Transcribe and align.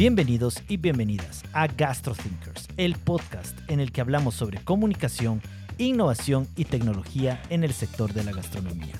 Bienvenidos 0.00 0.62
y 0.66 0.78
bienvenidas 0.78 1.42
a 1.52 1.66
GastroThinkers, 1.66 2.68
el 2.78 2.94
podcast 2.94 3.58
en 3.68 3.80
el 3.80 3.92
que 3.92 4.00
hablamos 4.00 4.34
sobre 4.34 4.56
comunicación, 4.64 5.42
innovación 5.76 6.48
y 6.56 6.64
tecnología 6.64 7.42
en 7.50 7.64
el 7.64 7.74
sector 7.74 8.14
de 8.14 8.24
la 8.24 8.32
gastronomía. 8.32 8.94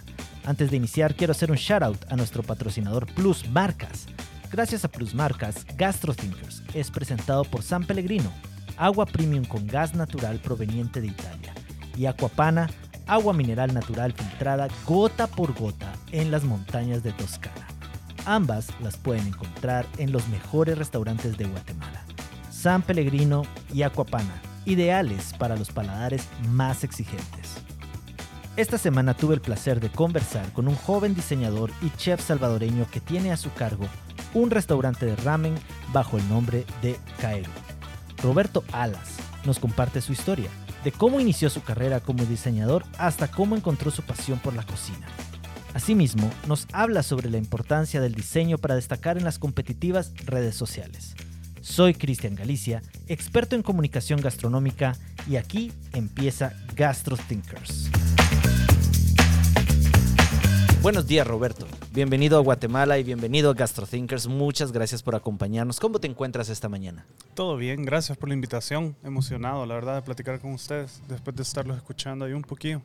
Antes 0.44 0.70
de 0.70 0.76
iniciar, 0.76 1.14
quiero 1.14 1.30
hacer 1.30 1.50
un 1.50 1.56
shout 1.56 1.82
out 1.82 2.04
a 2.10 2.16
nuestro 2.16 2.42
patrocinador 2.42 3.06
Plus 3.14 3.48
Marcas. 3.48 4.08
Gracias 4.52 4.84
a 4.84 4.88
Plus 4.88 5.14
Marcas, 5.14 5.64
GastroThinkers 5.78 6.64
es 6.74 6.90
presentado 6.90 7.44
por 7.44 7.62
San 7.62 7.86
Pellegrino, 7.86 8.30
agua 8.76 9.06
premium 9.06 9.46
con 9.46 9.66
gas 9.66 9.94
natural 9.94 10.38
proveniente 10.38 11.00
de 11.00 11.06
Italia, 11.06 11.54
y 11.96 12.04
Aquapana, 12.04 12.68
agua 13.06 13.32
mineral 13.32 13.72
natural 13.72 14.12
filtrada 14.12 14.68
gota 14.86 15.28
por 15.28 15.54
gota 15.54 15.94
en 16.12 16.30
las 16.30 16.44
montañas 16.44 17.02
de 17.02 17.12
Toscana. 17.12 17.69
Ambas 18.30 18.68
las 18.80 18.96
pueden 18.96 19.26
encontrar 19.26 19.86
en 19.98 20.12
los 20.12 20.28
mejores 20.28 20.78
restaurantes 20.78 21.36
de 21.36 21.46
Guatemala. 21.46 22.04
San 22.48 22.80
Pellegrino 22.80 23.42
y 23.74 23.82
Aquapana, 23.82 24.40
ideales 24.64 25.32
para 25.36 25.56
los 25.56 25.72
paladares 25.72 26.28
más 26.48 26.84
exigentes. 26.84 27.56
Esta 28.56 28.78
semana 28.78 29.14
tuve 29.14 29.34
el 29.34 29.40
placer 29.40 29.80
de 29.80 29.90
conversar 29.90 30.52
con 30.52 30.68
un 30.68 30.76
joven 30.76 31.12
diseñador 31.12 31.72
y 31.82 31.90
chef 31.96 32.24
salvadoreño 32.24 32.86
que 32.92 33.00
tiene 33.00 33.32
a 33.32 33.36
su 33.36 33.52
cargo 33.52 33.88
un 34.32 34.52
restaurante 34.52 35.06
de 35.06 35.16
ramen 35.16 35.56
bajo 35.92 36.16
el 36.16 36.28
nombre 36.28 36.66
de 36.82 37.00
Caero. 37.20 37.50
Roberto 38.22 38.62
Alas 38.70 39.16
nos 39.44 39.58
comparte 39.58 40.00
su 40.00 40.12
historia, 40.12 40.50
de 40.84 40.92
cómo 40.92 41.18
inició 41.18 41.50
su 41.50 41.64
carrera 41.64 41.98
como 41.98 42.24
diseñador 42.24 42.84
hasta 42.96 43.28
cómo 43.28 43.56
encontró 43.56 43.90
su 43.90 44.02
pasión 44.02 44.38
por 44.38 44.54
la 44.54 44.62
cocina. 44.62 45.08
Asimismo, 45.74 46.30
nos 46.48 46.66
habla 46.72 47.02
sobre 47.02 47.30
la 47.30 47.38
importancia 47.38 48.00
del 48.00 48.14
diseño 48.14 48.58
para 48.58 48.74
destacar 48.74 49.16
en 49.16 49.24
las 49.24 49.38
competitivas 49.38 50.12
redes 50.26 50.56
sociales. 50.56 51.14
Soy 51.60 51.94
Cristian 51.94 52.34
Galicia, 52.34 52.82
experto 53.06 53.54
en 53.54 53.62
comunicación 53.62 54.20
gastronómica, 54.20 54.96
y 55.28 55.36
aquí 55.36 55.72
empieza 55.92 56.54
Gastro 56.74 57.16
Thinkers. 57.16 57.88
Buenos 60.82 61.06
días, 61.06 61.26
Roberto. 61.26 61.66
Bienvenido 61.92 62.38
a 62.38 62.40
Guatemala 62.40 62.98
y 62.98 63.04
bienvenido 63.04 63.50
a 63.50 63.54
Gastro 63.54 63.86
Thinkers. 63.86 64.26
Muchas 64.26 64.72
gracias 64.72 65.02
por 65.02 65.14
acompañarnos. 65.14 65.78
¿Cómo 65.78 66.00
te 66.00 66.08
encuentras 66.08 66.48
esta 66.48 66.68
mañana? 66.68 67.06
Todo 67.34 67.56
bien, 67.56 67.84
gracias 67.84 68.18
por 68.18 68.30
la 68.30 68.34
invitación. 68.34 68.96
Emocionado, 69.04 69.66
la 69.66 69.74
verdad, 69.74 69.96
de 69.96 70.02
platicar 70.02 70.40
con 70.40 70.52
ustedes 70.52 71.00
después 71.06 71.36
de 71.36 71.42
estarlos 71.42 71.76
escuchando 71.76 72.24
ahí 72.24 72.32
un 72.32 72.42
poquillo. 72.42 72.80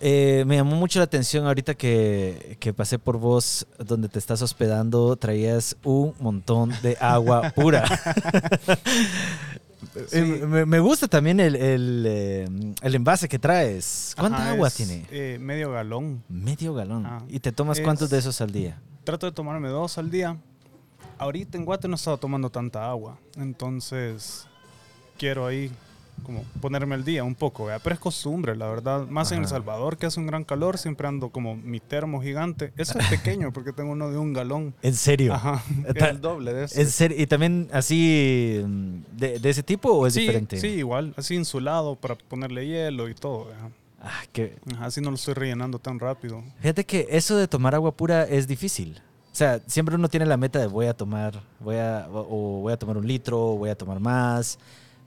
Eh, 0.00 0.44
me 0.46 0.56
llamó 0.56 0.76
mucho 0.76 0.98
la 0.98 1.04
atención 1.04 1.46
ahorita 1.46 1.74
que, 1.74 2.56
que, 2.58 2.72
pasé 2.72 2.98
por 2.98 3.18
vos, 3.18 3.66
donde 3.78 4.08
te 4.08 4.18
estás 4.18 4.40
hospedando, 4.42 5.14
traías 5.16 5.76
un 5.84 6.14
montón 6.20 6.72
de 6.82 6.96
agua 7.00 7.50
pura. 7.54 7.84
Sí. 10.08 10.20
me, 10.20 10.66
me, 10.66 10.78
gusta 10.78 11.08
también 11.08 11.40
el, 11.40 11.56
el, 11.56 12.04
eh, 12.06 12.48
el, 12.82 12.94
envase 12.94 13.28
que 13.28 13.38
traes. 13.38 14.14
¿Cuánta 14.18 14.38
Ajá, 14.38 14.50
agua 14.52 14.68
es, 14.68 14.74
tiene? 14.74 15.06
Eh, 15.10 15.38
medio 15.40 15.72
galón. 15.72 16.22
Medio 16.28 16.74
galón. 16.74 17.06
Ah, 17.06 17.22
¿Y 17.28 17.40
te 17.40 17.50
tomas 17.52 17.78
es- 17.78 17.84
cuántos 17.84 18.10
de 18.10 18.18
esos 18.18 18.40
al 18.40 18.52
día? 18.52 18.80
Trato 19.04 19.26
de 19.26 19.32
tomarme 19.32 19.68
dos 19.68 19.98
al 19.98 20.10
día. 20.10 20.36
Ahorita 21.18 21.58
en 21.58 21.64
Guate 21.64 21.88
no 21.88 21.94
he 21.94 21.96
estado 21.96 22.18
tomando 22.18 22.50
tanta 22.50 22.88
agua. 22.88 23.18
Entonces, 23.36 24.46
quiero 25.18 25.46
ahí 25.46 25.70
como 26.20 26.44
ponerme 26.60 26.94
al 26.94 27.04
día 27.04 27.24
un 27.24 27.34
poco. 27.34 27.66
¿vea? 27.66 27.78
Pero 27.78 27.94
es 27.94 28.00
costumbre, 28.00 28.56
la 28.56 28.68
verdad. 28.68 29.06
Más 29.08 29.32
en 29.32 29.40
El. 29.42 29.48
Salvador, 29.48 29.96
que 29.98 30.06
hace 30.06 30.20
un 30.20 30.26
gran 30.26 30.44
calor, 30.44 30.78
siempre 30.78 31.08
ando 31.08 31.30
como 31.30 31.56
mi 31.56 31.80
termo 31.80 32.22
gigante. 32.22 32.72
Ese 32.76 32.98
es 32.98 33.06
pequeño 33.08 33.52
porque 33.52 33.72
tengo 33.72 33.92
uno 33.92 34.10
de 34.10 34.18
un 34.18 34.32
galón. 34.32 34.74
¿En 34.82 34.94
serio? 34.94 35.34
Ajá, 35.34 35.62
Ta- 35.98 36.10
el 36.10 36.20
doble 36.20 36.52
de 36.52 36.64
ese. 36.64 36.80
¿En 36.82 36.90
serio? 36.90 37.16
¿Y 37.20 37.26
también 37.26 37.68
así 37.72 38.60
mm, 38.64 38.94
de, 39.16 39.38
de 39.38 39.50
ese 39.50 39.62
tipo 39.62 39.90
o 39.92 40.06
es 40.06 40.14
sí, 40.14 40.20
diferente? 40.20 40.56
Sí, 40.58 40.68
igual, 40.68 41.14
así 41.16 41.34
insulado 41.34 41.96
para 41.96 42.14
ponerle 42.14 42.66
hielo 42.66 43.08
y 43.08 43.14
todo. 43.14 43.46
¿vea? 43.46 43.70
Ah, 44.02 44.22
que, 44.32 44.56
Así 44.80 45.00
no 45.02 45.10
lo 45.10 45.16
estoy 45.16 45.34
rellenando 45.34 45.78
tan 45.78 45.98
rápido. 45.98 46.42
fíjate 46.60 46.84
que 46.84 47.06
eso 47.10 47.36
de 47.36 47.46
tomar 47.46 47.74
agua 47.74 47.92
pura 47.92 48.24
es 48.24 48.46
difícil. 48.46 48.98
O 49.30 49.34
sea, 49.34 49.60
siempre 49.66 49.94
uno 49.94 50.08
tiene 50.08 50.24
la 50.26 50.36
meta 50.36 50.58
de 50.58 50.66
voy 50.66 50.86
a 50.86 50.94
tomar, 50.94 51.42
voy 51.60 51.76
a, 51.76 52.08
o 52.10 52.20
o 52.58 52.60
voy 52.62 52.72
a 52.72 52.76
tomar 52.78 52.96
un 52.96 53.06
litro, 53.06 53.38
o 53.52 53.56
voy 53.58 53.68
a 53.70 53.76
tomar 53.76 54.00
más. 54.00 54.58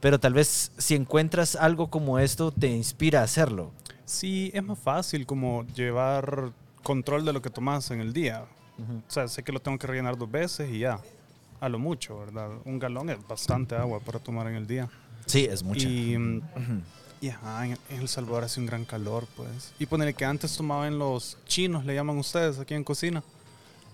Pero 0.04 0.20
tal 0.20 0.34
vez 0.34 0.74
si 0.78 0.96
encuentras 0.96 1.56
algo 1.56 1.90
como 1.90 2.20
esto, 2.20 2.52
te 2.52 2.68
inspira 2.68 3.22
a 3.22 3.24
hacerlo. 3.24 3.72
Sí, 4.04 4.52
es 4.54 4.62
más 4.62 4.78
fácil 4.78 5.26
como 5.26 5.66
llevar 5.68 6.52
control 6.84 7.24
de 7.24 7.32
lo 7.32 7.42
que 7.42 7.50
tomas 7.50 7.90
en 7.90 8.02
el 8.02 8.12
día. 8.12 8.44
O 8.78 9.10
sea, 9.10 9.30
sé 9.30 9.44
que 9.44 9.54
lo 9.54 9.62
tengo 9.62 9.80
que 9.80 9.88
rellenar 9.88 10.18
dos 10.18 10.30
veces 10.30 10.70
y 10.70 10.80
ya. 10.80 11.00
A 11.62 11.70
lo 11.70 11.80
mucho, 11.80 12.20
¿verdad? 12.20 12.50
Un 12.66 12.80
galón 12.80 13.12
es 13.12 13.26
bastante 13.26 13.76
agua 13.76 14.02
para 14.02 14.20
tomar 14.20 14.46
en 14.48 14.56
el 14.56 14.68
día. 14.68 14.90
Sí, 15.26 15.46
es 15.50 15.64
mucho. 15.64 15.88
Y, 15.88 16.18
mm, 16.18 16.42
y 17.22 17.30
ajá, 17.30 17.66
en, 17.66 17.78
en 17.90 18.02
El 18.02 18.10
Salvador 18.10 18.44
hace 18.44 18.60
un 18.60 18.66
gran 18.66 18.84
calor, 18.84 19.26
pues. 19.38 19.74
Y 19.80 19.86
ponerle 19.86 20.14
que 20.14 20.26
antes 20.26 20.54
tomaban 20.58 21.00
los 21.00 21.38
chinos, 21.46 21.86
le 21.86 21.96
llaman 21.96 22.18
ustedes 22.18 22.60
aquí 22.60 22.74
en 22.74 22.84
cocina, 22.84 23.24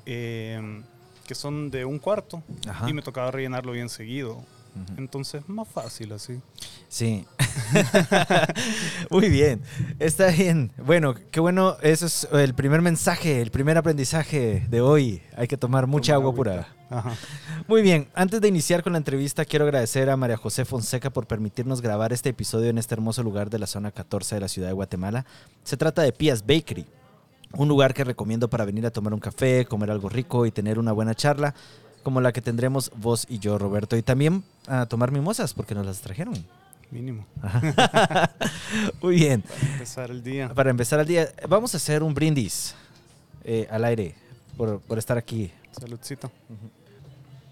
eh, 0.08 0.82
que 1.28 1.36
son 1.36 1.70
de 1.70 1.86
un 1.86 2.00
cuarto. 2.00 2.42
Ajá. 2.68 2.90
Y 2.90 2.94
me 2.94 3.04
tocaba 3.04 3.30
rellenarlo 3.30 3.74
bien 3.74 3.90
seguido. 3.90 4.44
Entonces, 4.98 5.48
más 5.48 5.68
fácil 5.68 6.12
así. 6.14 6.40
Sí. 6.88 7.26
Muy 9.10 9.30
bien. 9.30 9.62
Está 10.00 10.28
bien. 10.28 10.72
Bueno, 10.78 11.16
qué 11.32 11.40
bueno. 11.40 11.78
Eso 11.82 12.06
es 12.06 12.28
el 12.32 12.54
primer 12.54 12.82
mensaje, 12.82 13.42
el 13.42 13.52
primer 13.52 13.78
aprendizaje 13.78 14.66
de 14.70 14.82
hoy. 14.82 15.22
Hay 15.36 15.48
que 15.48 15.58
tomar 15.58 15.88
mucha 15.88 16.14
Tomar 16.14 16.24
agua 16.24 16.36
pura. 16.36 16.76
Ajá. 16.90 17.14
Muy 17.68 17.84
bien, 17.84 18.08
antes 18.16 18.42
de 18.42 18.48
iniciar 18.48 18.82
con 18.82 18.94
la 18.94 18.98
entrevista, 18.98 19.46
quiero 19.46 19.66
agradecer 19.66 20.10
a 20.10 20.18
María 20.18 20.38
José 20.38 20.66
Fonseca 20.66 21.12
por 21.12 21.28
permitirnos 21.28 21.82
grabar 21.82 22.12
este 22.14 22.30
episodio 22.30 22.70
en 22.72 22.80
este 22.80 22.96
hermoso 22.96 23.22
lugar 23.22 23.52
de 23.52 23.60
la 23.60 23.68
zona 23.68 23.92
14 23.92 24.36
de 24.36 24.42
la 24.42 24.48
ciudad 24.48 24.70
de 24.70 24.74
Guatemala. 24.74 25.26
Se 25.64 25.78
trata 25.78 26.02
de 26.02 26.12
Pías 26.12 26.46
Bakery, 26.48 26.88
un 27.54 27.68
lugar 27.68 27.94
que 27.94 28.04
recomiendo 28.04 28.50
para 28.50 28.66
venir 28.66 28.86
a 28.88 28.92
tomar 28.92 29.14
un 29.14 29.20
café, 29.20 29.66
comer 29.66 29.92
algo 29.92 30.10
rico 30.10 30.46
y 30.48 30.52
tener 30.52 30.80
una 30.80 30.92
buena 30.92 31.14
charla, 31.14 31.54
como 32.04 32.22
la 32.22 32.32
que 32.32 32.42
tendremos 32.42 32.92
vos 32.96 33.26
y 33.30 33.40
yo, 33.40 33.58
Roberto. 33.58 33.96
Y 33.98 34.02
también 34.02 34.44
a 34.68 34.86
tomar 34.86 35.12
mimosas, 35.12 35.54
porque 35.54 35.76
nos 35.76 35.86
las 35.86 36.02
trajeron. 36.02 36.34
Mínimo. 36.92 37.26
Muy 39.02 39.16
bien, 39.16 39.42
Para 39.44 39.72
empezar 39.72 40.12
el 40.12 40.24
día. 40.24 40.50
para 40.54 40.70
empezar 40.72 41.00
el 41.00 41.06
día, 41.08 41.30
vamos 41.48 41.74
a 41.76 41.78
hacer 41.78 42.02
un 42.02 42.16
brindis 42.16 42.74
eh, 43.44 43.68
al 43.70 43.86
aire 43.86 44.16
por, 44.58 44.80
por 44.80 44.98
estar 44.98 45.16
aquí 45.18 45.52
Saludcito. 45.72 46.32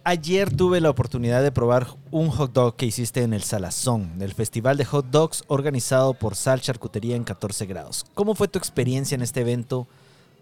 Ayer 0.03 0.55
tuve 0.55 0.79
la 0.79 0.89
oportunidad 0.89 1.43
de 1.43 1.51
probar 1.51 1.87
un 2.11 2.29
hot 2.29 2.53
dog 2.53 2.75
que 2.77 2.85
hiciste 2.85 3.23
en 3.23 3.33
el 3.33 3.43
Salazón, 3.43 4.17
del 4.17 4.33
Festival 4.33 4.77
de 4.77 4.85
Hot 4.85 5.07
Dogs 5.11 5.43
organizado 5.47 6.13
por 6.13 6.35
Sal 6.35 6.61
Charcutería 6.61 7.15
en 7.15 7.25
14 7.25 7.65
grados. 7.65 8.05
¿Cómo 8.13 8.33
fue 8.33 8.47
tu 8.47 8.57
experiencia 8.57 9.15
en 9.15 9.21
este 9.21 9.41
evento? 9.41 9.85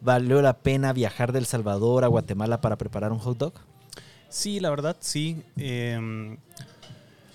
¿Valió 0.01 0.41
la 0.41 0.53
pena 0.53 0.93
viajar 0.93 1.31
del 1.31 1.47
Salvador 1.47 2.03
a 2.03 2.07
Guatemala 2.07 2.61
para 2.61 2.75
preparar 2.77 3.11
un 3.11 3.17
hot 3.19 3.37
dog? 3.37 3.53
Sí, 4.35 4.59
la 4.59 4.69
verdad, 4.69 4.97
sí. 4.99 5.41
Eh, 5.55 6.37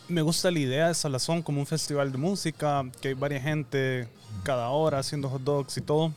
me 0.07 0.21
gusta 0.21 0.51
la 0.51 0.59
idea 0.59 0.89
de 0.89 0.95
Salazón 0.95 1.41
como 1.41 1.59
un 1.59 1.67
festival 1.67 2.13
de 2.13 2.19
música, 2.19 2.85
que 3.01 3.09
hay 3.09 3.15
varias 3.15 3.43
gente 3.43 4.07
cada 4.43 4.69
hora 4.69 4.99
haciendo 4.99 5.31
hot 5.31 5.41
dogs 5.41 5.79
y 5.79 5.81
todo. 5.81 6.13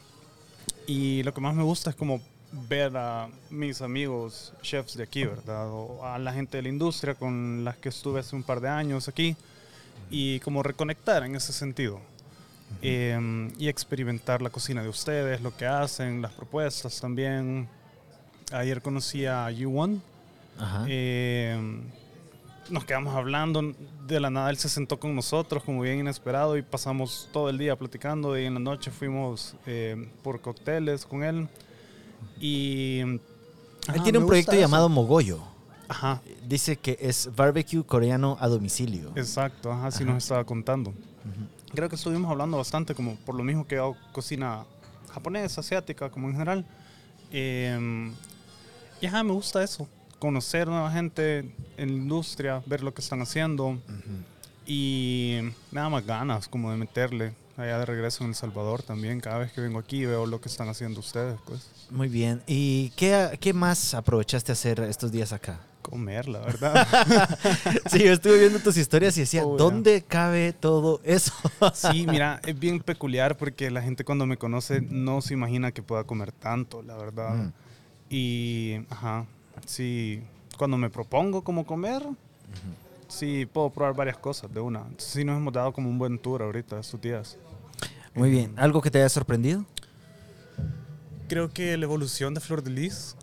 Y 0.85 1.23
lo 1.23 1.33
que 1.33 1.39
más 1.39 1.55
me 1.55 1.63
gusta 1.63 1.91
es 1.91 1.95
como 1.95 2.21
ver 2.69 2.97
a 2.97 3.29
mis 3.49 3.81
amigos 3.81 4.53
chefs 4.61 4.97
de 4.97 5.03
aquí, 5.03 5.23
¿verdad? 5.23 5.69
O 5.71 6.05
a 6.05 6.19
la 6.19 6.33
gente 6.33 6.57
de 6.57 6.63
la 6.63 6.69
industria 6.69 7.15
con 7.15 7.63
las 7.63 7.77
que 7.77 7.87
estuve 7.87 8.19
hace 8.19 8.35
un 8.35 8.43
par 8.43 8.59
de 8.59 8.67
años 8.67 9.07
aquí. 9.07 9.37
Y 10.11 10.41
como 10.41 10.63
reconectar 10.63 11.23
en 11.23 11.37
ese 11.37 11.53
sentido. 11.53 12.01
Eh, 12.81 13.49
y 13.57 13.69
experimentar 13.69 14.41
la 14.41 14.49
cocina 14.49 14.83
de 14.83 14.89
ustedes, 14.89 15.39
lo 15.39 15.55
que 15.55 15.65
hacen, 15.65 16.21
las 16.21 16.33
propuestas 16.33 16.99
también. 16.99 17.69
Ayer 18.51 18.81
conocí 18.81 19.25
a 19.25 19.49
U1. 19.49 20.01
Ajá. 20.57 20.85
Eh, 20.87 21.81
nos 22.69 22.85
quedamos 22.85 23.13
hablando, 23.15 23.73
de 24.07 24.19
la 24.19 24.29
nada 24.29 24.49
él 24.49 24.57
se 24.57 24.69
sentó 24.69 24.99
con 24.99 25.15
nosotros 25.15 25.63
como 25.63 25.81
bien 25.81 25.99
inesperado 25.99 26.57
y 26.57 26.61
pasamos 26.61 27.29
todo 27.33 27.49
el 27.49 27.57
día 27.57 27.75
platicando 27.75 28.37
y 28.37 28.45
en 28.45 28.53
la 28.53 28.59
noche 28.59 28.91
fuimos 28.91 29.55
eh, 29.65 30.09
por 30.23 30.41
cócteles 30.41 31.05
con 31.05 31.23
él. 31.23 31.47
Y... 32.39 32.99
Él 32.99 33.21
ajá, 33.87 34.03
tiene 34.03 34.17
un 34.19 34.27
proyecto 34.27 34.53
eso. 34.53 34.61
llamado 34.61 34.87
Mogoyo. 34.87 35.39
Ajá, 35.89 36.21
Dice 36.47 36.77
que 36.77 36.97
es 37.01 37.29
barbecue 37.35 37.83
coreano 37.83 38.37
a 38.39 38.47
domicilio. 38.47 39.11
exacto, 39.15 39.71
ajá, 39.71 39.87
así 39.87 40.03
Ajá. 40.03 40.13
nos 40.13 40.23
estaba 40.23 40.43
contando. 40.45 40.93
Creo 41.73 41.89
que 41.89 41.95
estuvimos 41.95 42.31
hablando 42.31 42.57
bastante 42.57 42.95
como 42.95 43.15
por 43.17 43.35
lo 43.35 43.43
mismo 43.43 43.67
que 43.67 43.77
hago 43.77 43.97
cocina 44.11 44.63
japonesa, 45.13 45.61
asiática, 45.61 46.09
como 46.09 46.27
en 46.27 46.33
general. 46.33 46.65
Eh, 47.31 48.11
y 49.01 49.05
ajá, 49.05 49.23
me 49.23 49.33
gusta 49.33 49.61
eso, 49.63 49.87
conocer 50.23 50.69
nueva 50.69 50.89
gente 50.89 51.39
en 51.75 51.89
la 51.89 51.97
industria, 51.97 52.63
ver 52.65 52.81
lo 52.81 52.93
que 52.93 53.01
están 53.01 53.21
haciendo. 53.21 53.65
Ujú. 53.71 54.15
Y 54.65 55.39
me 55.71 55.81
da 55.81 55.89
más 55.89 56.05
ganas 56.05 56.47
como 56.47 56.71
de 56.71 56.77
meterle. 56.77 57.33
allá 57.57 57.77
de 57.77 57.85
regreso 57.85 58.23
en 58.23 58.29
El 58.29 58.35
Salvador 58.35 58.81
también. 58.83 59.19
Cada 59.19 59.39
vez 59.39 59.51
que 59.51 59.59
vengo 59.59 59.77
aquí 59.79 60.05
veo 60.05 60.25
lo 60.25 60.39
que 60.39 60.47
están 60.47 60.69
haciendo 60.69 61.01
ustedes, 61.01 61.37
pues. 61.45 61.69
Muy 61.91 62.07
bien. 62.07 62.41
¿Y 62.47 62.91
qué, 62.95 63.37
qué 63.41 63.51
más 63.53 63.93
aprovechaste 63.93 64.51
a 64.51 64.53
hacer 64.53 64.79
estos 64.79 65.11
días 65.11 65.33
acá? 65.33 65.59
Comer, 65.81 66.29
la 66.29 66.39
verdad. 66.51 66.87
sí, 67.91 67.99
yo 67.99 68.13
estuve 68.13 68.39
viendo 68.39 68.59
tus 68.59 68.77
historias 68.77 69.17
y 69.17 69.21
decía, 69.21 69.43
Oh. 69.45 69.57
¿dónde 69.57 70.01
cabe 70.07 70.53
todo 70.53 71.01
eso? 71.03 71.33
sí, 71.73 72.07
mira, 72.07 72.39
es 72.45 72.57
bien 72.57 72.79
peculiar 72.79 73.35
porque 73.35 73.69
la 73.69 73.81
gente 73.81 74.05
cuando 74.05 74.25
me 74.25 74.37
conoce 74.37 74.79
no 74.79 75.21
se 75.21 75.33
imagina 75.33 75.73
que 75.73 75.83
pueda 75.83 76.05
comer 76.05 76.31
tanto, 76.31 76.81
la 76.81 76.95
verdad. 76.95 77.35
Mm. 77.35 77.51
Y, 78.09 78.75
ajá, 78.89 79.25
sí, 79.65 80.21
cuando 80.57 80.77
me 80.77 80.89
propongo 80.89 81.43
como 81.43 81.65
comer, 81.65 82.03
sí 83.07 83.45
puedo 83.51 83.69
probar 83.69 83.95
varias 83.95 84.17
cosas 84.17 84.53
de 84.53 84.59
una. 84.59 84.83
Sí 84.97 85.23
nos 85.23 85.37
hemos 85.37 85.53
dado 85.53 85.71
como 85.73 85.89
un 85.89 85.97
buen 85.97 86.17
tour 86.19 86.41
ahorita 86.41 86.79
estos 86.79 86.99
días. 87.01 87.37
Muy 88.15 88.29
bien. 88.29 88.53
¿Algo 88.57 88.81
que 88.81 88.91
te 88.91 88.99
haya 88.99 89.09
sorprendido? 89.09 89.65
Creo 91.27 91.49
que 91.49 91.75
la 91.77 91.85
evolución 91.85 92.33
de 92.33 92.41
Flor 92.41 92.63
de 92.63 92.69
Lis, 92.69 93.15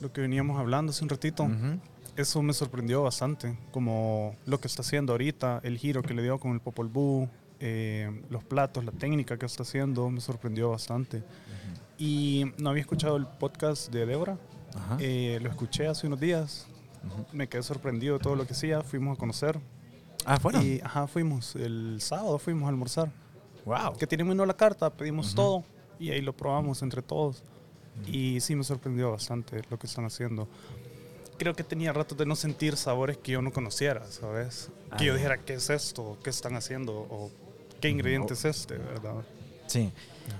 lo 0.00 0.12
que 0.12 0.20
veníamos 0.20 0.58
hablando 0.58 0.90
hace 0.90 1.02
un 1.02 1.10
ratito, 1.10 1.42
Ujú. 1.44 1.78
eso 2.16 2.42
me 2.42 2.52
sorprendió 2.54 3.02
bastante, 3.02 3.58
como 3.70 4.34
lo 4.46 4.58
que 4.60 4.68
está 4.68 4.82
haciendo 4.82 5.12
ahorita, 5.12 5.60
el 5.62 5.76
giro 5.76 6.02
que 6.02 6.14
le 6.14 6.22
dio 6.22 6.38
con 6.38 6.52
el 6.52 6.60
Popol 6.60 6.88
Vuh, 6.88 7.28
eh, 7.58 8.22
los 8.30 8.42
platos, 8.44 8.84
la 8.84 8.92
técnica 8.92 9.36
que 9.36 9.44
está 9.44 9.62
haciendo, 9.64 10.08
me 10.08 10.20
sorprendió 10.22 10.70
bastante. 10.70 11.22
Y 11.98 12.46
no 12.56 12.70
había 12.70 12.80
escuchado 12.80 13.16
el 13.18 13.26
podcast 13.26 13.92
de 13.92 14.06
Débora. 14.06 14.38
Eh, 14.98 15.38
lo 15.42 15.48
escuché 15.50 15.86
hace 15.86 16.06
unos 16.06 16.20
días, 16.20 16.66
Ujú. 17.06 17.26
me 17.32 17.48
quedé 17.48 17.62
sorprendido 17.62 18.18
de 18.18 18.22
todo 18.22 18.36
lo 18.36 18.46
que 18.46 18.52
hacía, 18.52 18.82
fuimos 18.82 19.16
a 19.16 19.20
conocer. 19.20 19.58
Ah, 20.26 20.38
bueno. 20.42 20.62
Y, 20.62 20.80
ajá, 20.84 21.06
fuimos, 21.06 21.56
el 21.56 21.98
sábado 22.00 22.38
fuimos 22.38 22.64
a 22.66 22.68
almorzar. 22.68 23.10
wow. 23.64 23.96
Que 23.96 24.06
tiene 24.06 24.24
menú 24.24 24.42
a 24.42 24.46
la 24.46 24.54
carta, 24.56 24.90
pedimos 24.90 25.28
Ujú. 25.28 25.36
todo 25.36 25.64
y 25.98 26.10
ahí 26.10 26.20
lo 26.20 26.32
probamos 26.34 26.82
entre 26.82 27.02
todos. 27.02 27.42
Y 28.06 28.40
sí 28.40 28.54
me 28.54 28.64
sorprendió 28.64 29.10
bastante 29.12 29.62
lo 29.70 29.78
que 29.78 29.86
están 29.86 30.04
haciendo. 30.06 30.48
Creo 31.38 31.54
que 31.54 31.64
tenía 31.64 31.92
rato 31.92 32.14
de 32.14 32.24
no 32.26 32.36
sentir 32.36 32.76
sabores 32.76 33.16
que 33.18 33.32
yo 33.32 33.42
no 33.42 33.50
conociera, 33.52 34.10
¿sabes? 34.10 34.70
Ah, 34.90 34.96
que 34.96 35.04
yo 35.06 35.12
ya. 35.12 35.16
dijera, 35.16 35.38
¿qué 35.38 35.54
es 35.54 35.68
esto? 35.70 36.18
¿Qué 36.22 36.30
están 36.30 36.54
haciendo? 36.56 36.92
¿O 36.94 37.30
qué 37.80 37.88
ingrediente 37.90 38.34
es 38.34 38.44
este? 38.44 38.76
¿Verdad? 38.78 39.24
Sí. 39.66 39.90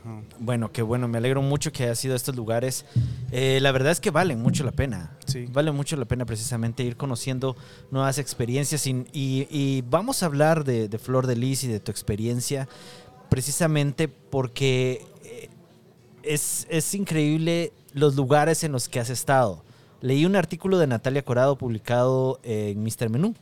Ajá. 0.00 0.20
Bueno, 0.38 0.72
qué 0.72 0.82
bueno. 0.82 1.08
Me 1.08 1.18
alegro 1.18 1.42
mucho 1.42 1.72
que 1.72 1.84
haya 1.84 1.94
sido 1.94 2.14
estos 2.16 2.34
lugares. 2.36 2.84
Eh, 3.32 3.58
la 3.60 3.72
verdad 3.72 3.92
es 3.92 4.00
que 4.00 4.10
valen 4.10 4.40
mucho 4.40 4.64
la 4.64 4.72
pena. 4.72 5.16
Sí. 5.26 5.46
Vale 5.52 5.70
mucho 5.72 5.96
la 5.96 6.04
pena 6.04 6.24
precisamente 6.24 6.82
ir 6.82 6.96
conociendo 6.96 7.56
nuevas 7.90 8.18
experiencias 8.18 8.86
y, 8.86 9.04
y- 9.12 9.46
y 9.50 9.82
vamos 9.88 10.22
a 10.22 10.26
hablar 10.26 10.64
de, 10.64 10.88
de 10.88 10.98
Flor 10.98 11.26
de 11.26 11.36
Lis 11.36 11.64
y 11.64 11.68
de 11.68 11.80
tu 11.80 11.90
experiencia 11.90 12.68
precisamente 13.28 14.08
porque 14.08 15.06
eh, 15.24 15.48
es, 16.22 16.66
es 16.70 16.94
increíble 16.94 17.72
los 17.92 18.16
lugares 18.16 18.64
en 18.64 18.72
los 18.72 18.88
que 18.88 19.00
has 19.00 19.10
estado. 19.10 19.62
Leí 20.02 20.24
un 20.24 20.34
artículo 20.34 20.78
de 20.78 20.86
Natalia 20.86 21.22
Corado 21.22 21.56
publicado 21.58 22.40
en 22.42 22.82
Mr. 22.82 23.10
Menú. 23.10 23.34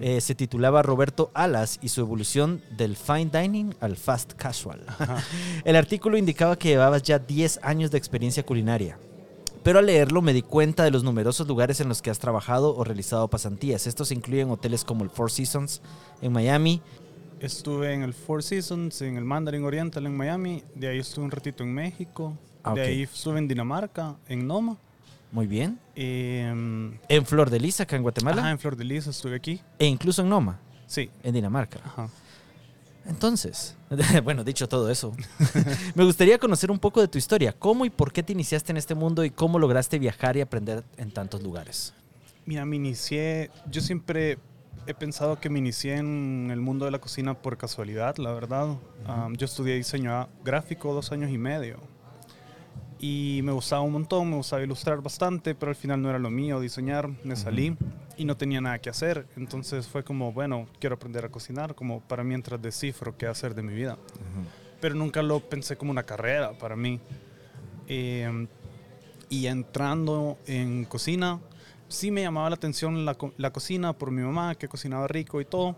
Eh, 0.00 0.20
se 0.22 0.34
titulaba 0.34 0.82
Roberto 0.82 1.30
Alas 1.34 1.78
y 1.82 1.90
su 1.90 2.00
evolución 2.00 2.62
del 2.76 2.96
fine 2.96 3.30
dining 3.30 3.74
al 3.80 3.96
fast 3.96 4.32
casual. 4.32 4.80
El 5.64 5.76
artículo 5.76 6.16
indicaba 6.16 6.56
que 6.56 6.70
llevabas 6.70 7.02
ya 7.02 7.18
10 7.18 7.60
años 7.62 7.90
de 7.90 7.98
experiencia 7.98 8.44
culinaria. 8.44 8.98
Pero 9.62 9.78
al 9.78 9.86
leerlo 9.86 10.22
me 10.22 10.32
di 10.32 10.40
cuenta 10.40 10.84
de 10.84 10.90
los 10.90 11.04
numerosos 11.04 11.46
lugares 11.46 11.80
en 11.82 11.88
los 11.88 12.00
que 12.00 12.08
has 12.08 12.18
trabajado 12.18 12.74
o 12.74 12.82
realizado 12.82 13.28
pasantías. 13.28 13.86
Estos 13.86 14.10
incluyen 14.10 14.50
hoteles 14.50 14.84
como 14.84 15.04
el 15.04 15.10
Four 15.10 15.30
Seasons 15.30 15.82
en 16.22 16.32
Miami. 16.32 16.80
Estuve 17.40 17.92
en 17.92 18.02
el 18.02 18.14
Four 18.14 18.42
Seasons, 18.42 19.02
en 19.02 19.18
el 19.18 19.24
Mandarin 19.26 19.64
Oriental 19.64 20.06
en 20.06 20.16
Miami. 20.16 20.62
De 20.74 20.88
ahí 20.88 20.98
estuve 20.98 21.26
un 21.26 21.30
ratito 21.30 21.62
en 21.62 21.74
México. 21.74 22.38
Ah, 22.62 22.72
de 22.72 22.82
ahí 22.82 23.02
estuve 23.02 23.38
en 23.38 23.48
Dinamarca, 23.48 24.16
en 24.28 24.46
Noma. 24.46 24.78
Muy 25.32 25.46
bien. 25.46 25.78
Em, 25.94 26.98
En 27.08 27.24
Flor 27.26 27.50
de 27.50 27.60
Lis, 27.60 27.80
acá 27.80 27.96
en 27.96 28.02
Guatemala. 28.02 28.40
ajá, 28.42 28.50
en 28.50 28.58
Flor 28.58 28.76
de 28.76 28.84
Lis 28.84 29.06
estuve 29.06 29.36
aquí. 29.36 29.60
E 29.78 29.86
incluso 29.86 30.22
en 30.22 30.28
Noma, 30.28 30.58
Sí. 30.86 31.10
en 31.22 31.34
Dinamarca. 31.34 31.80
Ajá. 31.84 32.08
Entonces, 33.06 33.76
bueno, 34.24 34.44
dicho 34.44 34.68
todo 34.68 34.90
eso, 34.90 35.12
me 35.94 36.04
gustaría 36.04 36.38
conocer 36.38 36.70
un 36.70 36.78
poco 36.78 37.00
de 37.00 37.08
tu 37.08 37.18
historia. 37.18 37.52
¿Cómo 37.52 37.84
y 37.84 37.90
por 37.90 38.12
qué 38.12 38.22
te 38.22 38.32
iniciaste 38.32 38.72
en 38.72 38.76
este 38.76 38.94
mundo 38.94 39.24
y 39.24 39.30
cómo 39.30 39.58
lograste 39.58 39.98
viajar 39.98 40.36
y 40.36 40.40
aprender 40.42 40.84
en 40.96 41.10
tantos 41.10 41.42
lugares? 41.42 41.94
Mira, 42.44 42.64
me 42.66 42.76
inicié, 42.76 43.50
yo 43.70 43.80
siempre 43.80 44.38
he 44.86 44.94
pensado 44.94 45.40
que 45.40 45.48
me 45.50 45.58
inicié 45.58 45.96
en 45.96 46.48
el 46.50 46.60
mundo 46.60 46.84
de 46.84 46.90
la 46.90 46.98
cocina 46.98 47.34
por 47.34 47.56
casualidad, 47.56 48.16
la 48.16 48.32
verdad. 48.32 48.76
Um, 49.08 49.34
yo 49.36 49.44
estudié 49.46 49.76
diseño 49.76 50.28
gráfico 50.44 50.92
dos 50.92 51.12
años 51.12 51.30
y 51.30 51.38
medio. 51.38 51.78
Y 53.02 53.40
me 53.44 53.52
gustaba 53.52 53.80
un 53.80 53.92
montón, 53.92 54.28
me 54.28 54.36
gustaba 54.36 54.62
ilustrar 54.62 55.00
bastante, 55.00 55.54
pero 55.54 55.70
al 55.70 55.76
final 55.76 56.02
no 56.02 56.10
era 56.10 56.18
lo 56.18 56.28
mío 56.28 56.60
diseñar. 56.60 57.08
Me 57.24 57.34
salí 57.34 57.74
y 58.18 58.26
no 58.26 58.36
tenía 58.36 58.60
nada 58.60 58.78
que 58.78 58.90
hacer. 58.90 59.26
Entonces 59.38 59.88
fue 59.88 60.04
como, 60.04 60.32
bueno, 60.34 60.66
quiero 60.78 60.96
aprender 60.96 61.24
a 61.24 61.30
cocinar, 61.30 61.74
como 61.74 62.00
para 62.02 62.22
mientras 62.24 62.60
descifro 62.60 63.16
qué 63.16 63.26
hacer 63.26 63.54
de 63.54 63.62
mi 63.62 63.72
vida. 63.72 63.96
Pero 64.82 64.94
nunca 64.94 65.22
lo 65.22 65.40
pensé 65.40 65.76
como 65.76 65.90
una 65.90 66.02
carrera 66.02 66.52
para 66.52 66.76
mí. 66.76 67.00
Eh, 67.88 68.46
y 69.30 69.46
entrando 69.46 70.36
en 70.46 70.84
cocina, 70.84 71.40
sí 71.88 72.10
me 72.10 72.20
llamaba 72.20 72.50
la 72.50 72.56
atención 72.56 73.06
la, 73.06 73.16
la 73.38 73.50
cocina 73.50 73.94
por 73.94 74.10
mi 74.10 74.20
mamá, 74.20 74.54
que 74.56 74.68
cocinaba 74.68 75.08
rico 75.08 75.40
y 75.40 75.46
todo. 75.46 75.74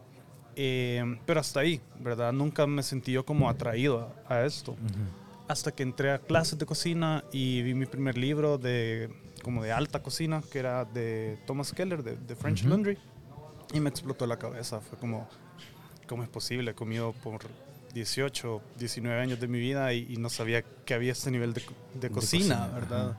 Eh, 0.56 1.18
pero 1.24 1.38
hasta 1.38 1.60
ahí, 1.60 1.80
¿verdad? 2.00 2.32
Nunca 2.32 2.66
me 2.66 2.82
sentí 2.82 3.12
yo 3.12 3.24
como 3.24 3.48
atraído 3.48 4.12
a, 4.28 4.34
a 4.34 4.44
esto. 4.44 4.74
Hasta 5.52 5.70
que 5.70 5.82
entré 5.82 6.10
a 6.12 6.18
clases 6.18 6.58
de 6.58 6.64
cocina 6.64 7.22
y 7.30 7.60
vi 7.60 7.74
mi 7.74 7.84
primer 7.84 8.16
libro 8.16 8.56
de 8.56 9.10
como 9.42 9.62
de 9.62 9.70
alta 9.70 10.02
cocina, 10.02 10.42
que 10.50 10.58
era 10.60 10.86
de 10.86 11.38
Thomas 11.46 11.72
Keller, 11.74 12.02
de, 12.02 12.16
de 12.16 12.34
French 12.36 12.60
Ujú. 12.60 12.70
Laundry. 12.70 12.96
Y 13.74 13.80
me 13.80 13.90
explotó 13.90 14.26
la 14.26 14.38
cabeza. 14.38 14.80
Fue 14.80 14.96
como, 14.98 15.28
¿cómo 16.08 16.22
es 16.22 16.30
posible? 16.30 16.70
He 16.70 16.74
comido 16.74 17.12
por 17.22 17.42
18, 17.92 18.62
19 18.78 19.20
años 19.20 19.40
de 19.40 19.46
mi 19.46 19.58
vida 19.58 19.92
y, 19.92 20.06
y 20.10 20.16
no 20.16 20.30
sabía 20.30 20.62
que 20.62 20.94
había 20.94 21.12
este 21.12 21.30
nivel 21.30 21.52
de, 21.52 21.60
co- 21.60 21.74
de 22.00 22.08
cocina, 22.08 22.56
cocina, 22.60 22.68
¿verdad? 22.80 23.10
ajá. 23.10 23.18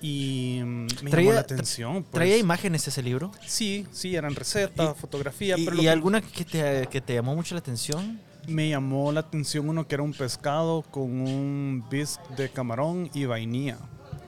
Y 0.00 0.60
mm, 0.64 0.86
me 1.02 1.10
Traía- 1.10 1.24
llamó 1.26 1.32
la 1.34 1.40
atención. 1.40 2.02
pues. 2.04 2.10
¿Traía 2.12 2.38
imágenes 2.38 2.88
ese 2.88 3.02
libro? 3.02 3.32
Sí, 3.46 3.86
sí, 3.92 4.16
eran 4.16 4.34
recetas, 4.34 4.96
Y- 4.96 5.00
fotografía, 5.00 5.58
¿Y, 5.58 5.64
pero 5.66 5.76
y 5.76 5.80
que 5.80 5.90
alguna 5.90 6.22
que 6.22 6.44
te, 6.46 6.86
que 6.90 7.02
te 7.02 7.12
llamó 7.14 7.34
mucho 7.34 7.54
la 7.54 7.58
atención? 7.58 8.18
Me 8.48 8.68
llamó 8.68 9.12
la 9.12 9.20
atención 9.20 9.68
uno 9.68 9.86
que 9.86 9.94
era 9.94 10.02
un 10.02 10.12
pescado 10.12 10.82
con 10.82 11.04
un 11.04 11.84
bisque 11.90 12.22
de 12.36 12.48
camarón 12.48 13.10
y 13.14 13.24
vainilla 13.24 13.78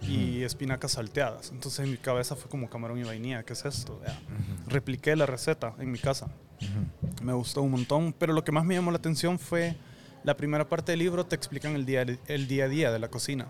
y 0.02 0.42
espinacas 0.42 0.92
salteadas. 0.92 1.50
Entonces 1.50 1.84
en 1.84 1.90
mi 1.90 1.96
cabeza 1.96 2.36
fue 2.36 2.50
como 2.50 2.68
camarón 2.68 2.98
y 2.98 3.04
vainilla, 3.04 3.42
¿qué 3.42 3.52
es 3.52 3.64
esto? 3.64 4.00
Repliqué 4.66 5.16
la 5.16 5.26
receta 5.26 5.74
en 5.78 5.90
mi 5.90 5.98
casa. 5.98 6.28
Me 7.22 7.32
gustó 7.32 7.62
un 7.62 7.72
montón, 7.72 8.14
pero 8.18 8.32
lo 8.32 8.44
que 8.44 8.52
más 8.52 8.64
me 8.64 8.74
llamó 8.74 8.90
la 8.90 8.98
atención 8.98 9.38
fue 9.38 9.76
la 10.24 10.36
primera 10.36 10.68
parte 10.68 10.90
del 10.90 10.98
libro 10.98 11.24
te 11.24 11.36
explican 11.36 11.76
el 11.76 11.86
día, 11.86 12.04
el 12.26 12.48
día 12.48 12.64
a 12.64 12.68
día 12.68 12.90
de 12.90 12.98
la 12.98 13.08
cocina 13.08 13.46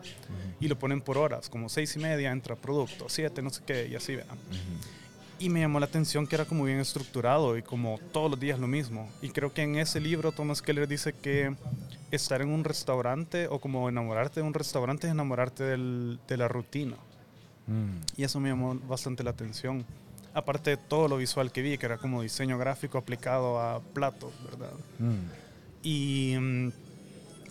y 0.60 0.68
lo 0.68 0.78
ponen 0.78 1.00
por 1.00 1.16
horas, 1.16 1.48
como 1.48 1.70
seis 1.70 1.96
y 1.96 1.98
media 1.98 2.30
entra 2.30 2.54
producto, 2.54 3.08
siete, 3.08 3.40
no 3.40 3.48
sé 3.48 3.62
qué, 3.66 3.88
y 3.88 3.94
así 3.94 4.16
vean. 4.16 4.36
Y 5.38 5.50
me 5.50 5.60
llamó 5.60 5.78
la 5.80 5.86
atención 5.86 6.26
que 6.26 6.34
era 6.34 6.46
como 6.46 6.64
bien 6.64 6.78
estructurado 6.80 7.58
y 7.58 7.62
como 7.62 8.00
todos 8.12 8.30
los 8.30 8.40
días 8.40 8.58
lo 8.58 8.66
mismo. 8.66 9.10
Y 9.20 9.28
creo 9.30 9.52
que 9.52 9.62
en 9.62 9.76
ese 9.76 10.00
libro 10.00 10.32
Thomas 10.32 10.62
Keller 10.62 10.88
dice 10.88 11.12
que 11.12 11.54
estar 12.10 12.40
en 12.40 12.48
un 12.48 12.64
restaurante 12.64 13.46
o 13.48 13.58
como 13.58 13.88
enamorarte 13.88 14.40
de 14.40 14.46
un 14.46 14.54
restaurante 14.54 15.06
es 15.06 15.12
enamorarte 15.12 15.62
del- 15.64 16.18
de 16.26 16.36
la 16.38 16.48
rutina. 16.48 16.96
Y 18.16 18.22
eso 18.22 18.38
me 18.40 18.48
llamó 18.48 18.76
bastante 18.88 19.22
la 19.24 19.30
atención. 19.30 19.84
Aparte 20.32 20.70
de 20.70 20.76
todo 20.76 21.08
lo 21.08 21.16
visual 21.16 21.50
que 21.52 21.62
vi, 21.62 21.76
que 21.76 21.86
era 21.86 21.98
como 21.98 22.22
diseño 22.22 22.56
gráfico 22.58 22.96
aplicado 22.96 23.60
a 23.60 23.80
platos, 23.80 24.32
¿verdad? 24.50 24.70
Y, 25.82 26.36
mm, 26.38 26.72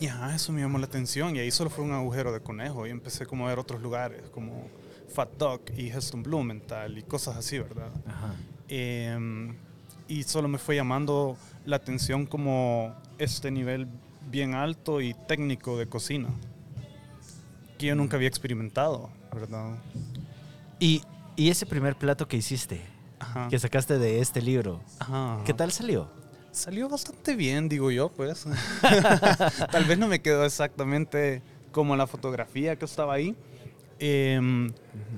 y 0.00 0.06
ajá, 0.08 0.34
eso 0.34 0.52
me 0.52 0.60
llamó 0.62 0.78
la 0.78 0.86
atención. 0.86 1.36
Y 1.36 1.38
ahí 1.40 1.50
solo 1.50 1.70
fue 1.70 1.84
un 1.84 1.92
agujero 1.92 2.32
de 2.32 2.40
conejo. 2.40 2.86
Y 2.86 2.90
empecé 2.90 3.26
como 3.26 3.46
a 3.46 3.50
ver 3.50 3.58
otros 3.58 3.80
lugares, 3.82 4.22
como 4.32 4.68
Fat 5.08 5.30
Dog 5.38 5.62
y 5.76 5.88
Heston 5.88 6.22
Blumenthal 6.22 6.98
y 6.98 7.02
cosas 7.02 7.36
así, 7.36 7.58
¿verdad? 7.58 7.90
Ajá. 8.06 8.34
Em, 8.68 9.54
y 10.08 10.22
solo 10.24 10.48
me 10.48 10.58
fue 10.58 10.76
llamando 10.76 11.36
la 11.64 11.76
atención 11.76 12.26
como 12.26 12.94
este 13.18 13.50
nivel 13.50 13.88
bien 14.30 14.54
alto 14.54 15.00
y 15.00 15.14
técnico 15.14 15.78
de 15.78 15.86
cocina. 15.86 16.28
Que 17.78 17.86
yo 17.86 17.94
nunca 17.94 18.16
había 18.16 18.28
experimentado, 18.28 19.10
¿verdad? 19.32 19.76
Y, 20.80 21.02
y 21.36 21.50
ese 21.50 21.66
primer 21.66 21.96
plato 21.96 22.26
que 22.26 22.36
hiciste, 22.36 22.80
Ajá. 23.18 23.48
que 23.48 23.58
sacaste 23.58 23.98
de 23.98 24.20
este 24.20 24.40
libro, 24.42 24.80
Ajá. 24.98 25.42
¿qué 25.44 25.52
tal 25.54 25.72
salió? 25.72 26.08
Salió 26.52 26.88
bastante 26.88 27.36
bien, 27.36 27.68
digo 27.68 27.90
yo, 27.90 28.08
pues. 28.08 28.46
Tal 29.70 29.84
vez 29.84 29.98
no 29.98 30.08
me 30.08 30.22
quedó 30.22 30.42
exactamente 30.46 31.42
como 31.70 31.96
la 31.96 32.06
fotografía 32.06 32.76
que 32.76 32.86
estaba 32.86 33.12
ahí, 33.12 33.36
Em, 33.98 34.72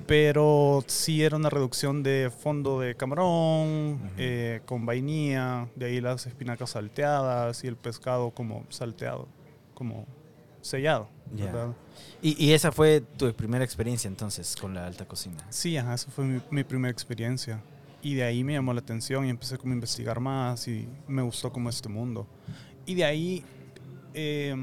pero 0.06 0.84
sí 0.86 1.22
era 1.22 1.36
una 1.36 1.50
reducción 1.50 2.02
de 2.02 2.30
fondo 2.30 2.80
de 2.80 2.94
camarón, 2.94 4.00
eh, 4.16 4.60
con 4.66 4.86
vainilla, 4.86 5.68
de 5.74 5.86
ahí 5.86 6.00
las 6.00 6.26
espinacas 6.26 6.70
salteadas 6.70 7.64
y 7.64 7.66
el 7.66 7.76
pescado 7.76 8.30
como 8.30 8.64
salteado, 8.68 9.26
como 9.74 10.06
sellado. 10.60 11.08
¿verdad? 11.30 11.74
Y, 12.22 12.42
y 12.42 12.52
esa 12.52 12.72
fue 12.72 13.00
tu 13.00 13.32
primera 13.34 13.64
experiencia 13.64 14.08
entonces 14.08 14.56
con 14.56 14.74
la 14.74 14.86
alta 14.86 15.06
cocina. 15.06 15.44
Sí, 15.50 15.76
ajá, 15.76 15.94
esa 15.94 16.10
fue 16.10 16.24
mi, 16.24 16.40
mi 16.50 16.64
primera 16.64 16.90
experiencia. 16.90 17.60
Y 18.00 18.14
de 18.14 18.22
ahí 18.22 18.44
me 18.44 18.52
llamó 18.52 18.72
la 18.72 18.80
atención 18.80 19.26
y 19.26 19.30
empecé 19.30 19.58
como 19.58 19.72
a 19.72 19.74
investigar 19.74 20.20
más 20.20 20.68
y 20.68 20.88
me 21.08 21.22
gustó 21.22 21.52
como 21.52 21.68
este 21.68 21.88
mundo. 21.88 22.26
Y 22.86 22.94
de 22.94 23.04
ahí, 23.04 23.44
eh, 24.14 24.54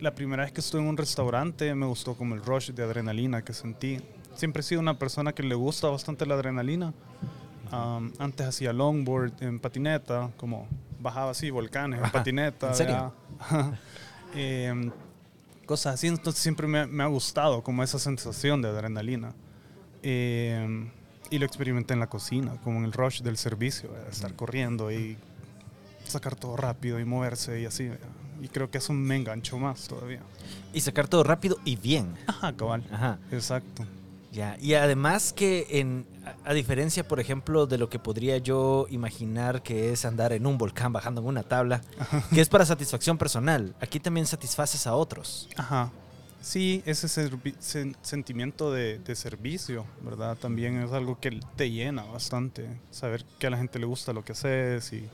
la 0.00 0.14
primera 0.14 0.44
vez 0.44 0.52
que 0.52 0.60
estuve 0.60 0.82
en 0.82 0.88
un 0.88 0.96
restaurante 0.96 1.74
me 1.74 1.86
gustó 1.86 2.14
como 2.14 2.34
el 2.34 2.42
rush 2.42 2.70
de 2.70 2.82
adrenalina 2.82 3.42
que 3.42 3.52
sentí. 3.52 4.00
Siempre 4.34 4.60
he 4.60 4.62
sido 4.62 4.80
una 4.80 4.98
persona 4.98 5.32
que 5.32 5.42
le 5.42 5.54
gusta 5.54 5.88
bastante 5.88 6.26
la 6.26 6.34
adrenalina. 6.34 6.92
Um, 7.72 8.12
antes 8.18 8.46
hacía 8.46 8.72
longboard 8.72 9.42
en 9.42 9.58
patineta, 9.58 10.30
como 10.36 10.66
bajaba 11.00 11.32
así 11.32 11.50
volcanes 11.50 12.02
en 12.02 12.10
patineta. 12.10 12.72
¿en. 12.74 13.12
Em, 14.34 14.92
cosas 15.64 15.94
así, 15.94 16.06
entonces 16.06 16.42
siempre 16.42 16.66
me, 16.66 16.86
me 16.86 17.02
ha 17.02 17.06
gustado 17.06 17.62
como 17.62 17.82
esa 17.82 17.98
sensación 17.98 18.60
de 18.60 18.68
adrenalina. 18.68 19.32
Em, 20.02 20.90
y 21.30 21.38
lo 21.38 21.46
experimenté 21.46 21.94
en 21.94 22.00
la 22.00 22.08
cocina, 22.08 22.56
como 22.62 22.78
en 22.78 22.84
el 22.84 22.92
rush 22.92 23.22
del 23.22 23.38
servicio, 23.38 23.90
¿verdad? 23.90 24.08
estar 24.10 24.34
corriendo 24.34 24.92
y 24.92 25.16
sacar 26.04 26.36
todo 26.36 26.56
rápido 26.58 27.00
y 27.00 27.06
moverse 27.06 27.60
y 27.60 27.64
así. 27.64 27.88
¿verdad? 27.88 28.08
Y 28.42 28.48
creo 28.48 28.70
que 28.70 28.78
eso 28.78 28.92
me 28.92 29.16
enganchó 29.16 29.58
más 29.58 29.88
todavía. 29.88 30.20
Y 30.72 30.80
sacar 30.80 31.08
todo 31.08 31.24
rápido 31.24 31.58
y 31.64 31.76
bien. 31.76 32.14
Ajá, 32.26 32.52
cabal. 32.54 32.84
Ajá. 32.92 33.18
Exacto. 33.32 33.84
Ya, 34.30 34.56
y 34.60 34.74
además 34.74 35.32
que 35.32 35.66
en, 35.70 36.06
a, 36.44 36.50
a 36.50 36.52
diferencia, 36.54 37.06
por 37.08 37.18
ejemplo, 37.18 37.66
de 37.66 37.78
lo 37.78 37.88
que 37.88 37.98
podría 37.98 38.36
yo 38.38 38.86
imaginar 38.90 39.62
que 39.62 39.90
es 39.92 40.04
andar 40.04 40.32
en 40.34 40.46
un 40.46 40.58
volcán 40.58 40.92
bajando 40.92 41.22
en 41.22 41.26
una 41.28 41.42
tabla, 41.42 41.80
que 42.34 42.40
es 42.40 42.48
para 42.48 42.66
satisfacción 42.66 43.16
personal, 43.16 43.74
aquí 43.80 43.98
también 43.98 44.26
satisfaces 44.26 44.86
a 44.86 44.94
otros. 44.94 45.48
Ajá. 45.56 45.90
Sí, 46.40 46.82
ese 46.86 47.08
sen- 47.08 47.96
sentimiento 48.00 48.70
de, 48.70 48.98
de 49.00 49.16
servicio, 49.16 49.84
¿verdad? 50.02 50.36
También 50.36 50.80
es 50.82 50.92
algo 50.92 51.18
que 51.18 51.40
te 51.56 51.70
llena 51.70 52.04
bastante. 52.04 52.68
Saber 52.92 53.24
que 53.40 53.48
a 53.48 53.50
la 53.50 53.56
gente 53.56 53.78
le 53.80 53.86
gusta 53.86 54.12
lo 54.12 54.24
que 54.24 54.32
haces 54.32 54.92
y 54.92 55.04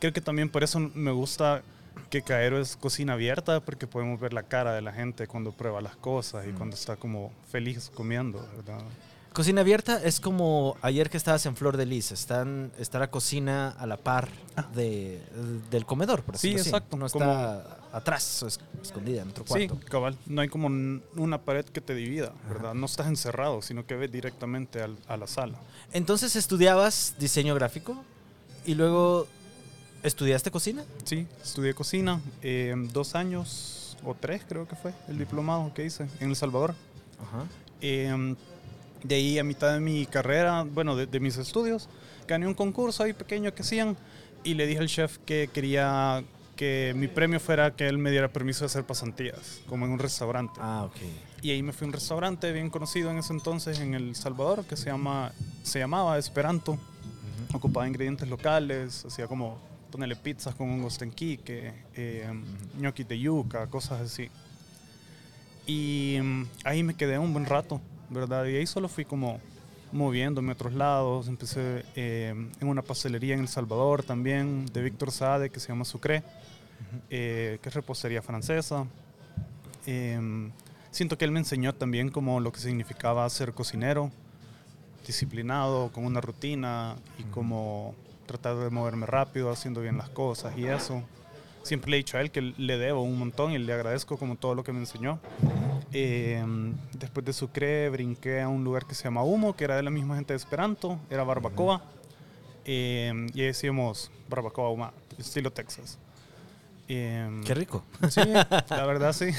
creo 0.00 0.12
que 0.12 0.20
también 0.20 0.48
por 0.48 0.64
eso 0.64 0.80
me 0.80 1.10
gusta 1.12 1.62
que 2.10 2.22
Caero 2.22 2.60
es 2.60 2.76
cocina 2.76 3.12
abierta 3.14 3.60
porque 3.60 3.86
podemos 3.86 4.18
ver 4.20 4.32
la 4.32 4.42
cara 4.42 4.72
de 4.74 4.80
la 4.82 4.92
gente 4.92 5.26
cuando 5.26 5.52
prueba 5.52 5.80
las 5.80 5.96
cosas 5.96 6.44
y 6.46 6.52
Mm. 6.52 6.56
cuando 6.56 6.76
está 6.76 6.96
como 6.96 7.32
feliz 7.50 7.90
comiendo, 7.94 8.46
¿verdad? 8.56 8.80
Cocina 9.32 9.60
abierta 9.60 10.02
es 10.02 10.18
como 10.18 10.76
ayer 10.82 11.08
que 11.08 11.16
estabas 11.16 11.46
en 11.46 11.54
Flor 11.54 11.76
de 11.76 11.86
Lis, 11.86 12.10
están, 12.10 12.72
está 12.80 12.98
la 12.98 13.10
cocina 13.12 13.68
a 13.78 13.86
la 13.86 13.96
par 13.96 14.28
de, 14.74 15.22
del 15.70 15.86
comedor, 15.86 16.22
por 16.24 16.36
Sí, 16.36 16.48
decirlo 16.48 16.60
así. 16.62 16.68
exacto, 16.70 16.96
No 16.96 17.06
está 17.06 17.78
atrás 17.92 18.42
es- 18.42 18.58
escondida 18.82 19.22
en 19.22 19.28
otro 19.28 19.44
Sí, 19.46 19.68
cuarto. 19.68 19.78
cabal. 19.88 20.16
No 20.26 20.40
hay 20.40 20.48
como 20.48 20.66
una 21.14 21.38
pared 21.42 21.64
que 21.64 21.80
te 21.80 21.94
divida, 21.94 22.32
¿verdad? 22.48 22.74
No 22.74 22.86
estás 22.86 23.06
encerrado, 23.06 23.62
sino 23.62 23.86
que 23.86 23.94
ves 23.94 24.10
directamente 24.10 24.82
al- 24.82 24.98
a 25.06 25.16
la 25.16 25.28
sala. 25.28 25.58
Entonces 25.92 26.34
estudiabas 26.34 27.14
diseño 27.20 27.54
gráfico 27.54 28.02
y 28.66 28.74
luego 28.74 29.28
estudiaste 30.02 30.50
cocina. 30.50 30.84
Sí, 31.04 31.26
estudié 31.42 31.74
cocina, 31.74 32.20
eh, 32.42 32.74
dos 32.92 33.14
años 33.14 33.96
o 34.04 34.14
tres 34.14 34.42
creo 34.48 34.66
que 34.66 34.76
fue 34.76 34.92
el 35.08 35.18
diplomado 35.18 35.72
que 35.74 35.84
hice 35.84 36.06
en 36.20 36.30
El 36.30 36.36
Salvador. 36.36 36.74
Ajá. 37.20 37.44
Eh, 37.80 38.34
de 39.02 39.14
ahí 39.14 39.38
a 39.38 39.44
mitad 39.44 39.72
de 39.72 39.80
mi 39.80 40.06
carrera, 40.06 40.64
bueno, 40.64 40.96
de, 40.96 41.06
de 41.06 41.20
mis 41.20 41.36
estudios, 41.36 41.88
gané 42.26 42.46
un 42.46 42.54
concurso 42.54 43.02
ahí 43.02 43.12
pequeño 43.12 43.54
que 43.54 43.62
hacían 43.62 43.96
y 44.44 44.54
le 44.54 44.66
dije 44.66 44.80
al 44.80 44.88
chef 44.88 45.18
que 45.18 45.48
quería 45.52 46.22
que 46.60 46.92
mi 46.94 47.08
premio 47.08 47.40
fuera 47.40 47.74
que 47.74 47.88
él 47.88 47.96
me 47.96 48.10
diera 48.10 48.28
permiso 48.28 48.60
de 48.60 48.66
hacer 48.66 48.84
pasantías, 48.84 49.62
como 49.66 49.86
en 49.86 49.92
un 49.92 49.98
restaurante. 49.98 50.60
Ah, 50.60 50.84
ok. 50.84 50.96
Y 51.40 51.52
ahí 51.52 51.62
me 51.62 51.72
fui 51.72 51.86
a 51.86 51.88
un 51.88 51.94
restaurante 51.94 52.52
bien 52.52 52.68
conocido 52.68 53.10
en 53.10 53.16
ese 53.16 53.32
entonces 53.32 53.80
en 53.80 53.94
El 53.94 54.14
Salvador 54.14 54.66
que 54.66 54.76
se, 54.76 54.90
llama, 54.90 55.32
se 55.62 55.78
llamaba 55.78 56.18
Esperanto. 56.18 56.78
Ocupaba 57.54 57.88
ingredientes 57.88 58.28
locales, 58.28 59.06
hacía 59.06 59.26
como 59.26 59.58
ponerle 59.90 60.16
pizzas 60.16 60.54
con 60.54 60.70
hongos 60.70 60.98
tenquique, 60.98 61.72
eh, 61.94 62.28
ñoquis 62.78 63.08
de 63.08 63.18
yuca, 63.18 63.66
cosas 63.66 64.00
así. 64.00 64.30
Y 65.66 66.18
mm, 66.20 66.42
ahí 66.64 66.82
me 66.82 66.94
quedé 66.94 67.18
un 67.18 67.32
buen 67.32 67.46
rato, 67.46 67.80
¿verdad? 68.08 68.44
Y 68.46 68.56
ahí 68.56 68.66
solo 68.66 68.88
fui 68.88 69.04
como 69.04 69.40
moviéndome 69.92 70.50
a 70.50 70.54
otros 70.54 70.72
lados. 70.74 71.28
Empecé 71.28 71.84
eh, 71.94 72.34
en 72.60 72.68
una 72.68 72.82
pastelería 72.82 73.34
en 73.34 73.40
El 73.40 73.48
Salvador 73.48 74.02
también, 74.02 74.66
de 74.66 74.82
Víctor 74.82 75.10
Sade, 75.10 75.50
que 75.50 75.60
se 75.60 75.68
llama 75.68 75.84
Sucre, 75.84 76.22
eh, 77.08 77.58
que 77.62 77.68
es 77.68 77.74
repostería 77.74 78.22
francesa. 78.22 78.86
Em, 79.86 80.50
siento 80.90 81.16
que 81.16 81.24
él 81.24 81.32
me 81.32 81.40
enseñó 81.40 81.74
también 81.74 82.10
como 82.10 82.40
lo 82.40 82.52
que 82.52 82.60
significaba 82.60 83.28
ser 83.30 83.52
cocinero, 83.52 84.10
disciplinado, 85.06 85.90
con 85.92 86.04
una 86.04 86.20
rutina 86.20 86.96
y 87.18 87.24
como 87.24 87.94
tratar 88.30 88.56
de 88.56 88.70
moverme 88.70 89.06
rápido, 89.06 89.50
haciendo 89.50 89.80
bien 89.80 89.98
las 89.98 90.08
cosas 90.08 90.56
y 90.56 90.66
eso. 90.66 91.02
Siempre 91.64 91.90
le 91.90 91.96
he 91.96 91.98
dicho 91.98 92.16
a 92.16 92.20
él 92.20 92.30
que 92.30 92.40
le 92.40 92.78
debo 92.78 93.02
un 93.02 93.18
montón 93.18 93.50
y 93.50 93.58
le 93.58 93.72
agradezco 93.72 94.16
como 94.16 94.36
todo 94.36 94.54
lo 94.54 94.62
que 94.62 94.72
me 94.72 94.78
enseñó. 94.78 95.18
Em, 95.92 96.74
después 96.92 97.26
de 97.26 97.32
Sucre 97.32 97.90
brinqué 97.90 98.40
a 98.40 98.48
un 98.48 98.62
lugar 98.62 98.86
que 98.86 98.94
se 98.94 99.02
llama 99.02 99.24
Humo, 99.24 99.56
que 99.56 99.64
era 99.64 99.74
de 99.74 99.82
la 99.82 99.90
misma 99.90 100.14
gente 100.14 100.32
de 100.32 100.36
Esperanto, 100.36 101.00
era 101.10 101.24
barbacoa. 101.24 101.82
Em, 102.64 103.26
y 103.34 103.40
ahí 103.40 103.46
decíamos 103.48 104.12
barbacoa 104.28 104.66
ahumada, 104.66 104.92
estilo 105.18 105.50
Texas. 105.50 105.98
Em, 106.86 107.42
Qué 107.42 107.54
rico. 107.54 107.82
Sí, 108.08 108.20
la 108.22 108.86
verdad 108.86 109.12
sí. 109.12 109.30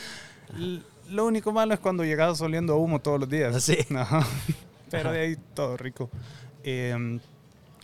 Lo 1.10 1.26
único 1.26 1.52
malo 1.52 1.74
es 1.74 1.80
cuando 1.80 2.02
llegabas 2.02 2.40
oliendo 2.40 2.72
a 2.72 2.76
humo 2.76 2.98
todos 2.98 3.20
los 3.20 3.28
días. 3.28 3.62
Sí. 3.62 3.76
Ajá. 3.94 4.26
Pero 4.90 5.12
de 5.12 5.20
ahí 5.20 5.36
todo 5.54 5.76
rico. 5.76 6.08
Eh, 6.64 7.20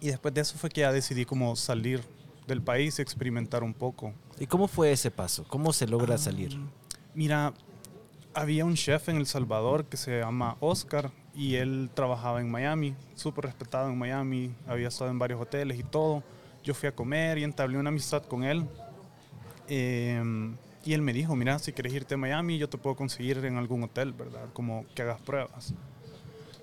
y 0.00 0.09
después 0.09 0.33
de 0.35 0.41
eso 0.43 0.57
fue 0.59 0.71
que 0.71 0.83
ya 0.83 0.93
decidí 0.93 1.25
como 1.25 1.55
salir 1.57 2.03
del 2.47 2.62
país 2.62 2.99
y 2.99 3.03
experimentar 3.03 3.62
un 3.65 3.75
poco. 3.75 4.12
¿Y 4.38 4.47
cómo 4.47 4.69
fue 4.69 4.93
ese 4.93 5.11
paso? 5.11 5.45
¿Cómo 5.49 5.73
se 5.73 5.87
logra 5.87 6.15
Ah, 6.15 6.19
salir? 6.19 6.57
Mira, 7.15 7.53
había 8.35 8.65
un 8.65 8.75
chef 8.75 9.09
en 9.09 9.17
El 9.17 9.26
Salvador 9.26 9.87
que 9.87 9.97
se 9.97 10.21
llama 10.21 10.57
Oscar 10.61 11.11
y 11.35 11.57
él 11.57 11.91
trabajaba 11.95 12.41
en 12.41 12.50
Miami, 12.50 12.95
súper 13.15 13.47
respetado 13.47 13.91
en 13.91 13.99
Miami, 13.99 14.55
había 14.67 14.88
estado 14.88 15.11
en 15.11 15.19
varios 15.19 15.41
hoteles 15.41 15.79
y 15.79 15.83
todo. 15.83 16.23
Yo 16.62 16.75
fui 16.75 16.88
a 16.88 16.93
comer 16.95 17.38
y 17.38 17.45
entablé 17.45 17.79
una 17.79 17.88
amistad 17.88 18.23
con 18.25 18.45
él. 18.45 18.67
Eh, 19.69 20.23
y 20.85 20.93
él 20.93 21.03
me 21.03 21.12
dijo, 21.12 21.35
mira, 21.35 21.59
si 21.59 21.73
quieres 21.73 21.93
irte 21.95 22.15
a 22.15 22.17
Miami, 22.17 22.59
yo 22.59 22.69
te 22.69 22.79
puedo 22.79 22.95
conseguir 22.95 23.45
en 23.45 23.57
algún 23.57 23.83
hotel, 23.83 24.12
¿verdad? 24.12 24.47
Como 24.53 24.85
que 24.95 25.03
hagas 25.03 25.21
pruebas. 25.21 25.75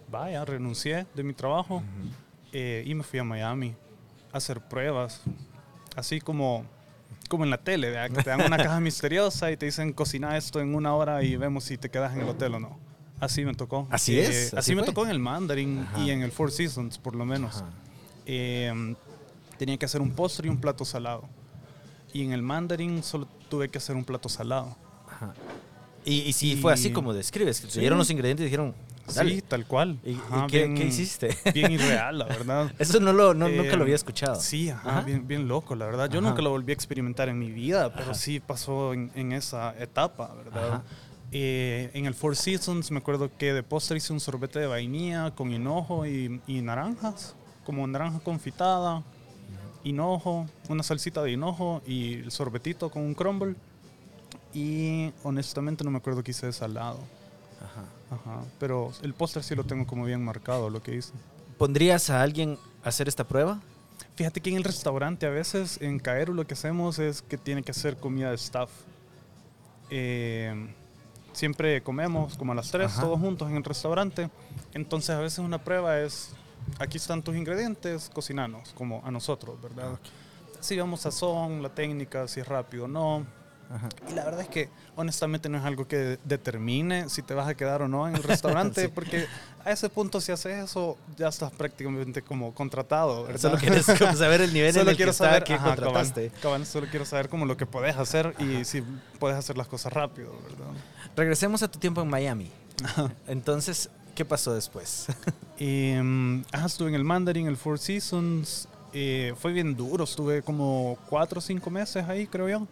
Vaya, 0.10 0.46
renuncié 0.46 1.06
de 1.14 1.24
mi 1.24 1.34
trabajo 1.34 1.84
eh, 2.54 2.84
y 2.86 2.94
me 2.96 3.04
fui 3.04 3.20
a 3.20 3.24
Miami 3.26 3.76
a 4.32 4.38
hacer 4.38 4.62
pruebas. 4.62 5.22
Así 5.96 6.22
como, 6.22 6.64
como 7.30 7.44
en 7.44 7.50
la 7.50 7.58
tele, 7.58 7.90
¿verdad? 7.90 8.16
que 8.16 8.24
te 8.24 8.30
dan 8.30 8.42
una 8.42 8.58
caja 8.64 8.80
misteriosa 8.80 9.52
y 9.52 9.58
te 9.58 9.66
dicen 9.66 9.92
cocina 9.94 10.38
esto 10.38 10.60
en 10.62 10.74
una 10.74 10.96
hora 10.96 11.22
y 11.24 11.36
vemos 11.36 11.66
si 11.66 11.78
te 11.78 11.90
quedas 11.90 12.14
en 12.14 12.22
el 12.22 12.30
hotel 12.30 12.56
o 12.56 12.60
no. 12.60 12.80
Así 13.20 13.46
me 13.46 13.54
tocó. 13.54 13.88
¿Así 13.92 14.18
Eh, 14.18 14.24
es? 14.28 14.48
Así, 14.48 14.56
¿Así 14.58 14.76
me 14.76 14.84
tocó 14.84 15.04
en 15.06 15.12
el 15.12 15.20
Mandarin 15.20 15.80
Ajá. 15.80 16.00
y 16.00 16.12
en 16.12 16.22
el 16.24 16.32
Four 16.32 16.52
Seasons, 16.52 16.98
por 16.98 17.16
lo 17.16 17.26
menos. 17.26 17.64
Eh, 18.26 18.96
tenía 19.58 19.78
que 19.78 19.86
hacer 19.86 20.02
un 20.02 20.12
postre 20.12 20.48
y 20.48 20.50
un 20.50 20.58
plato 20.60 20.84
salado. 20.86 21.24
Y 22.12 22.24
en 22.24 22.32
el 22.34 22.42
Mandarin 22.42 23.02
solo 23.04 23.28
tuve 23.50 23.70
que 23.70 23.78
hacer 23.78 23.96
un 23.96 24.04
plato 24.04 24.30
salado. 24.30 24.76
Ajá. 25.10 25.34
Y, 26.06 26.22
y 26.22 26.34
si 26.34 26.56
fue 26.58 26.74
así 26.74 26.90
Y- 26.90 26.92
como 26.92 27.14
describes, 27.14 27.62
que 27.62 27.68
te 27.68 27.74
Sí. 27.74 27.80
dieron 27.80 27.98
los 27.98 28.10
ingredientes 28.10 28.44
y 28.44 28.46
dijeron, 28.46 28.76
dale. 29.14 29.36
Sí, 29.36 29.42
tal 29.42 29.66
cual. 29.66 30.00
¿Y, 30.04 30.16
qué, 30.50 30.60
bien- 30.60 30.76
qué 30.76 30.86
hiciste? 30.86 31.36
Bien 31.54 31.72
irreal, 31.74 32.20
la 32.20 32.26
verdad. 32.26 32.72
Eso 32.80 33.00
no 33.00 33.14
lo, 33.14 33.34
no, 33.34 33.48
nunca 33.50 33.74
Eh, 33.74 33.78
lo 33.78 33.84
había 33.84 33.96
escuchado. 33.96 34.40
Sí, 34.40 34.70
ajá, 34.70 34.90
Ajá. 34.90 35.02
Bien, 35.02 35.28
bien 35.28 35.48
loco, 35.48 35.76
la 35.76 35.86
verdad. 35.86 36.10
Yo 36.10 36.22
nunca 36.22 36.42
lo 36.42 36.50
volví 36.52 36.72
a 36.72 36.76
experimentar 36.76 37.30
en 37.30 37.40
mi 37.40 37.52
vida, 37.52 37.94
pero 37.94 38.14
sí 38.14 38.40
pasó 38.40 38.94
en, 38.94 39.12
en 39.16 39.32
esa 39.34 39.76
etapa, 39.82 40.34
¿verdad? 40.36 40.84
Eh, 41.32 41.90
en 41.96 42.06
el 42.06 42.14
Four 42.14 42.36
Seasons 42.36 42.92
me 42.92 43.00
acuerdo 43.00 43.32
que 43.36 43.54
de 43.54 43.64
postre 43.64 43.98
hice 43.98 44.14
un 44.14 44.20
sorbete 44.20 44.60
de 44.60 44.68
vainilla 44.68 45.32
con 45.32 45.52
hinojo 45.52 46.06
y, 46.06 46.40
y 46.46 46.62
naranjas, 46.62 47.36
como 47.66 47.88
naranja 47.88 48.20
confitada, 48.20 49.02
hinojo, 49.84 50.46
una 50.70 50.84
salsita 50.84 51.24
de 51.24 51.32
hinojo 51.32 51.82
y 51.88 52.14
el 52.20 52.32
sorbetito 52.32 52.90
con 52.92 53.02
un 53.02 53.16
crumble. 53.16 53.56
Y 54.54 55.12
honestamente 55.24 55.84
no 55.84 55.90
me 55.90 55.98
acuerdo 55.98 56.24
que 56.24 56.32
hice 56.32 56.46
de 56.46 56.54
salado. 56.54 57.00
Ajá. 57.64 57.86
Ajá. 58.12 58.44
Pero 58.60 58.92
el 59.02 59.14
postre 59.14 59.42
sí 59.44 59.56
lo 59.56 59.64
tengo 59.64 59.88
como 59.88 60.06
bien 60.06 60.24
marcado, 60.24 60.70
lo 60.70 60.82
que 60.82 60.96
hice. 60.96 61.14
¿Pondrías 61.58 62.10
a 62.10 62.22
alguien 62.22 62.58
a 62.84 62.90
hacer 62.90 63.08
esta 63.08 63.24
prueba? 63.24 63.60
Fíjate 64.16 64.42
que 64.42 64.50
en 64.50 64.58
el 64.58 64.64
restaurante 64.64 65.26
a 65.26 65.30
veces 65.30 65.82
en 65.82 66.00
Caero 66.00 66.34
lo 66.34 66.46
que 66.46 66.54
hacemos 66.54 67.00
es 67.00 67.22
que 67.22 67.38
tiene 67.38 67.64
que 67.64 67.72
hacer 67.72 67.98
comida 67.98 68.30
de 68.30 68.36
staff. 68.36 68.70
Eh, 69.90 70.74
siempre 71.34 71.82
comemos 71.82 72.38
como 72.38 72.52
a 72.52 72.56
las 72.56 72.70
3 72.72 72.86
Ajá. 72.92 73.02
todos 73.02 73.20
juntos 73.20 73.50
en 73.50 73.58
el 73.58 73.64
restaurante. 73.64 74.30
Entonces 74.74 75.10
a 75.12 75.20
veces 75.20 75.40
una 75.40 75.64
prueba 75.64 76.00
es, 76.00 76.34
aquí 76.80 76.98
están 76.98 77.22
tus 77.24 77.36
ingredientes, 77.36 78.10
cocinanos, 78.14 78.74
como 78.74 79.02
a 79.06 79.12
nosotros, 79.12 79.60
¿verdad? 79.62 80.00
Si 80.60 80.78
vamos 80.78 81.02
sazón, 81.02 81.62
la 81.62 81.70
técnica, 81.70 82.28
si 82.28 82.40
es 82.40 82.48
rápido 82.48 82.86
o 82.86 82.88
no. 82.88 83.26
Ajá. 83.70 83.90
Y 84.10 84.14
la 84.14 84.24
verdad 84.26 84.42
es 84.42 84.50
que 84.50 84.70
honestamente 84.96 85.50
no 85.50 85.58
es 85.58 85.64
algo 85.66 85.88
que 85.88 86.20
determine 86.24 87.10
si 87.10 87.22
te 87.22 87.34
vas 87.34 87.48
a 87.48 87.56
quedar 87.56 87.82
o 87.82 87.88
no 87.88 88.08
en 88.08 88.16
el 88.16 88.24
restaurante, 88.24 88.82
Sí. 88.86 88.92
porque 88.94 89.26
a 89.66 89.72
ese 89.72 89.90
punto 89.90 90.22
si 90.22 90.32
haces 90.32 90.64
eso 90.64 90.98
ya 91.18 91.30
estás 91.30 91.52
prácticamente 91.52 92.22
como 92.22 92.54
contratado, 92.54 93.24
¿verdad? 93.24 93.40
Solo 93.40 93.58
quieres 93.58 93.86
saber 94.18 94.42
el 94.42 94.54
nivel 94.54 94.70
en 94.70 94.74
Solo 94.76 94.92
el 94.92 94.96
que 94.96 94.98
quiero 94.98 95.12
está 95.12 95.26
saber 95.26 95.44
que 95.44 95.54
ajá, 95.54 95.76
contrataste. 95.76 96.32
solo 96.66 96.88
quiero 96.90 97.06
saber 97.06 97.30
como 97.30 97.46
lo 97.46 97.58
que 97.58 97.66
puedes 97.66 97.96
hacer 97.98 98.36
y 98.40 98.66
si 98.66 98.84
puedes 99.20 99.38
hacer 99.38 99.58
las 99.58 99.68
cosas 99.68 99.92
rápido, 99.94 100.32
¿verdad? 100.44 100.68
Regresemos 101.16 101.64
a 101.64 101.68
tu 101.70 101.80
tiempo 101.80 102.02
en 102.02 102.10
Miami. 102.10 102.52
Entonces, 103.28 103.90
¿qué 104.16 104.26
pasó 104.26 104.54
después? 104.54 105.08
Y, 105.58 105.94
ajá, 106.52 106.66
estuve 106.66 106.90
en 106.90 106.96
el 106.96 107.04
Mandarin, 107.04 107.48
el 107.48 107.58
Four 107.58 107.80
Seasons. 107.80 108.68
Eh, 108.94 109.34
fue 109.38 109.52
bien 109.54 109.76
duro, 109.76 110.04
estuve 110.04 110.42
como 110.42 110.98
cuatro 111.10 111.40
o 111.40 111.42
cinco 111.42 111.70
meses 111.70 112.08
ahí, 112.08 112.28
creo 112.28 112.48
yo. 112.48 112.68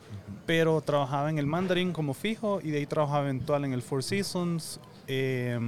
Pero 0.45 0.81
trabajaba 0.81 1.29
en 1.29 1.37
el 1.39 1.45
Mandarin 1.47 1.91
como 1.93 2.13
fijo 2.13 2.59
y 2.63 2.71
de 2.71 2.77
ahí 2.79 2.85
trabajaba 2.85 3.23
eventual 3.23 3.65
en 3.65 3.73
el 3.73 3.81
Four 3.81 4.03
Seasons. 4.03 4.79
eh, 5.07 5.59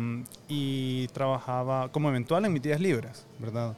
y 0.47 1.07
trabajaba 1.09 1.89
como 1.91 2.07
eventual 2.09 2.45
en 2.45 2.53
mis 2.53 2.61
días 2.61 2.79
libres, 2.79 3.25
¿verdad? 3.39 3.75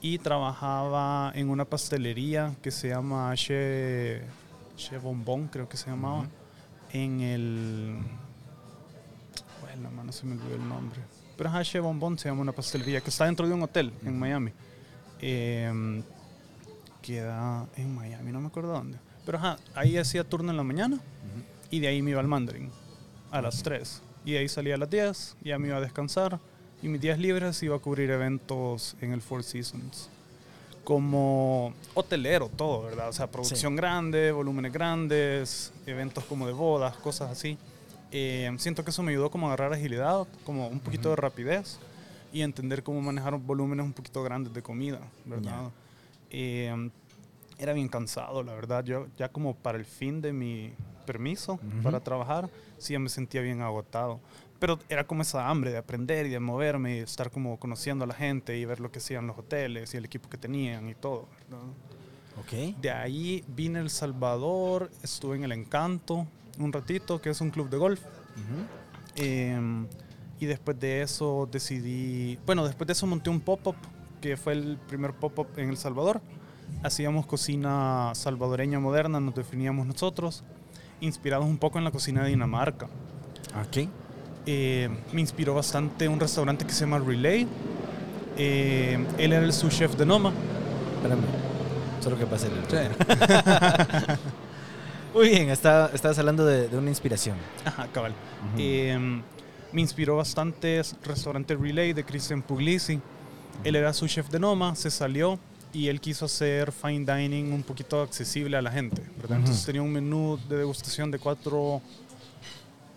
Y 0.00 0.18
trabajaba 0.18 1.32
en 1.34 1.50
una 1.50 1.64
pastelería 1.64 2.54
que 2.62 2.70
se 2.70 2.88
llama 2.88 3.32
Che, 3.34 4.22
che 4.76 4.98
Bonbon, 4.98 5.48
creo 5.48 5.68
que 5.68 5.76
se 5.76 5.90
llamaba. 5.90 6.20
Ujú. 6.20 6.28
En 6.92 7.20
el. 7.20 7.96
Bueno, 9.60 9.90
mano, 9.90 10.12
se 10.12 10.24
me 10.26 10.34
olvidó 10.34 10.54
el 10.54 10.68
nombre. 10.68 11.00
Pero 11.36 11.50
Che 11.62 11.80
Bonbon 11.80 12.18
se 12.18 12.28
llama 12.28 12.42
una 12.42 12.52
pastelería 12.52 13.00
que 13.00 13.10
está 13.10 13.24
dentro 13.24 13.46
de 13.48 13.54
un 13.54 13.62
hotel 13.62 13.92
en 14.04 14.18
Miami. 14.18 14.52
Eh, 15.26 16.02
queda 17.00 17.66
en 17.76 17.94
Miami, 17.94 18.30
no 18.30 18.42
me 18.42 18.48
acuerdo 18.48 18.74
dónde. 18.74 18.98
Pero 19.24 19.38
ajá, 19.38 19.56
ahí 19.74 19.96
hacía 19.96 20.22
turno 20.22 20.50
en 20.50 20.58
la 20.58 20.64
mañana 20.64 21.00
y 21.70 21.80
de 21.80 21.88
ahí 21.88 22.02
me 22.02 22.10
iba 22.10 22.20
al 22.20 22.28
Mandarin 22.28 22.70
a 23.30 23.40
las 23.40 23.62
3. 23.62 24.02
Y 24.26 24.32
de 24.32 24.38
ahí 24.40 24.48
salía 24.50 24.74
a 24.74 24.78
las 24.78 24.90
10, 24.90 25.36
ya 25.42 25.58
me 25.58 25.68
iba 25.68 25.78
a 25.78 25.80
descansar. 25.80 26.38
Y 26.82 26.88
mis 26.88 27.00
días 27.00 27.18
libres 27.18 27.62
iba 27.62 27.74
a 27.74 27.78
cubrir 27.78 28.10
eventos 28.10 28.96
en 29.00 29.12
el 29.12 29.22
Four 29.22 29.44
Seasons. 29.44 30.10
Como 30.84 31.72
hotelero, 31.94 32.50
todo, 32.54 32.82
¿verdad? 32.82 33.08
O 33.08 33.12
sea, 33.14 33.26
producción 33.26 33.76
grande, 33.76 34.30
volúmenes 34.30 34.74
grandes, 34.74 35.72
eventos 35.86 36.24
como 36.24 36.46
de 36.46 36.52
bodas, 36.52 36.96
cosas 36.96 37.30
así. 37.30 37.56
Eh, 38.12 38.54
siento 38.58 38.84
que 38.84 38.90
eso 38.90 39.02
me 39.02 39.12
ayudó 39.12 39.30
como 39.30 39.46
a 39.46 39.54
agarrar 39.54 39.72
agilidad, 39.72 40.26
como 40.44 40.68
un 40.68 40.80
poquito 40.80 41.08
de 41.08 41.16
rapidez 41.16 41.78
y 42.34 42.42
entender 42.42 42.82
cómo 42.82 43.00
manejar 43.00 43.38
volúmenes 43.38 43.86
un 43.86 43.92
poquito 43.92 44.20
grandes 44.24 44.52
de 44.52 44.60
comida, 44.60 45.00
¿verdad? 45.24 45.70
Eh, 46.30 46.90
era 47.58 47.72
bien 47.72 47.88
cansado, 47.88 48.42
la 48.42 48.52
verdad. 48.54 48.84
Yo 48.84 49.06
ya 49.16 49.28
como 49.28 49.54
para 49.54 49.78
el 49.78 49.84
fin 49.84 50.20
de 50.20 50.32
mi 50.32 50.72
permiso 51.06 51.60
para 51.84 52.00
trabajar, 52.00 52.50
sí 52.76 52.94
ya 52.94 52.98
me 52.98 53.08
sentía 53.08 53.40
bien 53.40 53.62
agotado. 53.62 54.18
Pero 54.58 54.80
era 54.88 55.06
como 55.06 55.22
esa 55.22 55.48
hambre 55.48 55.70
de 55.70 55.78
aprender 55.78 56.26
y 56.26 56.30
de 56.30 56.40
moverme 56.40 56.96
y 56.96 56.98
estar 56.98 57.30
como 57.30 57.56
conociendo 57.60 58.02
a 58.02 58.08
la 58.08 58.14
gente 58.14 58.58
y 58.58 58.64
ver 58.64 58.80
lo 58.80 58.90
que 58.90 58.98
hacían 58.98 59.28
los 59.28 59.38
hoteles 59.38 59.94
y 59.94 59.98
el 59.98 60.04
equipo 60.04 60.28
que 60.28 60.36
tenían 60.36 60.88
y 60.88 60.96
todo. 60.96 61.28
¿verdad? 61.48 61.66
Ok. 62.40 62.80
De 62.80 62.90
ahí 62.90 63.44
vine 63.46 63.78
a 63.78 63.82
El 63.82 63.90
Salvador, 63.90 64.90
estuve 65.04 65.36
en 65.36 65.44
El 65.44 65.52
Encanto 65.52 66.26
un 66.58 66.72
ratito, 66.72 67.20
que 67.20 67.30
es 67.30 67.40
un 67.40 67.50
club 67.50 67.70
de 67.70 67.76
golf. 67.76 68.00
Eh, 69.14 69.86
y 70.44 70.46
después 70.46 70.78
de 70.78 71.02
eso 71.02 71.48
decidí, 71.50 72.38
bueno, 72.46 72.64
después 72.64 72.86
de 72.86 72.92
eso 72.92 73.06
monté 73.06 73.30
un 73.30 73.40
pop-up, 73.40 73.76
que 74.20 74.36
fue 74.36 74.52
el 74.52 74.78
primer 74.88 75.12
pop-up 75.12 75.48
en 75.56 75.70
El 75.70 75.76
Salvador. 75.76 76.20
Hacíamos 76.82 77.26
cocina 77.26 78.12
salvadoreña 78.14 78.78
moderna, 78.78 79.20
nos 79.20 79.34
definíamos 79.34 79.86
nosotros, 79.86 80.44
inspirados 81.00 81.46
un 81.46 81.58
poco 81.58 81.78
en 81.78 81.84
la 81.84 81.90
cocina 81.90 82.22
de 82.22 82.30
Dinamarca. 82.30 82.86
Ok. 83.66 83.88
Eh, 84.46 84.90
me 85.12 85.20
inspiró 85.20 85.54
bastante 85.54 86.08
un 86.08 86.20
restaurante 86.20 86.66
que 86.66 86.72
se 86.72 86.80
llama 86.80 86.98
Relay. 86.98 87.46
Eh, 88.36 89.02
él 89.18 89.32
era 89.32 89.44
el 89.44 89.52
sous 89.52 89.74
chef 89.74 89.96
de 89.96 90.04
Noma. 90.04 90.32
Espérame. 90.96 91.22
Solo 92.00 92.18
que 92.18 92.26
pase 92.26 92.48
el... 92.48 92.52
Muy 95.14 95.28
bien, 95.28 95.48
está, 95.48 95.90
estabas 95.94 96.18
hablando 96.18 96.44
de, 96.44 96.68
de 96.68 96.76
una 96.76 96.90
inspiración. 96.90 97.36
Ajá, 97.64 97.86
cabal. 97.92 98.12
Ujú. 98.52 98.56
Eh, 98.58 99.22
me 99.74 99.80
inspiró 99.82 100.16
bastante 100.16 100.78
el 100.78 100.86
restaurante 101.02 101.54
Relay 101.56 101.92
de 101.92 102.04
Christian 102.04 102.40
Puglisi. 102.42 102.98
Él 103.64 103.76
era 103.76 103.92
su 103.92 104.06
chef 104.08 104.30
de 104.30 104.38
Noma, 104.40 104.74
se 104.74 104.90
salió 104.90 105.38
y 105.72 105.88
él 105.88 106.00
quiso 106.00 106.24
hacer 106.26 106.70
fine 106.72 107.04
dining 107.04 107.52
un 107.52 107.62
poquito 107.62 108.00
accesible 108.00 108.56
a 108.56 108.62
la 108.62 108.70
gente. 108.70 109.02
¿verdad? 109.20 109.38
Entonces 109.40 109.66
tenía 109.66 109.82
un 109.82 109.92
menú 109.92 110.38
de 110.48 110.56
degustación 110.58 111.10
de 111.10 111.18
cuatro 111.18 111.82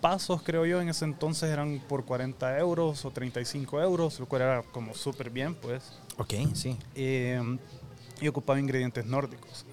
pasos, 0.01 0.41
creo 0.43 0.65
yo. 0.65 0.79
En 0.81 0.89
ese 0.89 1.05
entonces 1.05 1.49
eran 1.49 1.79
por 1.87 2.05
40 2.05 2.57
euros 2.59 3.03
o 3.05 3.11
35 3.11 3.81
euros, 3.81 4.19
lo 4.19 4.27
cual 4.27 4.43
era 4.43 4.61
como 4.71 4.93
súper 4.93 5.29
bien, 5.29 5.55
pues. 5.55 5.83
Ok, 6.17 6.33
sí. 6.53 6.77
Eh, 6.95 7.41
y 8.21 8.27
ocupaba 8.27 8.59
ingredientes 8.59 9.05
nórdicos. 9.05 9.65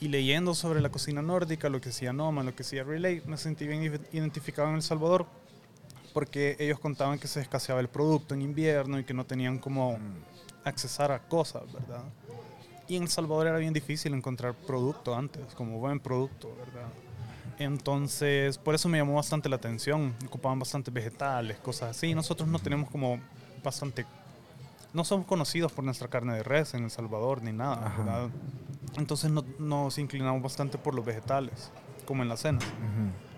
Y 0.00 0.08
leyendo 0.08 0.54
sobre 0.54 0.80
la 0.80 0.88
cocina 0.90 1.22
nórdica, 1.22 1.68
lo 1.68 1.80
que 1.80 1.90
hacía 1.90 2.12
Noma, 2.12 2.42
lo 2.42 2.54
que 2.54 2.62
hacía 2.62 2.82
Relay, 2.82 3.22
me 3.26 3.36
sentí 3.36 3.66
bien 3.66 3.82
ide- 3.84 4.00
identificado 4.12 4.68
en 4.68 4.74
El 4.76 4.82
Salvador, 4.82 5.26
porque 6.12 6.56
ellos 6.58 6.78
contaban 6.78 7.18
que 7.18 7.26
se 7.28 7.40
escaseaba 7.40 7.80
el 7.80 7.88
producto 7.88 8.34
en 8.34 8.42
invierno 8.42 8.98
y 8.98 9.04
que 9.04 9.14
no 9.14 9.24
tenían 9.24 9.58
como 9.58 9.98
accesar 10.64 11.10
a 11.12 11.18
cosas, 11.20 11.62
¿verdad? 11.72 12.04
Y 12.88 12.96
en 12.96 13.04
El 13.04 13.08
Salvador 13.08 13.46
era 13.46 13.58
bien 13.58 13.72
difícil 13.72 14.12
encontrar 14.14 14.54
producto 14.54 15.14
antes, 15.14 15.42
como 15.54 15.78
buen 15.78 15.98
producto, 16.00 16.54
¿verdad? 16.58 16.88
Entonces, 17.58 18.58
por 18.58 18.74
eso 18.74 18.88
me 18.88 18.98
llamó 18.98 19.14
bastante 19.14 19.48
la 19.48 19.56
atención. 19.56 20.14
Ocupaban 20.26 20.58
bastantes 20.58 20.92
vegetales, 20.92 21.58
cosas 21.58 21.90
así. 21.96 22.14
Nosotros 22.14 22.48
no 22.48 22.58
tenemos 22.58 22.90
como 22.90 23.20
bastante 23.62 24.04
no 24.92 25.04
somos 25.04 25.24
conocidos 25.26 25.72
por 25.72 25.84
nuestra 25.84 26.08
carne 26.08 26.34
de 26.34 26.42
res 26.42 26.74
en 26.74 26.84
El 26.84 26.90
Salvador 26.90 27.42
ni 27.42 27.50
nada, 27.52 27.86
Ajá. 27.86 27.96
¿verdad? 28.02 28.28
Entonces 28.98 29.30
no- 29.30 29.44
nos 29.58 29.96
inclinamos 29.96 30.42
bastante 30.42 30.76
por 30.76 30.94
los 30.94 31.02
vegetales, 31.02 31.70
como 32.04 32.22
en 32.22 32.28
la 32.28 32.36
cena. 32.36 32.58
Ujú. 32.58 33.31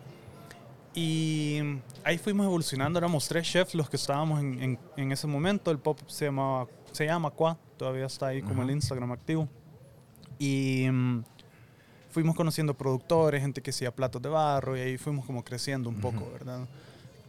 Y 0.94 1.58
ahí 2.04 2.18
fuimos 2.18 2.46
evolucionando, 2.46 2.98
éramos 2.98 3.26
tres 3.26 3.46
chefs 3.50 3.74
los 3.74 3.90
que 3.90 3.96
estábamos 3.96 4.40
en, 4.40 4.62
en- 4.62 4.78
en 4.96 5.12
ese 5.12 5.26
momento. 5.26 5.70
El 5.70 5.78
pop 5.78 5.98
se, 6.06 6.26
llamaba, 6.26 6.68
se 6.92 7.04
llama 7.06 7.30
Qua, 7.30 7.58
todavía 7.76 8.06
está 8.06 8.28
ahí 8.28 8.40
como 8.42 8.62
Ajá. 8.62 8.64
el 8.64 8.70
Instagram 8.76 9.10
activo. 9.12 9.48
Y 10.38 10.86
mm, 10.90 11.24
fuimos 12.10 12.36
conociendo 12.36 12.74
productores, 12.74 13.40
gente 13.42 13.60
que 13.60 13.70
hacía 13.70 13.90
platos 13.94 14.22
de 14.22 14.28
barro, 14.28 14.76
y 14.76 14.80
ahí 14.80 14.96
fuimos 14.98 15.24
como 15.26 15.42
creciendo 15.42 15.88
un 15.88 15.96
poco, 16.00 16.22
Ujú. 16.22 16.32
¿verdad? 16.32 16.60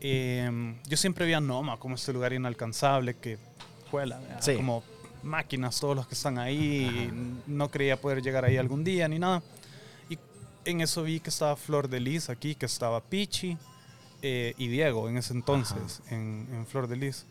Eh, 0.01 0.75
yo 0.87 0.97
siempre 0.97 1.25
vi 1.25 1.33
a 1.33 1.39
Noma 1.39 1.77
como 1.77 1.95
este 1.95 2.13
lugar 2.13 2.33
inalcanzable 2.33 3.15
que 3.15 3.37
juela. 3.89 4.19
Sí. 4.41 4.55
como 4.55 4.83
máquinas 5.23 5.79
todos 5.79 5.95
los 5.95 6.05
que 6.07 6.13
están 6.13 6.37
ahí. 6.37 7.09
y 7.47 7.51
no 7.51 7.69
creía 7.71 7.99
poder 7.99 8.21
llegar 8.21 8.45
ahí 8.45 8.57
algún 8.57 8.83
día 8.83 9.07
ni 9.07 9.17
nada. 9.17 9.41
En 10.65 10.81
eso 10.81 11.03
vi 11.03 11.19
que 11.19 11.29
estaba 11.29 11.55
Flor 11.55 11.87
de 11.89 11.99
Lis 11.99 12.29
aquí, 12.29 12.55
que 12.55 12.65
estaba 12.65 13.01
Pichi 13.01 13.57
eh, 14.21 14.53
y 14.57 14.67
Diego 14.67 15.07
en 15.09 15.17
ese 15.17 15.33
entonces, 15.33 16.01
en, 16.09 16.47
en 16.51 16.65
Flor 16.65 16.87
de 16.87 16.95
Lis. 16.97 17.25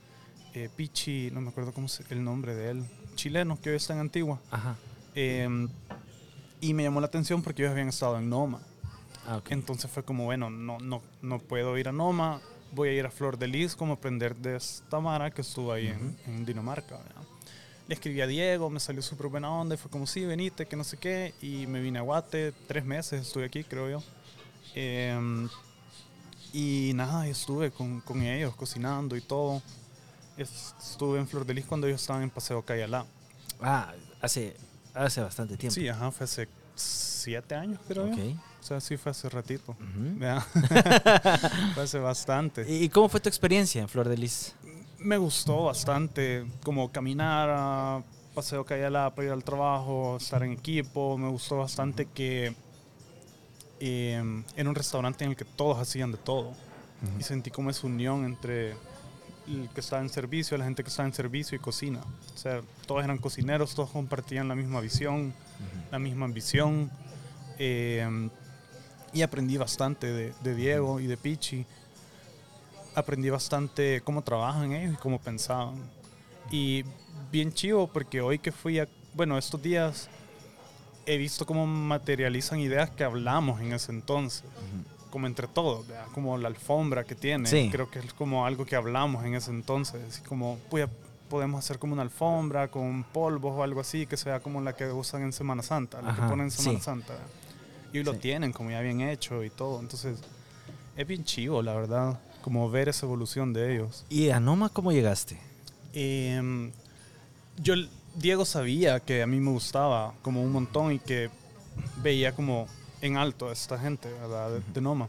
Eh, 0.54 0.68
Pichi, 0.74 1.30
no 1.32 1.40
me 1.40 1.48
acuerdo 1.50 1.72
cómo 1.72 1.86
es 1.86 2.00
el 2.10 2.22
nombre 2.22 2.54
de 2.54 2.70
él, 2.70 2.84
chileno, 3.16 3.58
que 3.60 3.70
hoy 3.70 3.76
está 3.76 3.92
en 3.94 4.00
Antigua. 4.00 4.40
Ajá. 4.52 4.76
Eh, 5.16 5.68
y 6.60 6.74
me 6.74 6.84
llamó 6.84 7.00
la 7.00 7.06
atención 7.08 7.42
porque 7.42 7.62
ellos 7.62 7.72
habían 7.72 7.88
estado 7.88 8.16
en 8.18 8.28
Noma. 8.30 8.60
Ah. 9.26 9.40
Entonces 9.50 9.90
fue 9.90 10.04
como, 10.04 10.24
bueno, 10.26 10.48
no, 10.50 10.78
no, 10.78 11.02
no 11.20 11.38
puedo 11.40 11.76
ir 11.76 11.88
a 11.88 11.92
Noma, 11.92 12.40
voy 12.72 12.90
a 12.90 12.92
ir 12.92 13.04
a 13.06 13.10
Flor 13.10 13.36
de 13.36 13.48
Lis 13.48 13.74
como 13.74 13.94
aprender 13.94 14.36
de 14.36 14.56
esta 14.56 15.00
Mara 15.00 15.30
que 15.32 15.40
estuvo 15.40 15.72
ahí 15.72 15.88
en- 15.88 16.16
en, 16.26 16.44
Dinamarca. 16.46 16.96
¿verdad? 16.98 17.22
Le 17.86 17.94
escribí 17.94 18.20
a 18.22 18.26
Diego, 18.26 18.70
me 18.70 18.80
salió 18.80 19.02
súper 19.02 19.26
buena 19.26 19.50
onda 19.50 19.74
y 19.74 19.78
fue 19.78 19.90
como, 19.90 20.06
sí, 20.06 20.24
venite, 20.24 20.64
que 20.66 20.74
no 20.76 20.84
sé 20.84 20.96
qué. 20.96 21.34
Y 21.42 21.66
me 21.66 21.80
vine 21.80 21.98
a 21.98 22.02
Guate, 22.02 22.52
tres 22.66 22.84
meses 22.84 23.26
estuve 23.26 23.44
aquí, 23.44 23.62
creo 23.62 23.90
yo. 23.90 24.02
Em, 24.74 25.48
y 26.52 26.92
nada, 26.94 27.26
estuve 27.26 27.70
con, 27.70 28.00
con 28.00 28.22
ellos 28.22 28.54
cocinando 28.56 29.16
y 29.16 29.20
todo. 29.20 29.60
Es- 30.36 30.74
Estuve 30.80 31.18
en 31.18 31.28
Flor 31.28 31.44
de 31.44 31.54
Lis 31.54 31.66
cuando 31.66 31.86
ellos 31.86 32.00
estaban 32.00 32.22
en 32.22 32.30
Paseo 32.30 32.62
Cayalá. 32.62 33.04
Ah, 33.60 33.92
hace, 34.20 34.56
hace 34.94 35.20
bastante 35.20 35.56
tiempo. 35.56 35.74
Sí, 35.74 35.86
ajá, 35.88 36.10
fue 36.10 36.24
hace 36.24 36.48
siete 36.74 37.54
años, 37.54 37.80
creo 37.86 38.06
Ok. 38.06 38.16
yo. 38.16 38.24
O 38.60 38.66
sea, 38.66 38.80
sí 38.80 38.96
fue 38.96 39.10
hace 39.10 39.28
ratito. 39.28 39.72
Ujú. 39.72 40.18
Vea. 40.18 40.40
fue 41.74 41.82
hace 41.82 41.98
bastante. 41.98 42.64
¿Y 42.66 42.84
y 42.84 42.88
cómo 42.88 43.08
fue 43.10 43.20
tu 43.20 43.28
experiencia 43.28 43.82
en 43.82 43.88
Flor 43.90 44.08
de 44.08 44.16
Lis? 44.16 44.54
Me 45.04 45.18
gustó 45.18 45.64
bastante, 45.64 46.46
como 46.62 46.90
caminar 46.90 47.50
a 47.52 48.02
Paseo 48.34 48.64
Cayala 48.64 49.14
para 49.14 49.26
ir 49.26 49.32
al 49.32 49.44
trabajo, 49.44 50.16
estar 50.16 50.42
en 50.42 50.52
equipo. 50.52 51.18
Me 51.18 51.28
gustó 51.28 51.58
bastante 51.58 52.06
que 52.06 52.56
eh, 53.80 54.42
era 54.56 54.66
un 54.66 54.74
restaurante 54.74 55.24
en 55.24 55.32
el 55.32 55.36
que 55.36 55.44
todos 55.44 55.78
hacían 55.78 56.10
de 56.10 56.16
todo. 56.16 56.54
y 57.20 57.22
sentí 57.22 57.50
como 57.50 57.68
esa 57.68 57.86
unión 57.86 58.24
entre 58.24 58.70
el 59.46 59.68
que 59.74 59.80
estaba 59.80 60.00
en 60.00 60.08
servicio, 60.08 60.56
la 60.56 60.64
gente 60.64 60.82
que 60.82 60.88
estaba 60.88 61.06
en 61.06 61.12
servicio 61.12 61.54
y 61.54 61.58
cocina. 61.58 62.00
O 62.34 62.38
sea, 62.38 62.62
todos 62.86 63.04
eran 63.04 63.18
cocineros, 63.18 63.74
todos 63.74 63.90
compartían 63.90 64.48
la 64.48 64.54
misma 64.54 64.80
visión, 64.80 65.34
la 65.90 65.98
misma 65.98 66.24
ambición. 66.24 66.90
Eh, 67.58 68.30
y 69.12 69.20
aprendí 69.20 69.58
bastante 69.58 70.06
de, 70.06 70.32
de, 70.42 70.54
Diego 70.54 70.98
y 70.98 71.06
de 71.08 71.18
Pichi. 71.18 71.66
Aprendí 72.94 73.30
bastante 73.30 74.00
cómo 74.02 74.22
trabajan 74.22 74.72
ellos 74.72 74.94
y 74.94 74.96
cómo 74.96 75.18
pensaban. 75.18 75.76
Y 76.50 76.84
bien 77.32 77.52
chivo 77.52 77.88
porque 77.88 78.20
hoy 78.20 78.38
que 78.38 78.52
fui 78.52 78.78
a, 78.78 78.88
bueno, 79.14 79.36
estos 79.38 79.60
días 79.62 80.08
he 81.06 81.16
visto 81.16 81.44
cómo 81.44 81.66
materializan 81.66 82.60
ideas 82.60 82.90
que 82.90 83.04
hablamos 83.04 83.60
en 83.60 83.72
ese 83.72 83.92
entonces 83.92 84.44
como 85.14 85.28
entre 85.28 85.46
todos, 85.46 85.86
como 86.12 86.36
la 86.38 86.48
alfombra 86.48 87.04
que 87.04 87.14
tiene. 87.14 87.48
Creo 87.70 87.88
que 87.88 88.00
es 88.00 88.12
como 88.14 88.46
algo 88.46 88.66
que 88.66 88.74
hablamos 88.74 89.24
en 89.24 89.36
ese 89.36 89.52
entonces. 89.52 90.20
Como 90.26 90.58
pues, 90.68 90.88
podemos 91.30 91.60
hacer 91.60 91.78
como 91.78 91.92
una 91.92 92.02
alfombra 92.02 92.66
con 92.66 93.04
polvos 93.04 93.54
o 93.56 93.62
algo 93.62 93.80
así, 93.80 94.06
que 94.06 94.16
sea 94.16 94.40
como 94.40 94.60
la 94.60 94.72
que 94.72 94.86
usan 94.86 95.22
en 95.22 95.32
Semana 95.32 95.62
Santa, 95.62 96.02
la 96.02 96.16
que 96.16 96.22
ponen 96.22 96.46
en 96.46 96.50
Semana 96.50 96.80
Santa. 96.80 97.14
Y 97.92 98.02
lo 98.02 98.14
tienen 98.14 98.52
como 98.52 98.72
ya 98.72 98.80
bien 98.80 99.02
hecho 99.02 99.44
y 99.44 99.50
todo. 99.50 99.78
Entonces, 99.78 100.18
es 100.96 101.06
bien 101.06 101.22
chivo, 101.22 101.62
la 101.62 101.74
verdad, 101.74 102.18
como 102.44 102.68
ver 102.70 102.90
esa 102.90 103.06
evolución 103.06 103.54
de 103.54 103.72
ellos. 103.72 104.04
¿Y 104.10 104.28
a 104.28 104.38
Noma 104.38 104.68
cómo 104.68 104.92
llegaste? 104.92 105.40
Em, 105.94 106.72
yo, 107.56 107.72
Diego 108.16 108.44
sabía 108.44 109.00
que 109.00 109.22
a 109.22 109.26
mí 109.26 109.40
me 109.40 109.50
gustaba 109.50 110.12
como 110.20 110.42
un 110.42 110.52
montón 110.52 110.92
y 110.92 110.98
que 110.98 111.30
veía 112.02 112.34
como 112.34 112.66
en 113.00 113.16
alto 113.16 113.48
a 113.48 113.52
esta 113.54 113.78
gente, 113.78 114.10
De, 114.74 114.80
Noma. 114.82 115.08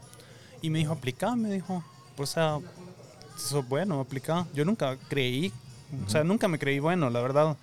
Y 0.62 0.70
me 0.70 0.78
dijo, 0.78 0.94
aplica, 0.94 1.36
me 1.36 1.52
dijo. 1.52 1.84
O 2.16 2.24
sea, 2.24 2.58
eso 3.36 3.58
es 3.58 3.68
bueno, 3.68 4.00
aplica. 4.00 4.46
Yo 4.54 4.64
nunca 4.64 4.96
creí, 5.10 5.52
o 6.06 6.08
sea, 6.08 6.24
nunca 6.24 6.48
me 6.48 6.58
creí 6.58 6.78
bueno, 6.78 7.10
la 7.10 7.20
verdad. 7.20 7.54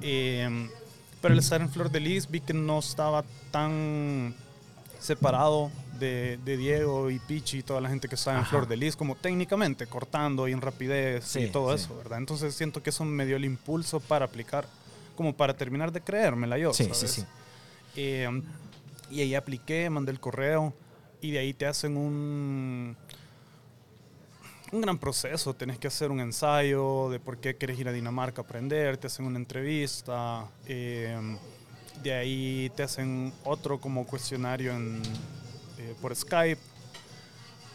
Em, 0.00 0.68
pero 1.20 1.32
al 1.32 1.38
estar 1.38 1.60
en 1.60 1.70
Flor 1.70 1.92
de 1.92 2.00
Lis 2.00 2.28
vi 2.28 2.40
que 2.40 2.54
no 2.54 2.80
estaba 2.80 3.22
tan 3.52 4.34
separado 4.98 5.70
de, 6.02 6.56
Diego 6.56 7.10
y 7.10 7.18
Pichi 7.18 7.58
y 7.58 7.62
toda 7.62 7.80
la 7.80 7.88
gente 7.88 8.08
que 8.08 8.16
estaba 8.16 8.38
en 8.38 8.46
Flor 8.46 8.66
de 8.66 8.76
Lis, 8.76 8.96
como 8.96 9.14
técnicamente, 9.14 9.86
cortando 9.86 10.48
y 10.48 10.52
en 10.52 10.60
rapidez 10.60 11.36
y 11.36 11.46
todo 11.46 11.72
eso, 11.74 11.96
¿verdad? 11.96 12.18
Entonces 12.18 12.54
siento 12.54 12.82
que 12.82 12.90
eso 12.90 13.04
me 13.04 13.24
dio 13.24 13.36
el 13.36 13.44
impulso 13.44 14.00
para 14.00 14.24
aplicar, 14.24 14.66
como 15.16 15.34
para 15.34 15.56
terminar 15.56 15.92
de 15.92 16.00
creérmela 16.00 16.58
yo. 16.58 16.74
Sí, 16.74 16.88
sí, 16.92 17.08
sí. 17.08 17.24
Em, 17.94 18.42
y 19.10 19.20
ahí 19.20 19.34
apliqué, 19.34 19.88
mandé 19.90 20.12
el 20.12 20.20
correo 20.20 20.74
y 21.20 21.30
de 21.30 21.38
ahí 21.38 21.54
te 21.54 21.66
hacen 21.66 21.96
un, 21.96 22.96
un 24.72 24.80
gran 24.80 24.98
proceso. 24.98 25.54
Tenés 25.54 25.78
que 25.78 25.86
hacer 25.86 26.10
un 26.10 26.20
ensayo 26.20 27.10
de 27.10 27.20
por 27.20 27.38
qué 27.38 27.56
quieres 27.56 27.78
ir 27.78 27.88
a 27.88 27.92
Dinamarca 27.92 28.42
a 28.42 28.44
aprender, 28.44 28.96
te 28.96 29.06
hacen 29.06 29.26
una 29.26 29.38
entrevista, 29.38 30.48
em, 30.66 31.38
de 32.02 32.12
ahí 32.12 32.72
te 32.74 32.82
hacen 32.82 33.32
otro 33.44 33.78
como 33.80 34.04
cuestionario 34.06 34.72
en, 34.72 35.02
eh, 35.82 35.94
por 36.00 36.14
Skype 36.14 36.60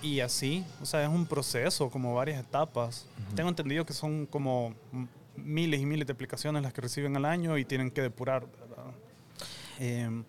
y 0.02 0.20
así. 0.22 0.64
O 0.82 0.86
sea, 0.86 1.04
es 1.04 1.10
un 1.10 1.26
proceso, 1.26 1.90
como 1.90 2.16
varias 2.16 2.40
etapas. 2.40 3.06
Tengo 3.36 3.50
entendido 3.50 3.86
que 3.86 3.94
son 3.94 4.26
como 4.26 4.74
miles 5.36 5.82
y 5.82 5.86
miles 5.86 6.08
de 6.08 6.14
aplicaciones 6.14 6.64
las 6.64 6.74
que 6.74 6.82
reciben 6.82 7.16
al 7.16 7.26
año 7.26 7.58
y 7.58 7.66
tienen 7.66 7.92
que 7.92 8.02
depurar. 8.02 8.46
Em, 9.80 10.24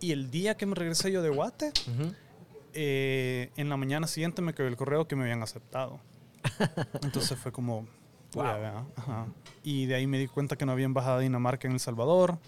y 0.00 0.12
el 0.12 0.30
día 0.30 0.56
que 0.56 0.66
me 0.66 0.74
regresé 0.74 1.10
yo 1.10 1.22
de 1.22 1.30
Guate, 1.30 1.72
eh, 2.74 3.50
en 3.56 3.68
la 3.68 3.76
mañana 3.76 4.06
siguiente 4.06 4.42
me 4.42 4.52
cayó 4.52 4.68
el 4.68 4.76
correo 4.76 5.06
que 5.08 5.16
me 5.16 5.22
habían 5.22 5.42
aceptado. 5.42 6.00
Entonces 7.02 7.38
fue 7.38 7.52
como, 7.52 7.86
Y 9.62 9.86
de 9.86 9.94
ahí 9.94 10.06
me 10.06 10.18
di 10.18 10.26
cuenta 10.26 10.56
que 10.56 10.66
no 10.66 10.72
había 10.72 10.84
embajada 10.84 11.18
de 11.18 11.24
Dinamarca 11.24 11.66
en 11.66 11.74
El 11.74 11.80
Salvador. 11.80 12.38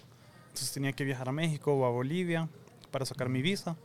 Entonces 0.49 0.71
tenía 0.71 0.93
que 0.93 1.03
viajar 1.03 1.29
a 1.29 1.31
México 1.31 1.73
o 1.73 1.85
a 1.85 1.89
Bolivia 1.89 2.47
para 2.91 3.05
sacar 3.05 3.29
mi 3.29 3.41
visa. 3.41 3.75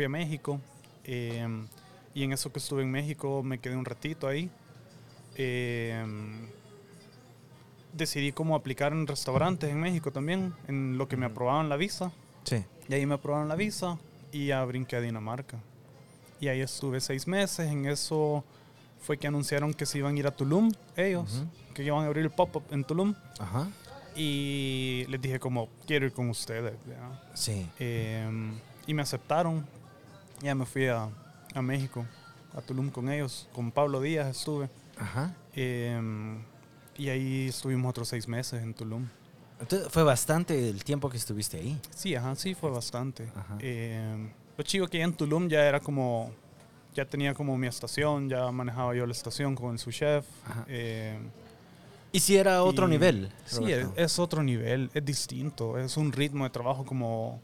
Fui 0.00 0.06
a 0.06 0.08
México. 0.08 0.58
Em, 1.04 1.66
y 2.14 2.22
en 2.22 2.32
eso 2.32 2.50
que 2.50 2.58
estuve 2.58 2.80
en 2.80 2.90
México 2.90 3.42
me 3.42 3.58
quedé 3.58 3.76
un 3.76 3.84
ratito 3.84 4.26
ahí. 4.26 4.48
Em, 5.34 6.48
decidí 7.92 8.32
cómo 8.32 8.56
aplicar 8.56 8.92
en 8.92 9.06
restaurantes 9.06 9.68
en 9.68 9.78
México 9.78 10.10
también, 10.10 10.54
en 10.68 10.96
lo 10.96 11.06
que 11.06 11.18
me 11.18 11.26
aprobaban 11.26 11.68
la 11.68 11.76
visa. 11.76 12.12
Sí. 12.44 12.64
Y 12.88 12.94
ahí 12.94 13.04
me 13.04 13.16
aprobaron 13.16 13.46
la 13.46 13.56
visa 13.56 13.98
y 14.32 14.46
ya 14.46 14.64
brinqué 14.64 14.96
a 14.96 15.02
Dinamarca. 15.02 15.58
Y 16.40 16.48
ahí 16.48 16.62
estuve 16.62 16.98
seis 17.02 17.26
meses. 17.26 17.70
En 17.70 17.84
eso 17.84 18.42
fue 19.02 19.18
que 19.18 19.26
anunciaron 19.26 19.74
que 19.74 19.84
se 19.84 19.98
iban 19.98 20.16
a 20.16 20.18
ir 20.18 20.26
a 20.26 20.30
Tulum, 20.30 20.72
ellos, 20.96 21.44
que 21.74 21.82
iban 21.82 22.04
a 22.04 22.06
abrir 22.06 22.24
el 22.24 22.30
pop-up 22.30 22.62
en 22.70 22.84
Tulum. 22.84 23.14
Ajá. 23.38 23.68
Y 24.16 25.04
les 25.10 25.20
dije 25.20 25.38
como, 25.38 25.68
quiero 25.86 26.06
ir 26.06 26.12
con 26.14 26.30
ustedes. 26.30 26.72
Sí. 27.34 27.68
Em, 27.78 28.54
y 28.86 28.94
me 28.94 29.02
aceptaron. 29.02 29.66
Ya 30.40 30.54
me 30.54 30.64
fui 30.64 30.86
a, 30.86 31.08
a, 31.54 31.62
México, 31.62 32.06
a 32.54 32.60
Tulum 32.60 32.90
con 32.90 33.10
ellos. 33.10 33.48
Con 33.52 33.70
Pablo 33.70 34.00
Díaz 34.00 34.28
estuve. 34.28 34.68
Ajá. 34.98 35.34
Em, 35.54 36.42
y 36.96 37.08
ahí 37.08 37.48
estuvimos 37.48 37.90
otros 37.90 38.08
seis 38.08 38.28
meses 38.28 38.62
en 38.62 38.74
Tulum. 38.74 39.06
Entonces, 39.60 39.88
fue 39.90 40.02
bastante 40.02 40.70
el 40.70 40.82
tiempo 40.84 41.10
que 41.10 41.18
estuviste 41.18 41.58
ahí. 41.58 41.78
Sí, 41.94 42.14
ajá, 42.14 42.34
sí, 42.34 42.54
fue 42.54 42.70
bastante. 42.70 43.28
Eh, 43.58 44.30
lo 44.56 44.64
chivo 44.64 44.88
que 44.88 45.02
en 45.02 45.12
Tulum 45.12 45.48
ya 45.48 45.66
era 45.66 45.80
como, 45.80 46.30
ya 46.94 47.04
tenía 47.04 47.34
como 47.34 47.56
mi 47.58 47.66
estación, 47.66 48.28
ya 48.28 48.50
manejaba 48.50 48.94
yo 48.94 49.06
la 49.06 49.12
estación 49.12 49.54
con 49.54 49.78
su 49.78 49.90
chef. 49.90 50.24
Eh, 50.66 51.18
¿Y 52.12 52.20
si 52.20 52.36
era 52.36 52.62
otro 52.62 52.88
nivel? 52.88 53.30
Sí, 53.44 53.64
es, 53.96 54.18
otro 54.18 54.42
nivel, 54.42 54.90
es 54.94 55.04
distinto, 55.04 55.78
es 55.78 55.96
un 55.96 56.10
ritmo 56.10 56.44
de 56.44 56.50
trabajo 56.50 56.84
como 56.84 57.40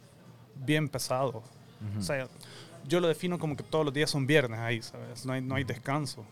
bien 0.54 0.88
pesado. 0.88 1.42
O 1.98 2.02
sea, 2.02 2.26
yo 2.88 3.00
lo 3.00 3.08
defino 3.08 3.38
como 3.38 3.56
que 3.56 3.62
todos 3.62 3.84
los 3.84 3.94
días 3.94 4.10
son 4.10 4.26
viernes 4.26 4.60
ahí, 4.60 4.82
¿sabes? 4.82 5.24
No 5.26 5.32
hay, 5.32 5.40
no 5.40 5.54
hay 5.54 5.64
descanso. 5.64 6.24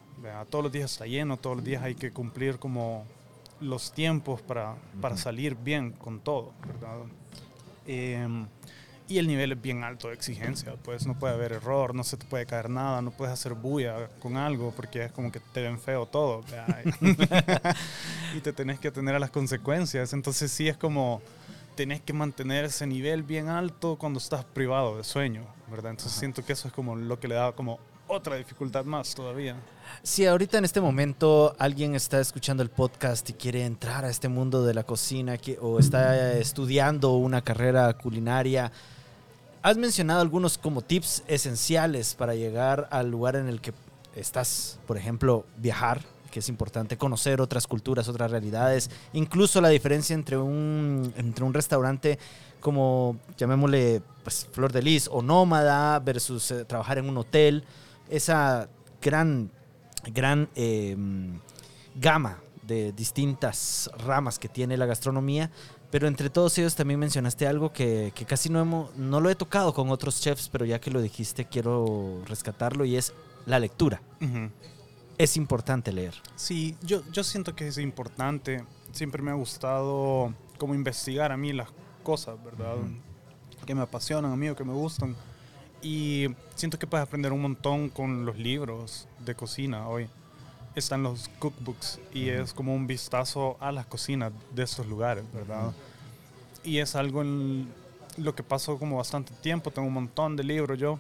Todos 0.49 0.65
los 0.65 0.73
días 0.73 0.93
está 0.93 1.07
lleno, 1.07 1.37
todos 1.37 1.57
los 1.57 1.65
días 1.65 1.83
hay 1.83 1.95
que 1.95 2.11
cumplir 2.11 2.59
como 2.59 3.05
los 3.61 3.93
tiempos 3.93 4.41
para, 4.43 4.75
para 5.01 5.17
salir 5.17 5.55
bien 5.55 5.93
con 5.93 6.21
todo, 6.21 6.53
¿verdad? 6.67 6.97
Em, 7.87 8.47
y 9.07 9.19
el 9.19 9.27
nivel 9.27 9.53
es 9.53 9.61
bien 9.61 9.85
alto 9.85 10.09
de 10.09 10.15
exigencia, 10.15 10.77
pues 10.83 11.07
no 11.07 11.19
puede 11.19 11.35
haber 11.35 11.53
error, 11.53 11.95
no 11.95 12.05
se 12.05 12.17
te 12.17 12.25
puede 12.25 12.47
caer 12.47 12.71
nada, 12.71 13.03
no 13.03 13.11
puedes 13.11 13.35
hacer 13.35 13.53
bulla 13.53 14.09
con 14.19 14.39
algo 14.39 14.73
porque 14.75 15.05
es 15.05 15.13
como 15.13 15.31
que 15.31 15.41
te 15.41 15.61
ven 15.61 15.79
feo 15.79 16.07
todo 16.07 16.43
y 18.35 18.41
te 18.41 18.53
tenés 18.55 18.79
que 18.79 18.89
atender 18.89 19.15
a 19.15 19.19
las 19.19 19.31
consecuencias. 19.31 20.15
Entonces 20.15 20.51
sí 20.51 20.69
es 20.69 20.79
como 20.79 21.21
tenés 21.75 22.01
que 22.01 22.13
mantener 22.13 22.65
ese 22.65 22.87
nivel 22.87 23.23
bien 23.23 23.49
alto 23.49 23.97
cuando 23.97 24.19
estás 24.19 24.45
privado 24.45 24.97
de 24.97 25.05
sueño, 25.05 25.45
¿verdad? 25.71 25.93
Entonces 25.93 26.13
siento 26.13 26.45
que 26.45 26.53
eso 26.53 26.69
es 26.69 26.75
como 26.75 26.97
lo 26.97 27.19
que 27.19 27.29
le 27.29 27.35
da 27.35 27.53
como 27.53 27.79
otra 28.07 28.37
dificultad 28.37 28.85
más 28.85 29.15
todavía. 29.15 29.57
Si 30.03 30.27
ahorita 30.27 30.59
en 30.59 30.65
este 30.65 30.81
momento 30.81 31.55
alguien 31.59 31.95
está 31.95 32.21
escuchando 32.21 32.63
el 32.63 32.71
podcast 32.71 33.29
y 33.31 33.33
quiere 33.33 33.65
entrar 33.65 34.05
a 34.05 34.11
este 34.11 34.29
mundo 34.29 34.65
de 34.65 34.75
la 34.75 34.85
cocina 34.85 35.37
o 35.61 35.79
está 35.79 36.33
estudiando 36.39 37.13
una 37.13 37.43
carrera 37.43 37.93
culinaria, 37.95 38.71
has 39.63 39.77
mencionado 39.77 40.21
algunos 40.21 40.59
como 40.59 40.83
tips 40.83 41.25
esenciales 41.27 42.15
para 42.15 42.35
llegar 42.35 42.89
al 42.91 43.11
lugar 43.11 43.37
en 43.37 43.49
el 43.49 43.61
que 43.61 43.73
estás, 44.15 44.79
por 44.87 44.97
ejemplo, 44.97 45.45
viajar, 45.57 46.03
que 46.35 46.41
es 46.41 46.49
importante 46.49 46.97
conocer 46.97 47.41
otras 47.41 47.69
culturas, 47.69 48.09
otras 48.09 48.29
realidades, 48.29 48.91
incluso 49.13 49.61
la 49.61 49.69
diferencia 49.69 50.15
entre 50.15 50.37
un, 50.37 51.15
entre 51.17 51.45
un 51.45 51.55
restaurante 51.55 52.19
como, 52.59 53.19
llamémosle, 53.37 54.03
pues, 54.25 54.49
Flor 54.51 54.73
de 54.73 54.83
Lis 54.83 55.09
o 55.13 55.23
nómada 55.23 56.01
versus 56.01 56.51
eh, 56.51 56.65
trabajar 56.65 56.99
en 56.99 57.09
un 57.09 57.19
hotel 57.19 57.63
esa 58.11 58.69
gran, 59.01 59.49
gran 60.13 60.49
em, 60.57 61.39
gama 61.95 62.41
de 62.67 62.91
distintas 62.91 63.89
ramas 63.97 64.41
que 64.41 64.49
tiene 64.49 64.77
la 64.77 64.87
gastronomía, 64.87 65.53
pero 65.93 66.09
entre 66.09 66.31
todos 66.31 66.59
ellos 66.59 66.75
también 66.75 66.99
mencionaste 66.99 67.47
algo 67.47 67.73
que, 67.73 68.13
casi 68.27 68.49
no, 68.49 68.61
hemos, 68.61 68.97
no 68.97 69.21
lo 69.21 69.31
he 69.31 69.37
tocado 69.37 69.73
con 69.73 69.89
otros 69.91 70.21
chefs, 70.21 70.49
pero 70.49 70.65
ya 70.65 70.81
que 70.81 70.91
lo 70.91 71.01
dijiste 71.01 71.45
quiero 71.45 72.23
rescatarlo 72.27 72.85
y 72.85 72.97
es 72.97 73.13
la 73.47 73.61
lectura. 73.61 74.03
Es 75.19 75.37
importante 75.37 75.93
leer. 75.93 76.15
Sí, 76.37 76.77
yo, 76.83 77.03
yo 77.13 77.23
siento 77.23 77.55
que 77.55 77.69
es 77.69 77.79
importante. 77.79 78.65
Siempre 78.93 79.23
me 79.23 79.31
ha 79.31 79.35
gustado 79.35 80.33
como 80.59 80.75
investigar 80.75 81.31
a 81.33 81.37
mí 81.37 81.53
las 81.53 81.69
cosas, 82.03 82.43
¿verdad? 82.45 82.77
Que 83.67 83.75
me 83.75 83.83
apasionan 83.83 84.33
a 84.33 84.37
mí 84.37 84.49
o 84.49 84.57
que 84.57 84.65
me 84.65 84.73
gustan. 84.73 85.15
Y 85.83 86.27
siento 86.55 86.79
que 86.79 86.87
puedes 86.87 87.07
aprender 87.07 87.33
un 87.33 87.43
montón 87.43 87.89
con 87.91 88.25
los 88.25 88.37
libros 88.39 89.07
de 89.25 89.35
cocina 89.35 89.89
hoy. 89.89 90.09
Están 90.75 91.03
los 91.05 91.29
cookbooks 91.39 92.01
y 92.13 92.31
es 92.31 92.53
como 92.53 92.75
un 92.75 92.87
vistazo 92.87 93.57
a 93.61 93.71
las 93.71 93.87
cocinas 93.87 94.33
de 94.53 94.63
estos 94.65 94.87
lugares, 94.87 95.25
¿verdad? 95.33 95.73
Y 96.65 96.79
es 96.79 96.97
algo 96.97 97.23
en 97.23 97.69
lo 98.17 98.35
que 98.35 98.43
paso 98.43 98.79
como 98.79 98.97
bastante 98.97 99.33
tiempo. 99.35 99.71
Tengo 99.71 99.87
un 99.87 99.95
montón 99.95 100.35
de 100.37 100.43
libros 100.45 100.79
yo. 100.79 100.99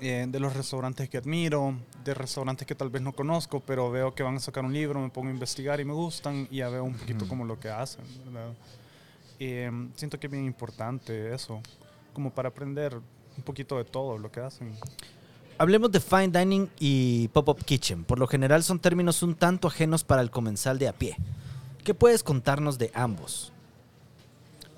eh, 0.00 0.26
de 0.26 0.40
los 0.40 0.56
restaurantes 0.56 1.08
que 1.10 1.18
admiro, 1.18 1.74
de 2.10 2.14
restaurantes 2.14 2.66
que 2.66 2.74
tal 2.74 2.90
vez 2.90 3.02
no 3.02 3.12
conozco, 3.12 3.60
pero 3.60 3.90
veo 3.90 4.14
que 4.14 4.22
van 4.22 4.36
a 4.36 4.40
sacar 4.40 4.64
un 4.64 4.72
libro, 4.72 5.00
me 5.00 5.08
pongo 5.08 5.28
a 5.28 5.32
investigar 5.32 5.80
y 5.80 5.84
me 5.84 5.92
gustan 5.92 6.48
y 6.50 6.58
ya 6.58 6.68
veo 6.68 6.84
un 6.84 6.94
poquito 6.94 7.26
como 7.26 7.44
lo 7.44 7.58
que 7.58 7.68
hacen, 7.68 8.04
¿verdad? 8.24 8.52
Eh, 9.38 9.70
siento 9.96 10.18
que 10.18 10.26
es 10.26 10.30
bien 10.30 10.44
importante 10.44 11.32
eso, 11.34 11.62
como 12.12 12.30
para 12.30 12.48
aprender 12.48 12.94
un 12.94 13.42
poquito 13.44 13.78
de 13.78 13.84
todo 13.84 14.18
lo 14.18 14.30
que 14.30 14.40
hacen. 14.40 14.72
Hablemos 15.56 15.92
de 15.92 16.00
fine 16.00 16.28
dining 16.28 16.68
y 16.78 17.28
pop-up 17.28 17.64
kitchen. 17.64 18.04
Por 18.04 18.18
lo 18.18 18.26
general 18.26 18.62
son 18.62 18.78
términos 18.78 19.22
un 19.22 19.34
tanto 19.34 19.68
ajenos 19.68 20.04
para 20.04 20.22
el 20.22 20.30
comensal 20.30 20.78
de 20.78 20.88
a 20.88 20.92
pie. 20.92 21.16
¿Qué 21.84 21.94
puedes 21.94 22.22
contarnos 22.22 22.78
de 22.78 22.90
ambos? 22.94 23.52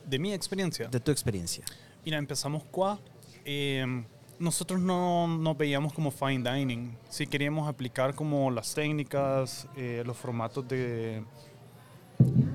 De 0.04 0.18
mi 0.18 0.32
experiencia. 0.32 0.88
De 0.88 1.00
tu 1.00 1.10
experiencia. 1.10 1.64
Mira, 2.04 2.18
empezamos 2.18 2.64
qua. 2.64 2.98
Eh, 3.44 4.04
nosotros 4.42 4.80
no 4.80 5.28
nos 5.28 5.56
veíamos 5.56 5.92
como 5.92 6.10
fine 6.10 6.50
dining. 6.50 6.96
Sí 7.08 7.28
queríamos 7.28 7.68
aplicar 7.68 8.14
como 8.14 8.50
las 8.50 8.74
técnicas, 8.74 9.68
eh, 9.76 10.02
los 10.04 10.16
formatos 10.16 10.66
de, 10.66 11.22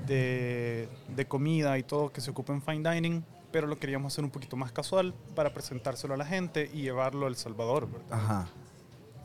de, 0.06 0.88
de 1.08 1.26
comida 1.26 1.78
y 1.78 1.82
todo 1.82 2.12
que 2.12 2.20
se 2.20 2.30
ocupa 2.30 2.52
en 2.52 2.60
fine 2.60 2.90
dining, 2.90 3.24
pero 3.50 3.66
lo 3.66 3.78
queríamos 3.78 4.12
hacer 4.12 4.22
un 4.22 4.30
poquito 4.30 4.54
más 4.54 4.70
casual 4.70 5.14
para 5.34 5.54
presentárselo 5.54 6.12
a 6.12 6.18
la 6.18 6.26
gente 6.26 6.70
y 6.74 6.82
llevarlo 6.82 7.24
a 7.24 7.30
El 7.30 7.36
Salvador, 7.36 7.90
¿verdad? 7.90 8.06
Ajá. 8.10 8.48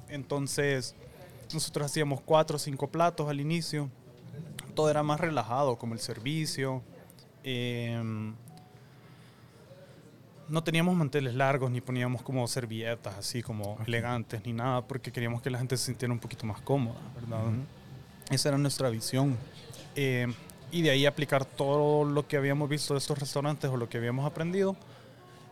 Entonces, 0.07 0.95
nosotros 1.53 1.87
hacíamos 1.87 2.21
cuatro 2.21 2.55
o 2.55 2.59
cinco 2.59 2.87
platos 2.87 3.27
al 3.29 3.41
inicio. 3.41 3.89
Todo 4.73 4.89
era 4.89 5.03
más 5.03 5.19
relajado, 5.19 5.75
como 5.75 5.95
el 5.95 5.99
servicio. 5.99 6.81
Em, 7.43 8.35
no 10.49 10.63
teníamos 10.63 10.95
manteles 10.95 11.33
largos 11.35 11.71
ni 11.71 11.81
poníamos 11.81 12.21
como 12.21 12.47
servilletas 12.47 13.15
así 13.15 13.41
como 13.41 13.77
elegantes 13.85 14.45
ni 14.45 14.53
nada 14.53 14.81
porque 14.81 15.11
queríamos 15.11 15.41
que 15.41 15.49
la 15.49 15.57
gente 15.57 15.77
se 15.77 15.85
sintiera 15.85 16.13
un 16.13 16.19
poquito 16.19 16.45
más 16.45 16.61
cómoda, 16.61 16.99
¿verdad? 17.15 17.53
Esa 18.29 18.49
era 18.49 18.57
nuestra 18.57 18.89
visión. 18.89 19.37
Eh, 19.95 20.27
y 20.71 20.81
de 20.81 20.89
ahí 20.89 21.05
aplicar 21.05 21.45
todo 21.45 22.03
lo 22.03 22.27
que 22.27 22.35
habíamos 22.35 22.67
visto 22.67 22.93
de 22.93 22.97
estos 22.97 23.17
restaurantes 23.17 23.69
o 23.69 23.77
lo 23.77 23.87
que 23.89 23.97
habíamos 23.97 24.25
aprendido 24.25 24.75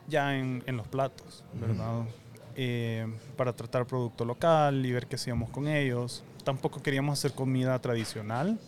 ya 0.07 0.35
en, 0.35 0.63
en 0.65 0.77
los 0.77 0.87
platos, 0.87 1.43
¿verdad? 1.53 2.05
Eh, 2.55 3.07
para 3.37 3.53
tratar 3.53 3.85
producto 3.85 4.25
local 4.25 4.85
y 4.85 4.91
ver 4.91 5.07
qué 5.07 5.15
hacíamos 5.15 5.49
con 5.51 5.67
ellos. 5.67 6.23
Tampoco 6.43 6.81
queríamos 6.81 7.19
hacer 7.19 7.33
comida 7.33 7.77
tradicional 7.79 8.59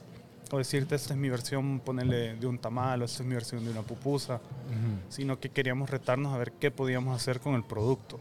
o 0.52 0.58
decirte 0.58 0.96
esta 0.96 1.14
es 1.14 1.20
mi 1.20 1.30
versión, 1.30 1.80
ponerle 1.80 2.36
de 2.36 2.48
un 2.48 2.60
tamal 2.60 3.02
o 3.02 3.06
esta 3.06 3.24
es 3.24 3.28
mi 3.28 3.34
versión 3.34 3.64
de 3.64 3.72
una 3.72 3.82
pupusa, 3.82 4.40
sino 5.10 5.40
que 5.40 5.50
queríamos 5.50 5.90
retarnos 5.90 6.34
a 6.34 6.38
ver 6.38 6.52
qué 6.54 6.72
podíamos 6.72 7.16
hacer 7.16 7.40
con 7.40 7.56
el 7.56 7.64
producto 7.64 8.20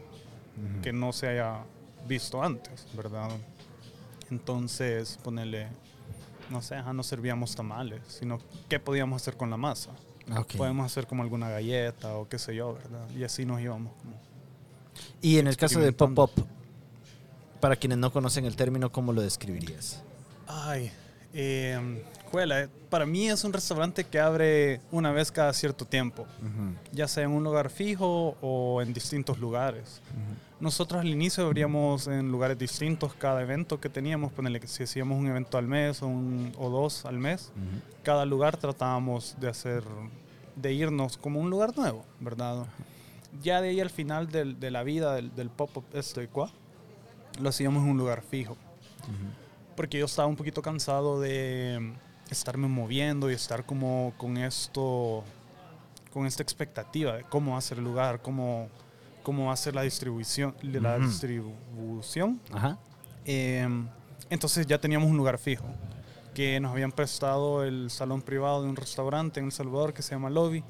que 0.81 0.93
no 0.93 1.13
se 1.13 1.27
haya 1.27 1.63
visto 2.07 2.43
antes, 2.43 2.87
¿verdad? 2.95 3.29
Entonces, 4.29 5.19
ponerle, 5.23 5.67
no 6.49 6.61
sé, 6.61 6.75
ajá, 6.75 6.93
no 6.93 7.03
servíamos 7.03 7.55
tamales, 7.55 8.01
sino 8.07 8.39
qué 8.67 8.79
podíamos 8.79 9.21
hacer 9.21 9.37
con 9.37 9.49
la 9.49 9.57
masa. 9.57 9.91
Ok. 10.35 10.55
Podemos 10.55 10.85
hacer 10.85 11.05
como 11.05 11.21
alguna 11.21 11.49
galleta 11.49 12.15
o 12.15 12.27
qué 12.27 12.39
sé 12.39 12.55
yo, 12.55 12.73
¿verdad? 12.73 13.07
Y 13.15 13.23
así 13.23 13.45
nos 13.45 13.61
íbamos 13.61 13.93
como... 13.97 14.15
Y 15.21 15.37
en 15.37 15.47
el 15.47 15.57
caso 15.57 15.79
de 15.79 15.91
pop-up, 15.91 16.31
para 17.59 17.75
quienes 17.75 17.97
no 17.97 18.11
conocen 18.11 18.45
el 18.45 18.55
término, 18.55 18.91
¿cómo 18.91 19.13
lo 19.13 19.21
describirías? 19.21 20.01
Ay, 20.47 20.91
eh, 21.33 22.03
juela, 22.31 22.67
para 22.89 23.05
mí 23.05 23.27
es 23.29 23.43
un 23.43 23.53
restaurante 23.53 24.03
que 24.03 24.19
abre 24.19 24.81
una 24.91 25.11
vez 25.11 25.31
cada 25.31 25.51
cierto 25.53 25.85
tiempo, 25.85 26.25
ya 26.91 27.07
sea 27.07 27.23
en 27.23 27.31
un 27.31 27.43
lugar 27.43 27.69
fijo 27.69 28.37
o 28.41 28.81
en 28.81 28.93
distintos 28.93 29.39
lugares. 29.39 30.01
Nosotros 30.59 31.01
al 31.01 31.07
inicio 31.09 31.45
abríamos 31.45 32.07
en 32.07 32.31
lugares 32.31 32.57
distintos 32.57 33.13
cada 33.15 33.41
evento 33.41 33.81
que 33.81 33.89
teníamos, 33.89 34.31
ponele 34.31 34.59
que 34.61 34.67
si 34.67 34.83
hacíamos 34.83 35.19
un 35.19 35.27
evento 35.27 35.57
al 35.57 35.67
mes 35.67 36.01
o, 36.01 36.07
un- 36.07 36.53
o 36.57 36.69
dos 36.69 37.05
al 37.05 37.17
mes, 37.17 37.51
cada 38.03 38.25
lugar 38.25 38.55
tratábamos 38.57 39.35
de 39.39 39.49
hacer, 39.49 39.83
de 40.55 40.71
irnos 40.73 41.17
como 41.17 41.39
un 41.41 41.49
lugar 41.49 41.75
nuevo, 41.77 42.05
¿verdad? 42.19 42.65
Ya 43.41 43.59
de 43.59 43.69
ahí 43.69 43.81
al 43.81 43.89
final 43.89 44.29
del- 44.29 44.59
de 44.59 44.71
la 44.71 44.83
vida 44.83 45.15
del, 45.15 45.35
del 45.35 45.49
pop-up 45.49 45.83
este, 45.93 46.27
¿cuá? 46.27 46.49
lo 47.41 47.49
hacíamos 47.49 47.83
en 47.83 47.89
un 47.89 47.97
lugar 47.97 48.21
fijo. 48.21 48.55
Porque 49.75 49.97
yo 49.97 50.05
estaba 50.05 50.27
un 50.27 50.35
poquito 50.35 50.61
cansado 50.61 51.19
de 51.19 51.93
estarme 52.29 52.67
moviendo 52.67 53.29
y 53.29 53.33
estar 53.33 53.65
como 53.65 54.13
con 54.17 54.37
esto, 54.37 55.23
con 56.11 56.25
esta 56.25 56.43
expectativa 56.43 57.13
de 57.17 57.23
cómo 57.23 57.53
va 57.53 57.57
a 57.57 57.61
ser 57.61 57.77
el 57.79 57.83
lugar, 57.83 58.21
cómo, 58.21 58.69
cómo 59.23 59.47
va 59.47 59.53
a 59.53 59.57
ser 59.57 59.75
la 59.75 59.81
distribución, 59.81 60.55
la 60.61 60.99
distribución. 60.99 62.39
Ajá. 62.51 62.77
eh, 63.25 63.67
entonces 64.29 64.65
ya 64.65 64.79
teníamos 64.79 65.09
un 65.09 65.17
lugar 65.17 65.37
fijo, 65.37 65.65
que 66.33 66.59
nos 66.59 66.71
habían 66.71 66.91
prestado 66.91 67.63
el 67.63 67.91
salón 67.91 68.21
privado 68.21 68.63
de 68.63 68.69
un 68.69 68.75
restaurante 68.75 69.39
en 69.39 69.47
El 69.47 69.51
Salvador 69.51 69.93
que 69.93 70.01
se 70.01 70.15
llama 70.15 70.29
Lobby, 70.29 70.63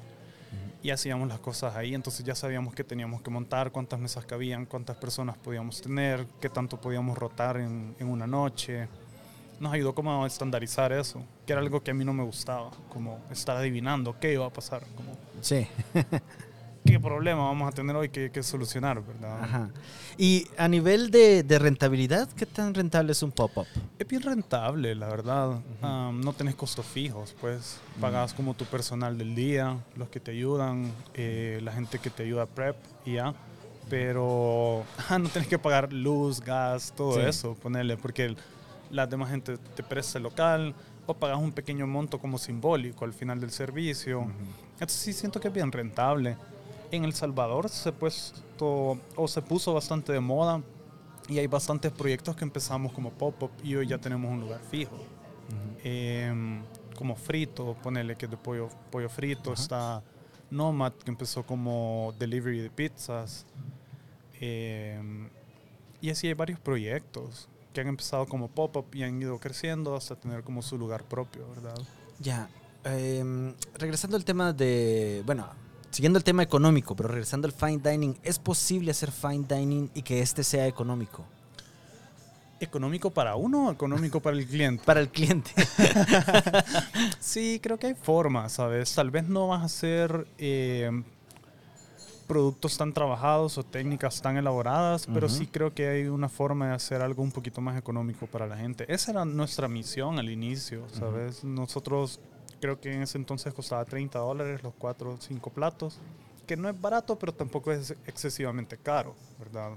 y 0.84 0.90
hacíamos 0.90 1.26
las 1.28 1.40
cosas 1.40 1.74
ahí, 1.76 1.94
entonces 1.94 2.26
ya 2.26 2.34
sabíamos 2.34 2.74
que 2.74 2.84
teníamos 2.84 3.22
que 3.22 3.30
montar, 3.30 3.72
cuántas 3.72 3.98
mesas 3.98 4.26
cabían, 4.26 4.66
cuántas 4.66 4.98
personas 4.98 5.38
podíamos 5.38 5.80
tener, 5.80 6.26
qué 6.42 6.50
tanto 6.50 6.78
podíamos 6.78 7.16
rotar 7.16 7.56
en, 7.56 7.96
en 7.98 8.06
una 8.06 8.26
noche. 8.26 8.86
Nos 9.58 9.72
ayudó 9.72 9.94
como 9.94 10.22
a 10.22 10.26
estandarizar 10.26 10.92
eso, 10.92 11.24
que 11.46 11.54
era 11.54 11.62
algo 11.62 11.82
que 11.82 11.92
a 11.92 11.94
mí 11.94 12.04
no 12.04 12.12
me 12.12 12.22
gustaba, 12.22 12.70
como 12.90 13.18
estar 13.30 13.56
adivinando 13.56 14.14
qué 14.20 14.34
iba 14.34 14.44
a 14.44 14.50
pasar, 14.50 14.82
como 14.94 15.16
Sí. 15.40 15.66
qué 16.84 17.00
problema 17.00 17.42
vamos 17.44 17.68
a 17.68 17.72
tener 17.72 17.96
hoy 17.96 18.08
que, 18.10 18.30
que 18.30 18.42
solucionar, 18.42 19.02
¿verdad? 19.04 19.42
Ajá. 19.42 19.70
Y 20.18 20.46
a 20.58 20.68
nivel 20.68 21.10
de, 21.10 21.42
de 21.42 21.58
rentabilidad, 21.58 22.28
¿qué 22.32 22.46
tan 22.46 22.74
rentable 22.74 23.12
es 23.12 23.22
un 23.22 23.32
pop-up? 23.32 23.66
Es 23.98 24.06
bien 24.06 24.22
rentable, 24.22 24.94
la 24.94 25.08
verdad. 25.08 25.60
Am, 25.82 26.20
no 26.20 26.32
tenés 26.32 26.54
costos 26.54 26.84
fijos, 26.86 27.34
pues. 27.40 27.80
Pagas 28.00 28.34
como 28.34 28.54
tu 28.54 28.64
personal 28.66 29.16
del 29.16 29.34
día, 29.34 29.78
los 29.96 30.08
que 30.08 30.20
te 30.20 30.32
ayudan, 30.32 30.92
eh, 31.14 31.58
la 31.62 31.72
gente 31.72 31.98
que 31.98 32.10
te 32.10 32.22
ayuda 32.24 32.42
a 32.42 32.46
prep 32.46 32.76
y 33.04 33.14
ya. 33.14 33.34
Pero 33.88 34.84
no 35.10 35.28
tenés 35.28 35.48
que 35.48 35.58
pagar 35.58 35.92
luz, 35.92 36.40
gas, 36.40 36.92
todo 36.96 37.14
Sí. 37.14 37.20
eso, 37.26 37.54
ponerle, 37.54 37.96
porque 37.96 38.26
el- 38.26 38.36
la 38.90 39.06
demás 39.06 39.30
gente 39.30 39.56
te 39.58 39.82
presta 39.82 40.18
el 40.18 40.24
local 40.24 40.74
o 41.06 41.14
pagas 41.14 41.38
un 41.38 41.52
pequeño 41.52 41.86
monto 41.86 42.18
como 42.18 42.38
simbólico 42.38 43.04
al 43.04 43.12
final 43.12 43.40
del 43.40 43.50
servicio. 43.50 44.26
Entonces 44.74 44.98
sí 44.98 45.12
siento 45.12 45.40
que 45.40 45.48
es 45.48 45.54
bien 45.54 45.70
rentable. 45.72 46.36
En 46.94 47.04
El 47.04 47.12
Salvador 47.12 47.68
se, 47.68 47.90
puesto, 47.90 48.98
o 49.16 49.26
se 49.26 49.42
puso 49.42 49.74
bastante 49.74 50.12
de 50.12 50.20
moda 50.20 50.62
y 51.28 51.38
hay 51.38 51.48
bastantes 51.48 51.90
proyectos 51.90 52.36
que 52.36 52.44
empezamos 52.44 52.92
como 52.92 53.10
pop-up 53.10 53.50
y 53.64 53.74
hoy 53.74 53.88
ya 53.88 53.98
tenemos 53.98 54.30
un 54.30 54.40
lugar 54.40 54.60
fijo. 54.70 54.96
Em, 55.82 56.62
como 56.96 57.16
frito, 57.16 57.76
ponele 57.82 58.14
que 58.14 58.28
de 58.28 58.36
pollo, 58.36 58.68
pollo 58.92 59.08
frito, 59.08 59.52
está 59.52 60.02
Nomad 60.50 60.92
que 60.92 61.10
empezó 61.10 61.42
como 61.42 62.14
delivery 62.16 62.60
de 62.60 62.70
pizzas. 62.70 63.44
Em, 64.40 65.28
y 66.00 66.10
así 66.10 66.28
hay 66.28 66.34
varios 66.34 66.60
proyectos 66.60 67.48
que 67.72 67.80
han 67.80 67.88
empezado 67.88 68.26
como 68.26 68.48
pop-up 68.48 68.86
y 68.94 69.02
han 69.02 69.20
ido 69.20 69.38
creciendo 69.40 69.96
hasta 69.96 70.14
tener 70.14 70.44
como 70.44 70.62
su 70.62 70.78
lugar 70.78 71.02
propio, 71.02 71.48
¿verdad? 71.48 71.76
Ya. 72.20 72.48
em, 72.84 73.52
regresando 73.74 74.16
al 74.16 74.24
tema 74.24 74.52
de. 74.52 75.22
Bueno, 75.26 75.48
siguiendo 75.94 76.18
el 76.18 76.24
tema 76.24 76.42
económico, 76.42 76.96
pero 76.96 77.08
regresando 77.08 77.46
al 77.46 77.52
fine 77.52 77.78
dining, 77.78 78.16
¿es 78.24 78.40
posible 78.40 78.90
hacer 78.90 79.12
fine 79.12 79.44
dining 79.48 79.88
y 79.94 80.02
que 80.02 80.20
este 80.20 80.42
sea 80.42 80.66
económico? 80.66 81.24
¿Económico 82.58 83.10
para 83.10 83.36
uno 83.36 83.68
o 83.68 83.72
económico 83.72 84.18
para 84.18 84.36
el 84.36 84.44
cliente? 84.44 84.82
Para 84.86 85.00
el 85.00 85.08
cliente. 85.08 85.52
Sí, 87.20 87.60
creo 87.62 87.78
que 87.78 87.88
hay 87.88 87.94
formas, 87.94 88.54
¿sabes? 88.54 88.92
Tal 88.94 89.10
vez 89.10 89.28
no 89.28 89.48
vas 89.48 89.62
a 89.62 89.64
hacer 89.66 90.26
eh, 90.38 90.90
productos 92.26 92.76
tan 92.76 92.92
trabajados 92.92 93.56
o 93.58 93.62
técnicas 93.62 94.20
tan 94.20 94.36
elaboradas, 94.36 95.06
pero 95.12 95.28
sí 95.28 95.46
creo 95.46 95.74
que 95.74 95.86
hay 95.88 96.04
una 96.06 96.28
forma 96.28 96.68
de 96.68 96.74
hacer 96.74 97.02
algo 97.02 97.22
un 97.22 97.30
poquito 97.30 97.60
más 97.60 97.78
económico 97.78 98.26
para 98.26 98.46
la 98.46 98.56
gente. 98.56 98.84
Esa 98.92 99.12
era 99.12 99.24
nuestra 99.24 99.68
misión 99.68 100.18
al 100.18 100.28
inicio, 100.28 100.86
¿sabes? 100.92 101.44
Nosotros 101.44 102.20
creo 102.64 102.80
que 102.80 102.90
en 102.90 103.02
ese 103.02 103.18
entonces 103.18 103.52
costaba 103.52 103.84
30 103.84 104.18
dólares 104.20 104.62
los 104.62 104.72
4 104.78 105.12
o 105.12 105.16
5 105.20 105.50
platos, 105.50 105.98
que 106.46 106.56
no 106.56 106.66
es 106.70 106.80
barato, 106.80 107.18
pero 107.18 107.34
tampoco 107.34 107.70
es 107.70 107.90
excesivamente 108.06 108.78
caro, 108.78 109.14
¿verdad? 109.38 109.72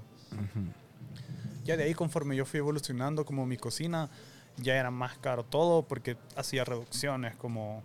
Ya 1.66 1.76
de 1.76 1.84
ahí, 1.84 1.92
conforme 1.92 2.34
yo 2.34 2.46
fui 2.46 2.60
evolucionando 2.60 3.26
como 3.26 3.44
mi 3.44 3.58
cocina, 3.58 4.08
ya 4.56 4.74
era 4.74 4.90
más 4.90 5.18
caro 5.18 5.44
todo 5.44 5.82
porque 5.82 6.16
hacía 6.34 6.64
reducciones 6.64 7.36
como 7.36 7.82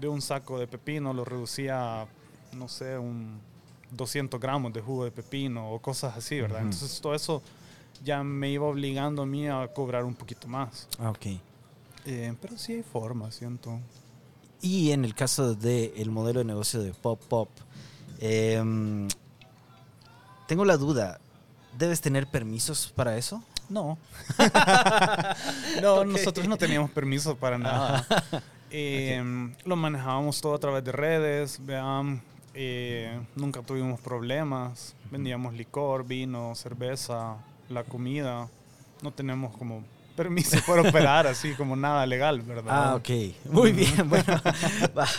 de 0.00 0.08
un 0.08 0.20
saco 0.20 0.58
de 0.58 0.66
pepino 0.66 1.14
lo 1.14 1.24
reducía, 1.24 2.02
a, 2.02 2.06
no 2.52 2.66
sé, 2.66 2.98
un 2.98 3.40
200 3.92 4.40
gramos 4.40 4.72
de 4.72 4.80
jugo 4.80 5.04
de 5.04 5.12
pepino 5.12 5.70
o 5.70 5.78
cosas 5.80 6.16
así, 6.16 6.40
¿verdad? 6.40 6.62
Ujú. 6.62 6.72
Entonces 6.72 7.00
todo 7.00 7.14
eso 7.14 7.44
ya 8.02 8.24
me 8.24 8.50
iba 8.50 8.66
obligando 8.66 9.22
a 9.22 9.26
mí 9.26 9.46
a 9.46 9.68
cobrar 9.68 10.04
un 10.04 10.16
poquito 10.16 10.48
más. 10.48 10.88
Ah, 10.98 11.10
ok. 11.10 11.26
Eh, 12.06 12.34
pero 12.40 12.58
sí 12.58 12.72
hay 12.72 12.82
formas, 12.82 13.36
siento. 13.36 13.80
Y 14.60 14.92
en 14.92 15.04
el 15.04 15.14
caso 15.14 15.54
del 15.54 16.10
modelo 16.10 16.40
de 16.40 16.44
negocio 16.44 16.82
de 16.82 16.92
Pop 16.92 17.20
Pop, 17.28 17.48
em, 18.20 19.08
tengo 20.46 20.64
la 20.64 20.76
duda 20.76 21.20
¿Debes 21.76 22.00
tener 22.00 22.26
permisos 22.26 22.90
para 22.94 23.18
eso? 23.18 23.42
No. 23.68 23.98
no, 25.82 26.04
nosotros 26.06 26.48
no 26.48 26.56
teníamos 26.56 26.90
permiso 26.90 27.36
para 27.36 27.58
nada. 27.58 28.06
Em, 28.70 29.54
lo 29.64 29.76
manejábamos 29.76 30.40
todo 30.40 30.54
a 30.54 30.58
través 30.58 30.82
de 30.84 30.92
redes, 30.92 31.64
vean, 31.64 32.22
eh, 32.54 33.20
nunca 33.34 33.62
tuvimos 33.62 34.00
problemas, 34.00 34.96
vendíamos 35.10 35.54
licor, 35.54 36.04
vino, 36.06 36.54
cerveza, 36.54 37.36
la 37.68 37.84
comida, 37.84 38.48
no 39.02 39.12
tenemos 39.12 39.56
como 39.56 39.84
permiso 40.16 40.58
para 40.66 40.82
operar 40.82 41.26
así 41.26 41.52
como 41.54 41.76
nada 41.76 42.04
legal, 42.06 42.40
¿verdad? 42.40 42.64
Ah, 42.68 42.94
ok. 42.96 43.08
Muy 43.50 43.72
bien. 43.72 43.86
Bueno, 44.08 44.40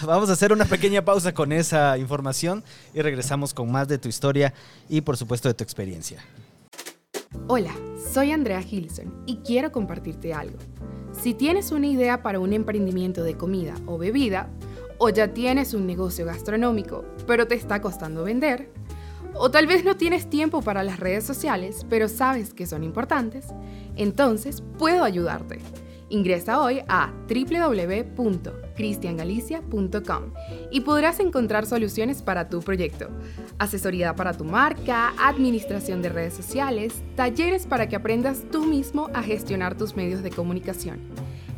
vamos 0.03 0.29
a 0.29 0.33
hacer 0.33 0.51
una 0.51 0.65
pequeña 0.65 1.03
pausa 1.03 1.33
con 1.33 1.51
esa 1.51 1.97
información 1.97 2.63
y 2.93 3.01
regresamos 3.01 3.53
con 3.53 3.71
más 3.71 3.87
de 3.87 3.97
tu 3.97 4.09
historia 4.09 4.53
y 4.89 5.01
por 5.01 5.17
supuesto 5.17 5.47
de 5.47 5.53
tu 5.53 5.63
experiencia. 5.63 6.23
Hola, 7.47 7.71
soy 8.11 8.31
Andrea 8.31 8.61
Gilson 8.61 9.23
y 9.25 9.37
quiero 9.37 9.71
compartirte 9.71 10.33
algo. 10.33 10.57
Si 11.21 11.33
tienes 11.33 11.71
una 11.71 11.87
idea 11.87 12.23
para 12.23 12.39
un 12.39 12.53
emprendimiento 12.53 13.23
de 13.23 13.35
comida 13.35 13.75
o 13.85 13.97
bebida, 13.97 14.49
o 14.97 15.09
ya 15.09 15.33
tienes 15.33 15.73
un 15.73 15.85
negocio 15.85 16.25
gastronómico, 16.25 17.05
pero 17.27 17.47
te 17.47 17.55
está 17.55 17.81
costando 17.81 18.23
vender, 18.23 18.71
o 19.39 19.51
tal 19.51 19.67
vez 19.67 19.83
no 19.83 19.97
tienes 19.97 20.29
tiempo 20.29 20.61
para 20.61 20.83
las 20.83 20.99
redes 20.99 21.23
sociales, 21.23 21.85
pero 21.89 22.07
sabes 22.07 22.53
que 22.53 22.65
son 22.65 22.83
importantes, 22.83 23.47
entonces 23.95 24.63
puedo 24.77 25.03
ayudarte. 25.03 25.59
Ingresa 26.09 26.61
hoy 26.61 26.79
a 26.87 27.11
www.cristiangalicia.com 27.27 30.23
y 30.71 30.79
podrás 30.81 31.19
encontrar 31.19 31.65
soluciones 31.65 32.21
para 32.21 32.47
tu 32.47 32.61
proyecto. 32.61 33.09
Asesoría 33.59 34.15
para 34.15 34.31
tu 34.33 34.45
marca, 34.45 35.13
administración 35.19 36.01
de 36.01 36.07
redes 36.09 36.33
sociales, 36.33 37.03
talleres 37.15 37.67
para 37.67 37.89
que 37.89 37.97
aprendas 37.97 38.45
tú 38.51 38.63
mismo 38.63 39.09
a 39.13 39.21
gestionar 39.21 39.75
tus 39.75 39.97
medios 39.97 40.23
de 40.23 40.29
comunicación. 40.29 40.99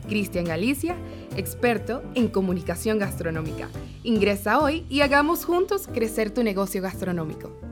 Cristian 0.08 0.46
Galicia, 0.46 0.96
experto 1.38 2.02
en 2.16 2.30
comunicación 2.30 2.98
gastronómica. 2.98 3.70
Ingresa 4.02 4.60
hoy 4.60 4.88
y 4.90 5.02
hagamos 5.02 5.46
juntos 5.46 5.88
crecer 5.94 6.32
tu 6.32 6.44
negocio 6.44 6.82
gastronómico. 6.82 7.69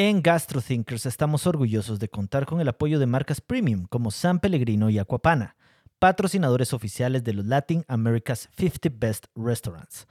En 0.00 0.22
GastroThinkers 0.22 1.06
estamos 1.06 1.48
orgullosos 1.48 1.98
de 1.98 2.08
contar 2.08 2.46
con 2.46 2.60
el 2.60 2.68
apoyo 2.68 3.00
de 3.00 3.06
marcas 3.06 3.40
premium 3.40 3.84
como 3.86 4.12
San 4.12 4.38
Pellegrino 4.38 4.90
y 4.90 4.98
Aquapana, 5.00 5.56
patrocinadores 5.98 6.72
oficiales 6.72 7.24
de 7.24 7.32
los 7.32 7.44
Latin 7.44 7.84
America's 7.88 8.48
50 8.56 8.90
Best 8.96 9.26
Restaurants. 9.34 10.06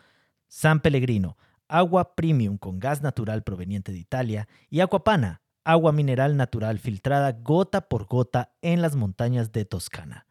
San 0.49 0.81
Pellegrino, 0.81 1.37
agua 1.69 2.15
premium 2.15 2.57
con 2.57 2.81
gas 2.81 3.01
natural 3.01 3.43
proveniente 3.43 3.93
de 3.93 3.99
Italia, 3.99 4.49
y 4.69 4.81
Aquapana, 4.81 5.39
agua 5.63 5.93
mineral 5.93 6.35
natural 6.35 6.79
filtrada 6.79 7.31
gota 7.31 7.87
por 7.87 8.07
gota 8.07 8.51
en 8.61 8.81
las 8.81 8.97
montañas 8.97 9.53
de 9.53 9.63
Toscana. 9.63 10.27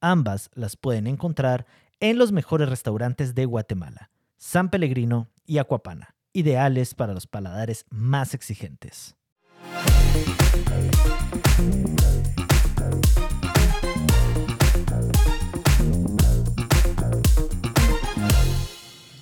Ambas 0.00 0.50
las 0.54 0.76
pueden 0.76 1.06
encontrar 1.06 1.64
en 2.00 2.18
los 2.18 2.32
mejores 2.32 2.68
restaurantes 2.68 3.36
de 3.36 3.44
Guatemala, 3.44 4.10
San 4.36 4.68
Pellegrino 4.68 5.28
y 5.46 5.58
Aquapana 5.58 6.15
ideales 6.36 6.94
para 6.94 7.14
los 7.14 7.26
paladares 7.26 7.86
más 7.88 8.34
exigentes. 8.34 9.16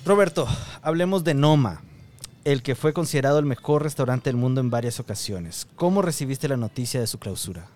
Roberto, 0.03 0.45
hablemos 0.81 1.23
de 1.23 1.33
Noma, 1.33 1.81
el 2.43 2.61
que 2.61 2.75
fue 2.75 2.93
considerado 2.93 3.39
el 3.39 3.45
mejor 3.45 3.81
restaurante 3.81 4.29
del 4.29 4.35
mundo 4.35 4.59
en 4.59 4.69
varias 4.69 4.99
ocasiones. 4.99 5.67
¿Cómo 5.75 6.01
recibiste 6.01 6.49
la 6.49 6.57
noticia 6.57 6.99
de 6.99 7.07
su 7.07 7.17
clausura? 7.17 7.67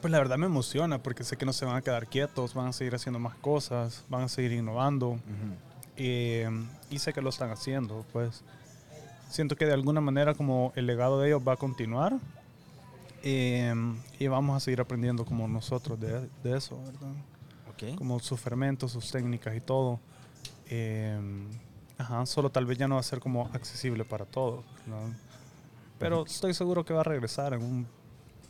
pues 0.00 0.10
la 0.10 0.16
verdad 0.16 0.38
me 0.38 0.46
emociona 0.46 1.02
porque 1.02 1.24
sé 1.24 1.36
que 1.36 1.44
no 1.44 1.52
se 1.52 1.66
van 1.66 1.76
a 1.76 1.82
quedar 1.82 2.06
quietos, 2.06 2.54
van 2.54 2.68
a 2.68 2.72
seguir 2.72 2.94
haciendo 2.94 3.18
más 3.18 3.34
cosas, 3.34 4.04
van 4.08 4.22
a 4.22 4.28
seguir 4.28 4.52
innovando. 4.52 5.18
Em, 5.28 5.69
y 6.02 6.98
sé 6.98 7.12
que 7.12 7.20
lo 7.20 7.30
están 7.30 7.50
haciendo, 7.50 8.04
pues 8.12 8.42
siento 9.28 9.56
que 9.56 9.66
de 9.66 9.72
alguna 9.72 10.00
manera 10.00 10.34
como 10.34 10.72
el 10.76 10.86
legado 10.86 11.20
de 11.20 11.28
ellos 11.28 11.42
va 11.46 11.54
a 11.54 11.56
continuar 11.56 12.18
y 13.22 14.26
vamos 14.28 14.56
a 14.56 14.60
seguir 14.60 14.80
aprendiendo 14.80 15.24
como 15.24 15.46
nosotros 15.46 15.98
de, 16.00 16.28
eso, 16.56 16.80
¿verdad? 16.82 17.96
Como 17.96 18.20
sus 18.20 18.38
fermentos, 18.38 18.92
sus 18.92 19.10
técnicas 19.10 19.56
y 19.56 19.60
todo. 19.60 20.00
Em, 20.68 21.48
ajá, 21.96 22.26
solo 22.26 22.50
tal 22.50 22.66
vez 22.66 22.76
ya 22.76 22.86
no 22.86 22.96
va 22.96 23.00
a 23.00 23.04
ser 23.04 23.20
como 23.20 23.46
accesible 23.52 24.04
para 24.04 24.26
todos, 24.26 24.64
Pero 25.98 26.24
estoy 26.24 26.54
seguro 26.54 26.84
que 26.84 26.92
va 26.92 27.00
a 27.00 27.04
regresar 27.04 27.54
en 27.54 27.62
un, 27.62 27.86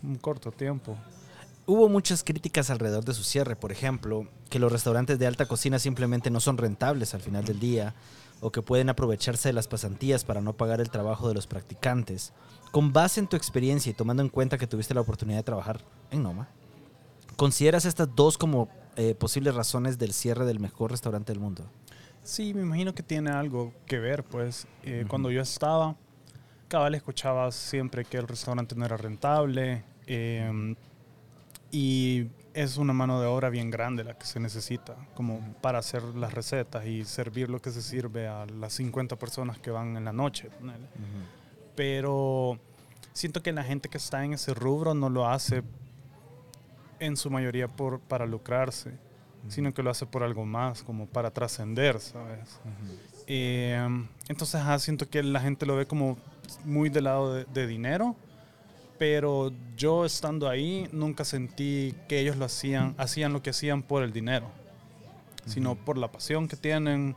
un 0.03 0.17
corto 0.17 0.51
tiempo. 0.51 0.97
Hubo 1.71 1.89
muchas 1.89 2.25
críticas 2.25 2.69
alrededor 2.69 3.05
de 3.05 3.15
su 3.15 3.23
cierre, 3.23 3.55
por 3.55 3.71
ejemplo, 3.71 4.27
que 4.49 4.59
los 4.59 4.73
restaurantes 4.73 5.21
de 5.21 5.29
alta 5.29 5.47
cocina 5.47 5.79
simplemente 5.79 6.29
no 6.29 6.41
son 6.41 6.59
rentables 6.59 7.15
al 7.15 7.21
final 7.21 7.45
del 7.45 7.61
día, 7.61 7.95
o 8.41 8.51
que 8.51 8.61
pueden 8.61 8.89
aprovecharse 8.89 9.51
de 9.51 9.53
las 9.53 9.69
pasantías 9.69 10.25
para 10.25 10.41
no 10.41 10.57
pagar 10.57 10.81
el 10.81 10.91
trabajo 10.91 11.29
de 11.29 11.35
los 11.35 11.47
practicantes. 11.47 12.33
Con 12.73 12.93
base 12.93 13.21
en 13.21 13.29
tu 13.29 13.37
experiencia 13.37 13.89
y 13.89 13.95
tomando 13.95 14.21
en 14.21 14.31
cuenta 14.31 14.59
que 14.59 14.67
tuviste 14.67 14.95
la 14.95 15.03
oportunidad 15.03 15.39
de 15.39 15.45
trabajar 15.45 15.81
en 16.11 16.25
Noma, 16.25 16.49
¿consideras 17.37 17.85
estas 17.85 18.17
dos 18.17 18.37
como 18.37 18.69
eh, 18.97 19.15
posibles 19.15 19.55
razones 19.55 19.97
del 19.97 20.13
cierre 20.13 20.47
del 20.47 20.59
mejor 20.59 20.91
restaurante 20.91 21.33
del 21.33 21.39
mundo? 21.39 21.71
Sí, 22.25 22.53
me 22.53 22.63
imagino 22.63 22.97
que 22.97 23.05
tiene 23.05 23.31
algo 23.31 23.73
que 23.87 24.01
ver, 24.01 24.25
pues. 24.25 24.67
Eh, 24.83 25.05
cuando 25.07 25.31
yo 25.31 25.41
estaba, 25.41 25.95
cabal 26.67 26.97
escuchaba 26.97 27.53
siempre 27.53 28.05
que 28.05 28.17
el 28.17 28.27
restaurante 28.27 28.75
no 28.75 28.85
era 28.85 28.97
rentable. 28.97 29.85
Eh, 30.09 30.75
y 31.71 32.29
es 32.55 32.77
una 32.77 32.93
mano 32.93 33.21
de 33.21 33.27
obra 33.27 33.49
bien 33.49 33.71
grande 33.71 34.03
la 34.05 34.15
que 34.15 34.27
se 34.27 34.41
necesita, 34.41 34.97
como 35.15 35.41
para 35.61 35.79
hacer 35.79 36.03
las 36.03 36.35
recetas 36.35 36.85
y 36.87 37.05
servir 37.05 37.49
lo 37.49 37.61
que 37.61 37.71
se 37.71 37.83
sirve 37.83 38.27
a 38.27 38.47
las 38.47 38.75
50 38.75 39.17
personas 39.17 39.59
que 39.59 39.71
van 39.71 39.97
en 39.97 40.05
la 40.05 40.13
noche. 40.13 40.49
Pero 41.77 42.59
siento 43.13 43.43
que 43.43 43.53
la 43.53 43.63
gente 43.63 43.89
que 43.89 43.99
está 43.99 44.25
en 44.25 44.33
ese 44.33 44.53
rubro 44.53 44.95
no 44.95 45.09
lo 45.09 45.29
hace 45.29 45.63
en 46.99 47.17
su 47.17 47.31
mayoría 47.31 47.69
por, 47.69 48.01
para 48.01 48.27
lucrarse, 48.27 48.93
sino 49.49 49.73
que 49.73 49.83
lo 49.83 49.91
hace 49.91 50.05
por 50.05 50.23
algo 50.23 50.45
más, 50.45 50.83
como 50.83 51.07
para 51.07 51.31
trascender, 51.31 52.01
¿sabes? 52.01 52.61
Eh, 53.27 54.07
entonces, 54.29 54.61
siento 54.83 55.09
que 55.09 55.23
la 55.23 55.41
gente 55.41 55.65
lo 55.67 55.77
ve 55.77 55.87
como 55.87 56.19
muy 56.65 56.91
del 56.91 57.05
lado 57.05 57.45
de 57.45 57.67
dinero 57.67 58.17
pero 59.01 59.51
yo 59.79 60.05
estando 60.05 60.47
ahí 60.47 60.87
nunca 60.93 61.25
sentí 61.25 61.95
que 62.07 62.21
ellos 62.21 62.37
lo 62.37 62.45
hacían, 62.45 62.95
hacían 62.99 63.33
lo 63.33 63.43
que 63.43 63.49
hacían 63.49 63.83
por 63.83 64.03
el 64.03 64.13
dinero, 64.13 64.51
sino 65.47 65.75
por 65.75 65.97
la 65.97 66.13
pasión 66.13 66.47
que 66.47 66.57
tienen 66.57 67.17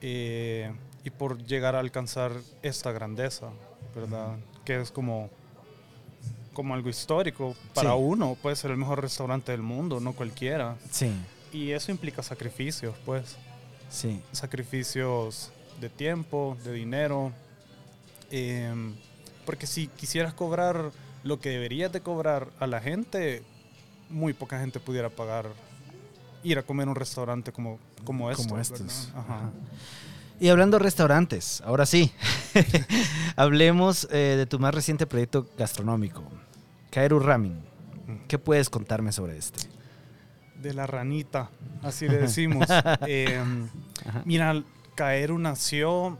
eh, 0.00 0.72
y 1.04 1.10
por 1.10 1.44
llegar 1.44 1.76
a 1.76 1.80
alcanzar 1.80 2.32
esta 2.62 2.90
grandeza, 2.90 3.50
¿verdad? 3.94 4.38
Que 4.64 4.80
es 4.80 4.90
como, 4.90 5.28
como 6.54 6.72
algo 6.72 6.88
histórico 6.88 7.54
para 7.74 7.94
uno, 7.94 8.34
puede 8.40 8.56
ser 8.56 8.70
el 8.70 8.78
mejor 8.78 9.02
restaurante 9.02 9.52
del 9.52 9.60
mundo, 9.60 10.00
no 10.00 10.14
cualquiera. 10.14 10.78
Sí. 10.90 11.12
Y 11.52 11.72
eso 11.72 11.90
implica 11.90 12.22
sacrificios, 12.22 12.96
pues. 13.04 13.36
Sí. 13.90 14.22
Sacrificios 14.32 15.52
de 15.82 15.90
tiempo, 15.90 16.56
de 16.64 16.72
dinero. 16.72 17.30
Eh, 18.30 18.72
porque 19.48 19.66
si 19.66 19.86
quisieras 19.86 20.34
cobrar 20.34 20.90
lo 21.24 21.40
que 21.40 21.48
deberías 21.48 21.90
de 21.90 22.02
cobrar 22.02 22.48
a 22.60 22.66
la 22.66 22.82
gente, 22.82 23.42
muy 24.10 24.34
poca 24.34 24.60
gente 24.60 24.78
pudiera 24.78 25.08
pagar 25.08 25.46
ir 26.42 26.58
a 26.58 26.62
comer 26.62 26.82
en 26.84 26.90
un 26.90 26.96
restaurante 26.96 27.50
como, 27.50 27.78
como, 28.04 28.30
estos. 28.30 29.10
Y 30.38 30.50
hablando 30.50 30.76
de 30.76 30.84
restaurantes, 30.84 31.62
ahora 31.62 31.86
sí, 31.86 32.12
hablemos 33.36 34.06
eh, 34.10 34.34
de 34.36 34.44
tu 34.44 34.58
más 34.58 34.74
reciente 34.74 35.06
proyecto 35.06 35.48
gastronómico, 35.56 36.24
Kaeru 36.90 37.18
Ramen. 37.18 37.58
¿Qué 38.28 38.38
puedes 38.38 38.68
contarme 38.68 39.12
sobre 39.12 39.38
este? 39.38 39.66
De 40.60 40.74
la 40.74 40.86
ranita, 40.86 41.48
así 41.82 42.06
le 42.06 42.18
decimos. 42.18 42.68
eh, 43.06 43.42
mira, 44.26 44.62
Kaeru 44.94 45.38
nació 45.38 46.18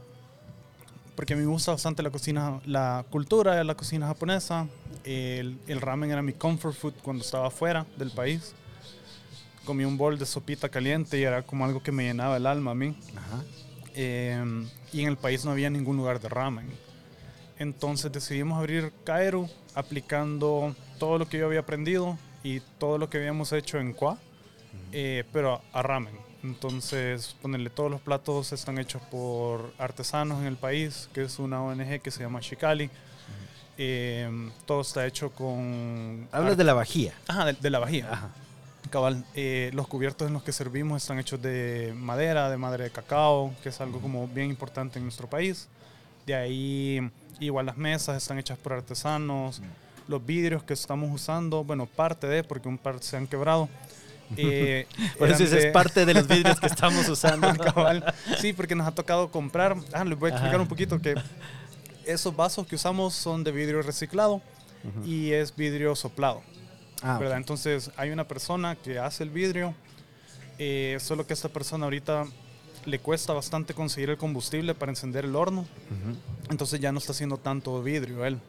porque 1.19 1.33
a 1.33 1.35
mí 1.35 1.43
me 1.43 1.49
gusta 1.49 1.73
bastante 1.73 2.01
la 2.01 2.11
cocina, 2.11 2.61
la 2.65 3.03
cultura 3.09 3.55
de 3.55 3.65
la 3.65 3.75
cocina 3.75 4.07
japonesa. 4.07 4.69
El, 5.03 5.59
el, 5.67 5.81
ramen 5.81 6.09
era 6.11 6.21
mi 6.21 6.31
comfort 6.31 6.73
food 6.73 6.93
cuando 7.03 7.25
estaba 7.25 7.51
fuera 7.51 7.85
del 7.97 8.09
país. 8.09 8.53
Comí 9.65 9.83
un 9.83 9.97
bol 9.97 10.17
de 10.17 10.25
sopita 10.25 10.69
caliente 10.69 11.19
y 11.19 11.23
era 11.23 11.41
como 11.41 11.65
algo 11.65 11.83
que 11.83 11.91
me 11.91 12.03
llenaba 12.03 12.37
el 12.37 12.45
alma 12.45 12.71
a 12.71 12.73
mí. 12.73 12.95
Em, 13.95 14.65
y 14.93 15.01
en 15.01 15.09
el 15.09 15.17
país 15.17 15.43
no 15.43 15.51
había 15.51 15.69
ningún 15.69 15.97
lugar 15.97 16.21
de 16.21 16.29
ramen. 16.29 16.69
Entonces 17.57 18.09
decidimos 18.13 18.57
abrir 18.57 18.93
Kaeru 19.03 19.49
aplicando 19.75 20.73
todo 20.99 21.17
lo 21.17 21.27
que 21.27 21.37
yo 21.39 21.47
había 21.47 21.59
aprendido 21.59 22.17
y 22.43 22.61
todo 22.77 22.97
lo 22.97 23.09
que 23.09 23.17
habíamos 23.17 23.51
hecho 23.51 23.77
en 23.77 23.91
Kwa, 23.91 24.17
eh, 24.93 25.25
pero 25.33 25.61
a 25.73 25.81
ramen. 25.81 26.28
Entonces, 26.43 27.35
ponerle 27.41 27.69
todos 27.69 27.91
los 27.91 28.01
platos 28.01 28.53
están 28.53 28.77
hechos 28.79 29.01
por 29.11 29.73
artesanos 29.77 30.39
en 30.39 30.45
el 30.47 30.55
país, 30.55 31.09
que 31.13 31.23
es 31.23 31.37
una 31.39 31.61
ONG 31.61 32.01
que 32.01 32.11
se 32.11 32.21
llama 32.21 32.39
Chicali. 32.39 32.89
Eh, 33.77 34.49
todo 34.65 34.81
está 34.81 35.05
hecho 35.05 35.31
con... 35.31 36.27
Hablas 36.31 36.57
de 36.57 36.63
la 36.63 36.73
vajilla. 36.73 37.13
Ajá, 37.27 37.45
de, 37.45 37.53
de 37.53 37.69
la 37.69 37.79
vajilla. 37.79 38.11
Ajá. 38.11 38.29
Cabal, 38.89 39.23
eh, 39.35 39.69
los 39.73 39.87
cubiertos 39.87 40.27
en 40.27 40.33
los 40.33 40.43
que 40.43 40.51
servimos 40.51 41.01
están 41.01 41.19
hechos 41.19 41.41
de 41.41 41.93
madera, 41.95 42.49
de 42.49 42.57
madera 42.57 42.85
de 42.85 42.89
cacao, 42.89 43.53
que 43.61 43.69
es 43.69 43.79
algo 43.81 43.99
como 43.99 44.27
bien 44.27 44.49
importante 44.49 44.97
en 44.97 45.05
nuestro 45.05 45.29
país. 45.29 45.67
De 46.25 46.33
ahí, 46.33 47.11
igual 47.39 47.67
las 47.67 47.77
mesas 47.77 48.17
están 48.17 48.39
hechas 48.39 48.57
por 48.57 48.73
artesanos. 48.73 49.61
Los 50.07 50.25
vidrios 50.25 50.63
que 50.63 50.73
estamos 50.73 51.11
usando, 51.13 51.63
bueno, 51.63 51.85
parte 51.85 52.25
de, 52.27 52.43
porque 52.43 52.67
un 52.67 52.79
par 52.79 53.01
se 53.03 53.15
han 53.15 53.27
quebrado. 53.27 53.69
Eh, 54.37 54.87
Por 55.17 55.29
eso 55.29 55.43
de- 55.45 55.57
es 55.67 55.71
parte 55.71 56.05
de 56.05 56.13
los 56.13 56.27
vidrios 56.27 56.59
que 56.59 56.65
estamos 56.75 57.07
usando. 57.09 57.53
Cabal. 57.57 58.13
Sí, 58.39 58.53
porque 58.53 58.75
nos 58.75 58.87
ha 58.87 58.91
tocado 58.91 59.29
comprar. 59.31 59.75
Ah, 59.93 60.03
les 60.03 60.17
voy 60.17 60.29
a 60.29 60.33
explicar 60.33 60.55
Ajá. 60.55 60.63
un 60.63 60.67
poquito 60.69 60.99
que 60.99 61.15
esos 62.05 62.35
vasos 62.35 62.65
que 62.67 62.75
usamos 62.75 63.13
son 63.13 63.43
de 63.43 63.51
vidrio 63.51 63.81
reciclado 63.81 64.41
y 65.05 65.31
es 65.31 65.55
vidrio 65.55 65.95
soplado. 65.95 66.41
Ah. 67.01 67.17
¿verdad? 67.17 67.37
Entonces 67.37 67.91
hay 67.97 68.09
una 68.11 68.27
persona 68.27 68.75
que 68.75 68.99
hace 68.99 69.23
el 69.23 69.29
vidrio, 69.29 69.73
eh, 70.57 70.97
solo 70.99 71.25
que 71.25 71.33
a 71.33 71.35
esta 71.35 71.47
persona 71.49 71.85
ahorita 71.85 72.25
le 72.85 72.99
cuesta 72.99 73.31
bastante 73.33 73.73
conseguir 73.73 74.09
el 74.09 74.17
combustible 74.17 74.73
para 74.75 74.91
encender 74.91 75.23
el 75.25 75.35
horno, 75.35 75.61
Ujú. 75.61 76.17
entonces 76.49 76.79
ya 76.79 76.91
no 76.91 76.97
está 76.99 77.11
haciendo 77.13 77.37
tanto 77.37 77.81
vidrio 77.83 78.25
él. 78.25 78.39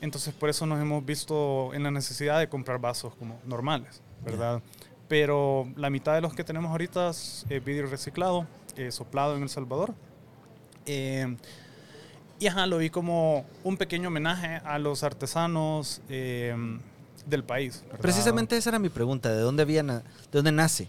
Entonces 0.00 0.32
por 0.34 0.48
eso 0.48 0.66
nos 0.66 0.80
hemos 0.80 1.04
visto 1.04 1.72
en 1.74 1.82
la 1.84 1.90
necesidad 1.90 2.38
de 2.38 2.48
comprar 2.48 2.78
vasos 2.80 3.14
como 3.14 3.40
normales, 3.46 4.00
¿verdad? 4.24 4.60
Pero 5.08 5.66
la 5.76 5.90
mitad 5.90 6.14
de 6.14 6.20
los 6.20 6.34
que 6.34 6.44
tenemos 6.44 6.70
ahorita 6.70 7.10
es 7.10 7.46
eh, 7.48 7.60
vidrio 7.60 7.86
reciclado, 7.86 8.46
eh, 8.76 8.92
soplado 8.92 9.36
en 9.36 9.42
El 9.42 9.48
Salvador. 9.48 9.94
Eh, 10.86 11.36
y 12.40 12.46
ajá, 12.46 12.66
lo 12.66 12.78
vi 12.78 12.90
como 12.90 13.44
un 13.64 13.76
pequeño 13.76 14.08
homenaje 14.08 14.60
a 14.64 14.78
los 14.78 15.02
artesanos 15.02 16.00
eh, 16.08 16.54
del 17.26 17.42
país. 17.42 17.82
¿verdad? 17.86 18.00
Precisamente 18.00 18.56
esa 18.56 18.70
era 18.70 18.78
mi 18.78 18.90
pregunta, 18.90 19.32
¿de 19.32 19.40
dónde, 19.40 19.62
había 19.62 19.82
de 19.82 20.02
dónde 20.30 20.52
nace 20.52 20.88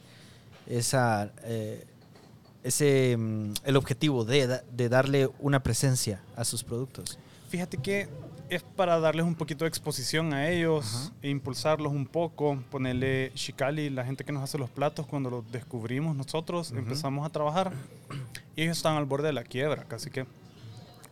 esa, 0.68 1.32
eh, 1.44 1.86
ese, 2.64 3.18
mm, 3.18 3.54
el 3.64 3.78
objetivo 3.78 4.26
de, 4.26 4.62
de 4.72 4.90
darle 4.90 5.30
una 5.40 5.64
presencia 5.64 6.22
a 6.36 6.46
sus 6.46 6.64
productos? 6.64 7.18
Fíjate 7.50 7.78
que 7.78 8.08
es 8.50 8.64
para 8.64 9.00
darles 9.00 9.26
un 9.26 9.36
poquito 9.36 9.66
de 9.66 9.70
exposición 9.70 10.34
a 10.34 10.50
ellos, 10.50 11.12
e 11.22 11.30
impulsarlos 11.30 11.92
un 11.92 12.06
poco, 12.06 12.62
ponerle 12.70 13.32
Chicali, 13.36 13.90
la 13.90 14.04
gente 14.06 14.24
que 14.24 14.32
nos 14.32 14.44
hace 14.44 14.58
los 14.58 14.70
platos, 14.70 15.06
cuando 15.06 15.30
los 15.30 15.52
descubrimos 15.52 16.16
nosotros, 16.16 16.72
empezamos 16.72 17.26
a 17.26 17.30
trabajar 17.30 17.72
y 18.56 18.64
ellos 18.64 18.78
estaban 18.78 18.98
al 18.98 19.06
borde 19.06 19.28
de 19.28 19.34
la 19.34 19.44
quiebra, 19.44 19.84
casi 19.86 20.10
que. 20.10 20.26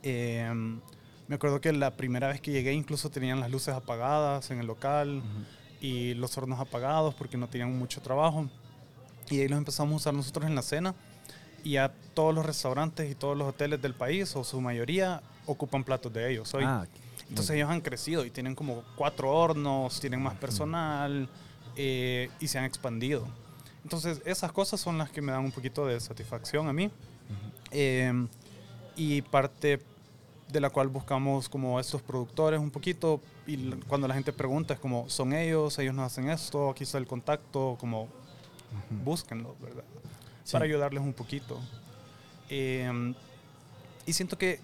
eh, 0.04 0.80
me 1.28 1.36
acuerdo 1.36 1.60
que 1.60 1.74
la 1.74 1.92
primera 1.92 2.30
vez 2.30 2.40
que 2.40 2.52
llegué 2.52 2.74
incluso 2.74 3.10
tenían 3.10 3.40
las 3.40 3.52
luces 3.52 3.76
apagadas 3.76 4.50
en 4.50 4.60
el 4.60 4.68
local 4.68 5.22
y 5.82 6.14
los 6.14 6.38
hornos 6.38 6.60
apagados 6.60 7.14
porque 7.16 7.38
no 7.38 7.48
tenían 7.48 7.78
mucho 7.78 8.02
trabajo. 8.02 8.50
Y 9.30 9.42
ahí 9.42 9.50
los 9.50 9.58
empezamos 9.58 9.94
a 9.94 9.96
usar 9.98 10.14
nosotros 10.14 10.46
en 10.46 10.56
la 10.56 10.62
cena. 10.62 10.96
Y 11.66 11.72
ya 11.72 11.92
todos 12.14 12.34
los 12.34 12.46
restaurantes 12.46 13.12
y 13.12 13.16
todos 13.16 13.38
los 13.38 13.50
hoteles 13.50 13.82
del 13.82 13.94
país, 13.94 14.34
o 14.38 14.44
su 14.46 14.62
mayoría, 14.62 15.22
ocupan 15.46 15.84
platos 15.84 16.14
de 16.14 16.32
ellos 16.32 16.54
hoy. 16.54 16.64
Ah, 16.66 16.88
Entonces 17.30 17.56
ellos 17.56 17.70
han 17.70 17.82
crecido 17.82 18.26
y 18.26 18.32
tienen 18.32 18.56
como 18.56 18.84
cuatro 18.96 19.32
hornos, 19.32 20.00
tienen 20.00 20.22
más 20.22 20.36
personal 20.36 21.30
eh, 21.76 22.30
y 22.40 22.48
se 22.48 22.58
han 22.58 22.66
expandido. 22.66 23.28
Entonces 23.84 24.22
esas 24.26 24.52
cosas 24.52 24.80
son 24.80 24.98
las 24.98 25.10
que 25.10 25.22
me 25.22 25.32
dan 25.32 25.44
un 25.44 25.52
poquito 25.52 25.86
de 25.86 26.00
satisfacción 26.00 26.68
a 26.68 26.74
mí. 26.74 26.90
Eh, 27.72 28.28
y 28.96 29.22
parte 29.22 29.80
de 30.52 30.60
la 30.62 30.70
cual 30.70 30.88
buscamos 30.88 31.50
como 31.50 31.80
estos 31.80 32.02
productores 32.02 32.60
un 32.60 32.72
poquito 32.72 33.22
y 33.46 33.72
cuando 33.88 34.08
la 34.08 34.14
gente 34.14 34.32
pregunta 34.32 34.74
es 34.74 34.80
como 34.80 35.10
son 35.10 35.34
ellos, 35.34 35.78
ellos 35.80 35.94
nos 35.94 36.06
hacen 36.06 36.30
esto, 36.30 36.70
aquí 36.70 36.84
está 36.84 36.98
el 36.98 37.08
contacto, 37.08 37.78
como 37.80 38.08
búsquenlo, 38.90 39.56
¿verdad? 39.62 39.84
Sí. 40.44 40.54
Para 40.54 40.66
ayudarles 40.66 41.04
un 41.04 41.14
poquito. 41.14 41.60
Eh, 42.50 43.14
y 44.06 44.14
siento 44.14 44.38
que 44.38 44.60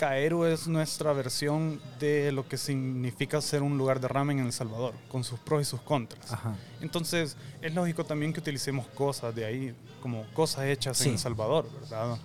Caero 0.00 0.46
es 0.46 0.66
nuestra 0.66 1.12
versión 1.12 1.78
de 1.98 2.32
lo 2.32 2.48
que 2.48 2.56
significa 2.56 3.38
ser 3.42 3.62
un 3.62 3.76
lugar 3.76 4.00
de 4.00 4.08
ramen 4.08 4.38
en 4.38 4.46
El 4.46 4.52
Salvador, 4.54 4.94
con 5.10 5.22
sus 5.24 5.38
pros 5.38 5.60
y 5.60 5.64
sus 5.66 5.82
contras. 5.82 6.32
Ajá. 6.32 6.54
Entonces, 6.80 7.36
es 7.60 7.74
lógico 7.74 8.02
también 8.06 8.32
que 8.32 8.40
utilicemos 8.40 8.86
cosas 8.94 9.34
de 9.34 9.44
ahí, 9.44 9.74
como 10.00 10.24
cosas 10.32 10.64
hechas 10.64 10.96
Sí. 10.96 11.08
en 11.08 11.12
El 11.16 11.18
Salvador, 11.18 11.68
¿verdad? 11.82 12.16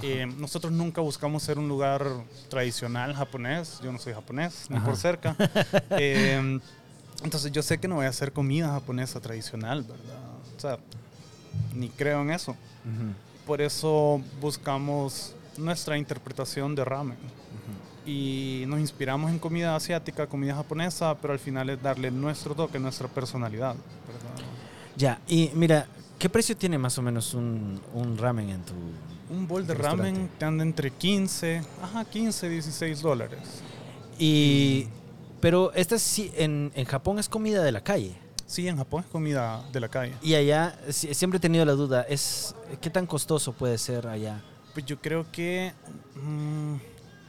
Eh, 0.00 0.24
nosotros 0.38 0.72
nunca 0.72 1.02
buscamos 1.02 1.42
ser 1.42 1.58
un 1.58 1.68
lugar 1.68 2.02
tradicional 2.48 3.12
japonés, 3.14 3.78
yo 3.82 3.92
no 3.92 3.98
soy 3.98 4.14
japonés, 4.14 4.64
ni 4.70 4.76
Ajá. 4.78 4.86
por 4.86 4.96
cerca. 4.96 5.36
Eh, 5.90 6.58
entonces, 7.24 7.52
yo 7.52 7.60
sé 7.62 7.76
que 7.76 7.88
no 7.88 7.96
voy 7.96 8.06
a 8.06 8.08
hacer 8.08 8.32
comida 8.32 8.68
japonesa 8.68 9.20
tradicional, 9.20 9.82
¿verdad? 9.82 10.16
O 10.56 10.60
sea, 10.60 10.78
ni 11.74 11.90
creo 11.90 12.22
en 12.22 12.30
eso. 12.30 12.52
Ujú. 12.52 13.12
Por 13.46 13.60
eso 13.60 14.22
buscamos 14.40 15.34
nuestra 15.58 15.98
interpretación 15.98 16.74
de 16.74 16.84
ramen. 16.84 17.18
Y 18.06 18.64
nos 18.66 18.80
inspiramos 18.80 19.30
en 19.30 19.38
comida 19.38 19.76
asiática, 19.76 20.26
comida 20.26 20.54
japonesa, 20.54 21.14
pero 21.16 21.34
al 21.34 21.38
final 21.38 21.68
es 21.68 21.82
darle 21.82 22.10
nuestro 22.10 22.54
toque, 22.54 22.78
nuestra 22.78 23.06
personalidad. 23.08 23.74
¿verdad? 23.74 24.46
Ya, 24.96 25.20
y 25.28 25.50
mira, 25.54 25.86
¿qué 26.18 26.28
precio 26.30 26.56
tiene 26.56 26.78
más 26.78 26.96
o 26.98 27.02
menos 27.02 27.34
un, 27.34 27.80
un 27.92 28.16
ramen 28.16 28.48
en 28.48 28.62
tu... 28.62 28.72
Un 29.30 29.46
bol 29.46 29.66
de 29.66 29.74
ramen 29.74 30.30
te 30.38 30.44
anda 30.46 30.62
entre 30.64 30.90
15, 30.90 31.62
ajá, 31.82 32.04
15, 32.06 32.48
16 32.48 33.02
dólares. 33.02 33.40
Y... 34.18 34.86
Pero 35.40 35.72
esta 35.74 35.98
sí, 35.98 36.32
en, 36.36 36.72
en 36.74 36.84
Japón 36.86 37.18
es 37.20 37.28
comida 37.28 37.62
de 37.62 37.70
la 37.70 37.80
calle. 37.82 38.16
Sí, 38.46 38.66
en 38.66 38.76
Japón 38.78 39.04
es 39.04 39.10
comida 39.10 39.62
de 39.70 39.78
la 39.80 39.88
calle. 39.88 40.14
Y 40.22 40.34
allá, 40.34 40.76
si- 40.88 41.14
siempre 41.14 41.36
he 41.36 41.40
tenido 41.40 41.64
la 41.64 41.72
duda, 41.74 42.02
es 42.08 42.56
¿qué 42.80 42.90
tan 42.90 43.06
costoso 43.06 43.52
puede 43.52 43.78
ser 43.78 44.08
allá? 44.08 44.42
Pues 44.78 44.86
yo 44.86 44.96
creo 45.00 45.26
que 45.32 45.72
mm, 46.14 46.74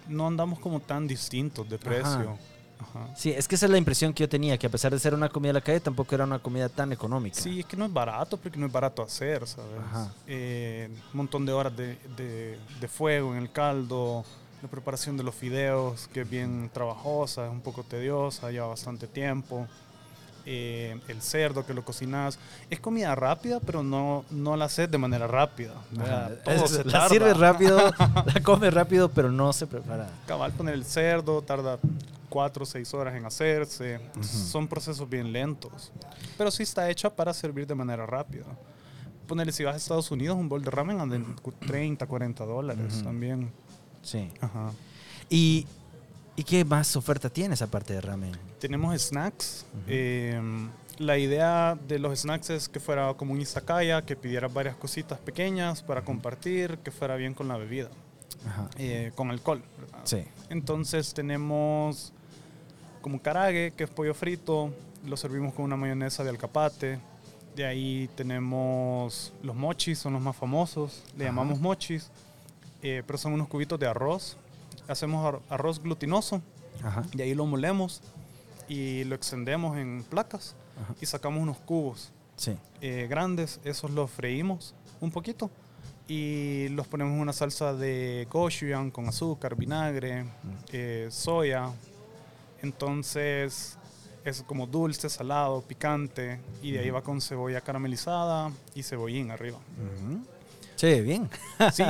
no 0.10 0.28
andamos 0.28 0.60
como 0.60 0.80
tan 0.80 1.08
distintos 1.08 1.68
de 1.68 1.80
precio. 1.80 2.38
Ajá. 2.80 3.08
Sí, 3.16 3.32
es 3.32 3.48
que 3.48 3.56
esa 3.56 3.66
es 3.66 3.72
la 3.72 3.80
impresión 3.80 4.14
que 4.14 4.22
yo 4.22 4.30
tenía, 4.30 4.56
que 4.60 4.68
a 4.68 4.70
pesar 4.70 4.92
de 4.92 5.00
ser 5.00 5.16
una 5.16 5.30
comida 5.30 5.50
de 5.50 5.54
la 5.54 5.62
calle, 5.62 5.80
tampoco 5.80 6.14
era 6.14 6.26
una 6.26 6.38
comida 6.38 6.70
tan 6.70 6.92
económica. 6.94 7.42
Sí, 7.42 7.62
es 7.62 7.66
que 7.66 7.76
no 7.76 7.86
es 7.86 7.92
barato 7.92 8.38
porque 8.38 8.60
no 8.60 8.68
es 8.68 8.72
barato 8.72 9.02
hacer, 9.02 9.48
¿sabes? 9.48 9.80
Ajá. 9.84 10.14
Eh, 10.28 10.90
un 11.12 11.18
montón 11.18 11.44
de 11.44 11.52
horas 11.54 11.76
de, 11.76 11.98
de- 12.16 12.60
de 12.80 12.88
fuego 12.88 13.34
en 13.34 13.42
el 13.42 13.52
caldo, 13.52 14.24
la 14.62 14.70
preparación 14.70 15.18
de 15.18 15.24
los 15.24 15.34
fideos, 15.34 16.08
que 16.14 16.22
es 16.22 16.30
bien 16.30 16.70
trabajosa, 16.72 17.48
es 17.48 17.52
un 17.52 17.62
poco 17.62 17.84
tediosa, 17.84 18.52
lleva 18.52 18.68
bastante 18.68 19.08
tiempo. 19.08 19.68
Eh, 20.46 21.00
el 21.08 21.22
cerdo 21.22 21.66
que 21.66 21.74
lo 21.74 21.84
cocinas. 21.86 22.40
Es 22.70 22.80
comida 22.80 23.14
rápida, 23.16 23.60
pero 23.60 23.84
no, 23.84 24.26
no 24.32 24.56
la 24.58 24.66
haces 24.66 24.90
de 24.90 24.98
manera 24.98 25.28
rápida. 25.28 25.74
Todo 26.44 26.54
Es- 26.66 26.72
se 26.72 26.84
la 26.86 26.92
tarda. 26.92 27.10
sirve 27.10 27.34
rápido, 27.34 27.78
la 28.34 28.42
come 28.44 28.70
rápido, 28.72 29.10
pero 29.10 29.32
no 29.32 29.54
se 29.54 29.68
prepara. 29.68 30.10
Cabal, 30.28 30.52
poner 30.54 30.74
el 30.74 30.86
cerdo 30.86 31.42
tarda 31.42 31.78
cuatro 32.30 32.64
o 32.64 32.66
seis 32.66 32.94
horas 32.94 33.16
en 33.16 33.26
hacerse. 33.26 33.96
Entonces, 33.96 34.36
Ujú. 34.36 34.46
Son 34.48 34.68
procesos 34.68 35.10
bien 35.10 35.32
lentos. 35.32 35.92
Pero 36.38 36.50
sí 36.52 36.64
está 36.64 36.90
hecha 36.90 37.10
para 37.10 37.34
servir 37.34 37.68
de 37.68 37.76
manera 37.76 38.06
rápida. 38.06 38.46
Ponerle, 39.28 39.52
si 39.52 39.64
vas 39.64 39.76
a 39.76 39.78
Estados 39.78 40.10
Unidos, 40.10 40.36
un 40.38 40.50
bol 40.50 40.64
de 40.64 40.72
ramen 40.72 41.00
anda 41.00 41.16
en 41.16 41.26
cu- 41.36 41.52
30, 41.52 42.08
40 42.08 42.46
dólares 42.46 42.96
Ujú. 42.96 43.04
también. 43.04 43.52
Sí. 44.02 44.32
Ajá. 44.42 44.72
¿Y, 45.30 45.68
¿Y 46.40 46.46
qué 46.46 46.64
más 46.64 46.96
oferta 46.96 47.30
tienes 47.30 47.62
aparte 47.62 47.92
de 47.92 48.00
ramen? 48.00 48.32
Tenemos 48.62 48.98
snacks. 49.02 49.66
Eh, 49.88 50.40
la 50.98 51.18
idea 51.18 51.78
de 51.86 52.00
los 52.00 52.18
snacks 52.18 52.50
es 52.50 52.70
que 52.70 52.80
fuera 52.80 53.14
como 53.16 53.34
un 53.34 53.42
izakaya, 53.42 54.06
que 54.06 54.16
pidieras 54.16 54.54
varias 54.54 54.78
cositas 54.78 55.20
pequeñas 55.20 55.84
para 55.84 56.02
compartir, 56.02 56.78
que 56.78 56.92
fuera 56.92 57.18
bien 57.18 57.34
con 57.34 57.50
la 57.50 57.58
bebida, 57.58 57.90
Ajá. 58.48 58.70
eh, 58.78 59.12
con 59.16 59.32
alcohol. 59.32 59.62
¿verdad? 59.82 60.00
Sí. 60.06 60.24
Entonces 60.50 61.14
tenemos 61.14 62.14
como 63.02 63.22
karaage, 63.22 63.74
que 63.76 63.84
es 63.84 63.90
pollo 63.90 64.14
frito, 64.14 64.74
lo 65.06 65.18
servimos 65.18 65.54
con 65.54 65.66
una 65.66 65.76
mayonesa 65.76 66.24
de 66.24 66.30
alcapate. 66.30 67.00
De 67.54 67.66
ahí 67.66 68.10
tenemos 68.16 69.34
los 69.44 69.58
mochis, 69.58 70.00
son 70.00 70.14
los 70.14 70.22
más 70.22 70.38
famosos, 70.38 71.04
le 71.18 71.26
Ajá. 71.26 71.34
llamamos 71.34 71.60
mochis, 71.60 72.10
eh, 72.82 73.04
pero 73.06 73.18
son 73.18 73.34
unos 73.34 73.50
cubitos 73.50 73.78
de 73.78 73.88
arroz. 73.88 74.38
Hacemos 74.90 75.26
ar- 75.26 75.42
arroz 75.50 75.82
glutinoso, 75.82 76.42
Ajá. 76.84 77.04
y 77.14 77.22
ahí 77.22 77.34
lo 77.34 77.46
molemos 77.46 78.02
y 78.68 79.04
lo 79.06 79.16
extendemos 79.16 79.78
en 79.78 80.04
placas 80.10 80.56
Ajá. 80.82 80.96
y 81.00 81.06
sacamos 81.06 81.42
unos 81.42 81.58
cubos 81.58 82.12
Sí. 82.36 82.58
eh, 82.82 83.08
grandes, 83.10 83.60
esos 83.64 83.92
los 83.92 84.10
freímos 84.12 84.74
un 85.02 85.12
poquito 85.12 85.50
y 86.08 86.68
los 86.70 86.88
ponemos 86.88 87.14
en 87.14 87.20
una 87.22 87.34
salsa 87.34 87.74
de 87.74 88.28
gochujang 88.32 88.90
con 88.92 89.08
azúcar, 89.08 89.56
vinagre, 89.56 90.26
eh, 90.72 91.08
soya. 91.12 91.70
Entonces, 92.62 93.78
es 94.26 94.42
como 94.44 94.68
dulce, 94.68 95.10
salado, 95.10 95.62
picante, 95.62 96.40
y 96.62 96.72
de 96.72 96.80
ahí 96.80 96.90
va 96.90 97.02
con 97.02 97.22
cebolla 97.22 97.62
caramelizada 97.62 98.52
y 98.76 98.84
cebollín 98.84 99.32
arriba. 99.32 99.58
Sí, 100.80 101.02
bien. 101.02 101.30
Sí, 101.74 101.84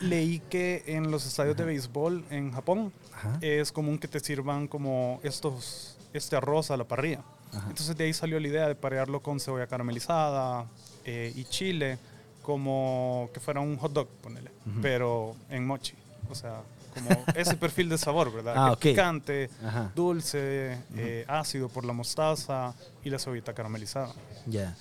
leí 0.00 0.38
que 0.38 0.84
en 0.86 1.10
los 1.10 1.26
estadios 1.26 1.56
de 1.56 1.64
béisbol 1.64 2.24
en 2.30 2.52
Japón 2.52 2.92
Ajá. 3.12 3.38
es 3.40 3.72
común 3.72 3.98
que 3.98 4.06
te 4.06 4.20
sirvan 4.20 4.68
como 4.68 5.18
estos, 5.24 5.96
este 6.12 6.36
arroz 6.36 6.70
a 6.70 6.76
la 6.76 6.84
parrilla. 6.84 7.22
Ajá. 7.52 7.66
Entonces 7.70 7.96
de 7.96 8.04
ahí 8.04 8.12
salió 8.12 8.38
la 8.38 8.46
idea 8.46 8.68
de 8.68 8.76
parearlo 8.76 9.20
con 9.20 9.40
cebolla 9.40 9.66
caramelizada 9.66 10.64
eh, 11.04 11.32
y 11.34 11.44
chile, 11.46 11.98
como 12.42 13.28
que 13.34 13.40
fuera 13.40 13.58
un 13.60 13.76
hot 13.78 13.92
dog, 13.92 14.08
ponele, 14.22 14.52
pero 14.80 15.34
en 15.50 15.66
mochi. 15.66 15.94
O 16.30 16.34
sea, 16.36 16.60
como 16.94 17.10
ese 17.34 17.56
perfil 17.56 17.88
de 17.88 17.98
sabor, 17.98 18.32
¿verdad? 18.32 18.54
Ah, 18.56 18.76
Que 18.78 18.90
ok. 18.90 18.94
Picante, 18.94 19.50
Ajá. 19.64 19.90
dulce, 19.96 20.78
eh, 20.96 21.24
ácido 21.26 21.68
por 21.68 21.84
la 21.84 21.92
mostaza 21.92 22.74
y 23.02 23.10
la 23.10 23.18
cebollita 23.18 23.52
caramelizada. 23.54 24.12
Ya. 24.46 24.76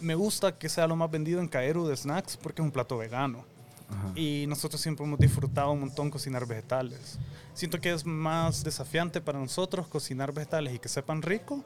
Me 0.00 0.14
gusta 0.14 0.52
que 0.58 0.68
sea 0.68 0.86
lo 0.86 0.96
más 0.96 1.10
vendido 1.10 1.40
en 1.40 1.48
Kaeru 1.48 1.86
de 1.86 1.96
snacks 1.96 2.36
porque 2.36 2.62
es 2.62 2.64
un 2.64 2.72
plato 2.72 2.96
vegano. 2.98 3.44
Ajá. 3.88 4.12
Y 4.18 4.46
nosotros 4.48 4.80
siempre 4.80 5.04
hemos 5.06 5.18
disfrutado 5.18 5.70
un 5.70 5.80
montón 5.80 6.10
cocinar 6.10 6.44
vegetales. 6.46 7.18
Siento 7.54 7.80
que 7.80 7.92
es 7.92 8.04
más 8.04 8.64
desafiante 8.64 9.20
para 9.20 9.38
nosotros 9.38 9.86
cocinar 9.86 10.32
vegetales 10.32 10.74
y 10.74 10.78
que 10.78 10.88
sepan 10.88 11.22
rico 11.22 11.64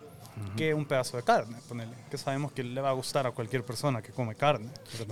que 0.56 0.72
un 0.72 0.86
pedazo 0.86 1.18
de 1.18 1.22
carne, 1.22 1.56
ponele, 1.68 1.92
que 2.10 2.16
sabemos 2.16 2.50
que 2.52 2.62
le 2.62 2.80
va 2.80 2.88
a 2.88 2.92
gustar 2.92 3.26
a 3.26 3.30
cualquier 3.32 3.62
persona 3.62 4.00
que 4.00 4.10
come 4.10 4.34
carne. 4.34 4.68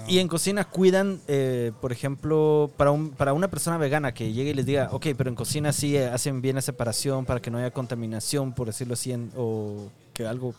Y 0.06 0.20
en 0.20 0.28
cocina 0.28 0.64
cuidan, 0.64 1.20
eh, 1.28 1.72
por 1.82 1.92
ejemplo, 1.92 2.70
para, 2.78 2.92
un, 2.92 3.10
para 3.10 3.34
una 3.34 3.48
persona 3.48 3.76
vegana 3.76 4.14
que 4.14 4.32
llegue 4.32 4.50
y 4.50 4.54
les 4.54 4.64
diga, 4.64 4.88
ok, 4.90 5.08
pero 5.18 5.28
en 5.28 5.36
cocina 5.36 5.70
sí 5.72 5.96
eh, 5.98 6.06
hacen 6.06 6.40
bien 6.40 6.54
la 6.56 6.62
separación 6.62 7.26
para 7.26 7.40
que 7.42 7.50
no 7.50 7.58
haya 7.58 7.70
contaminación, 7.72 8.54
por 8.54 8.68
decirlo 8.68 8.94
así, 8.94 9.12
en- 9.12 9.30
o 9.36 9.90
que 10.14 10.26
algo 10.26 10.54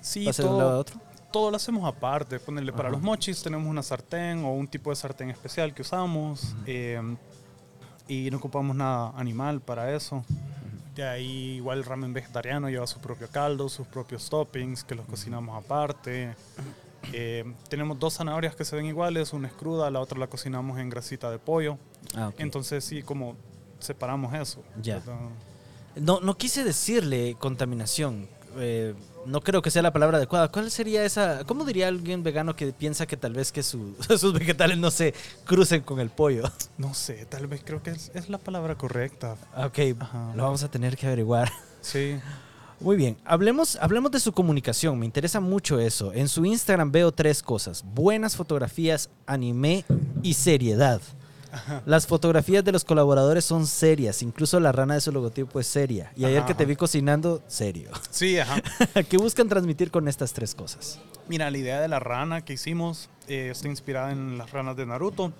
sí, 0.00 0.24
pase 0.24 0.42
de 0.42 0.48
un 0.48 0.58
lado 0.58 0.70
a 0.70 0.72
todo, 0.72 0.80
otro. 0.80 1.00
Todo 1.34 1.50
lo 1.50 1.56
hacemos 1.56 1.84
aparte. 1.84 2.38
Ponerle 2.38 2.72
para 2.72 2.88
los 2.90 3.02
mochis 3.02 3.42
tenemos 3.42 3.66
una 3.68 3.82
sartén 3.82 4.44
o 4.44 4.52
un 4.52 4.68
tipo 4.68 4.90
de 4.90 4.96
sartén 4.96 5.30
especial 5.30 5.74
que 5.74 5.82
usamos. 5.82 6.54
eh, 6.64 7.02
y 8.06 8.30
no 8.30 8.36
ocupamos 8.36 8.76
nada 8.76 9.12
animal 9.16 9.60
para 9.60 9.92
eso. 9.96 10.24
De 10.94 11.02
ahí 11.02 11.54
igual 11.56 11.78
el 11.78 11.84
ramen 11.84 12.12
vegetariano 12.12 12.68
lleva 12.70 12.86
su 12.86 13.00
propio 13.00 13.26
caldo, 13.28 13.68
sus 13.68 13.84
propios 13.88 14.30
toppings 14.30 14.84
que 14.84 14.94
los 14.94 15.06
cocinamos 15.06 15.60
aparte. 15.60 16.36
Eh, 17.12 17.44
tenemos 17.68 17.98
dos 17.98 18.14
zanahorias 18.14 18.54
que 18.54 18.64
se 18.64 18.76
ven 18.76 18.86
iguales, 18.86 19.32
una 19.32 19.48
es 19.48 19.54
cruda, 19.54 19.90
la 19.90 19.98
otra 19.98 20.20
la 20.20 20.28
cocinamos 20.28 20.78
en 20.78 20.88
grasita 20.88 21.32
de 21.32 21.40
pollo. 21.40 21.78
Ah, 22.16 22.28
ok. 22.28 22.34
Entonces 22.38 22.84
sí, 22.84 23.02
como 23.02 23.34
separamos 23.80 24.32
eso. 24.34 24.62
Ya. 24.80 25.02
No, 25.96 26.20
no 26.20 26.36
quise 26.36 26.62
decirle 26.62 27.34
contaminación. 27.40 28.28
eh, 28.58 28.94
no 29.26 29.40
creo 29.40 29.62
que 29.62 29.70
sea 29.70 29.82
la 29.82 29.92
palabra 29.92 30.18
adecuada. 30.18 30.48
¿Cuál 30.48 30.70
sería 30.70 31.04
esa? 31.04 31.44
¿Cómo 31.44 31.64
diría 31.64 31.88
alguien 31.88 32.22
vegano 32.22 32.54
que 32.56 32.72
piensa 32.72 33.06
que 33.06 33.16
tal 33.16 33.32
vez 33.34 33.52
que 33.52 33.62
su- 33.62 33.94
sus 34.18 34.32
vegetales 34.32 34.78
no 34.78 34.90
se 34.90 35.14
crucen 35.44 35.82
con 35.82 36.00
el 36.00 36.10
pollo? 36.10 36.44
No 36.78 36.92
sé, 36.94 37.24
tal 37.26 37.46
vez 37.46 37.62
creo 37.64 37.82
que 37.82 37.90
es, 37.90 38.10
es 38.14 38.28
la 38.28 38.38
palabra 38.38 38.76
correcta. 38.76 39.36
Ok, 39.56 39.78
Ajá. 40.00 40.32
lo 40.34 40.42
vamos 40.42 40.62
a 40.62 40.68
tener 40.70 40.96
que 40.96 41.06
averiguar. 41.06 41.50
Sí. 41.80 42.16
Muy 42.80 42.96
bien, 42.96 43.16
hablemos, 43.24 43.76
hablemos 43.80 44.10
de 44.10 44.18
su 44.20 44.32
comunicación, 44.32 44.98
me 44.98 45.06
interesa 45.06 45.38
mucho 45.40 45.78
eso. 45.78 46.12
En 46.12 46.28
su 46.28 46.44
Instagram 46.44 46.90
veo 46.90 47.12
tres 47.12 47.42
cosas, 47.42 47.84
buenas 47.94 48.36
fotografías, 48.36 49.10
anime 49.26 49.84
y 50.22 50.34
seriedad. 50.34 51.00
Las 51.86 52.06
fotografías 52.06 52.64
de 52.64 52.72
los 52.72 52.84
colaboradores 52.84 53.44
son 53.44 53.66
serias, 53.66 54.22
incluso 54.22 54.58
la 54.60 54.72
rana 54.72 54.94
de 54.94 55.00
su 55.00 55.12
logotipo 55.12 55.60
es 55.60 55.66
seria. 55.66 56.12
Y 56.16 56.24
ayer 56.24 56.38
Ajá, 56.38 56.46
que 56.46 56.54
te 56.54 56.64
vi 56.66 56.76
cocinando, 56.76 57.42
serio. 57.46 57.90
Sí, 58.10 58.38
ajá. 58.38 58.60
¿Qué 59.08 59.16
buscan 59.16 59.48
transmitir 59.48 59.90
con 59.90 60.08
estas 60.08 60.32
tres 60.32 60.54
cosas? 60.54 60.98
Mira, 61.28 61.50
la 61.50 61.58
idea 61.58 61.80
de 61.80 61.88
la 61.88 61.98
rana 62.00 62.44
que 62.44 62.52
hicimos 62.54 63.08
eh, 63.28 63.48
está 63.52 63.68
inspirada 63.68 64.12
en 64.12 64.36
las 64.38 64.50
ranas 64.50 64.76
de 64.76 64.86
Naruto. 64.86 65.32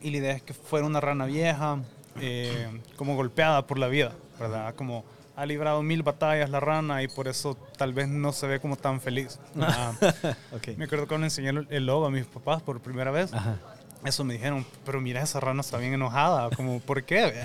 Y 0.00 0.10
la 0.10 0.16
idea 0.16 0.32
es 0.32 0.42
que 0.42 0.52
fuera 0.54 0.86
una 0.86 1.00
rana 1.00 1.26
vieja, 1.26 1.78
eh, 2.20 2.68
como 2.96 3.14
golpeada 3.16 3.66
por 3.66 3.78
la 3.78 3.86
vida, 3.88 4.12
¿verdad? 4.40 4.74
Como 4.74 5.04
ha 5.36 5.46
librado 5.46 5.82
mil 5.82 6.02
batallas 6.02 6.50
la 6.50 6.60
rana 6.60 7.02
y 7.02 7.08
por 7.08 7.26
eso 7.26 7.56
tal 7.78 7.94
vez 7.94 8.06
no 8.08 8.32
se 8.32 8.46
ve 8.46 8.60
como 8.60 8.76
tan 8.76 9.00
feliz. 9.00 9.38
Ah, 9.60 9.92
Ok. 10.52 10.76
me 10.76 10.84
acuerdo 10.84 11.06
cuando 11.08 11.26
enseñé 11.26 11.50
el- 11.70 11.86
logo 11.86 12.04
a 12.06 12.10
mis 12.10 12.26
papás 12.26 12.62
por 12.62 12.80
primera 12.80 13.10
vez. 13.10 13.32
Ajá. 13.32 13.56
Eso 14.04 14.24
me 14.24 14.34
dijeron, 14.34 14.66
pero 14.84 15.00
mira, 15.00 15.22
esa 15.22 15.38
rana 15.40 15.60
está 15.60 15.78
bien 15.78 15.94
enojada. 15.94 16.50
Como, 16.50 16.80
¿por 16.80 17.04
qué? 17.04 17.44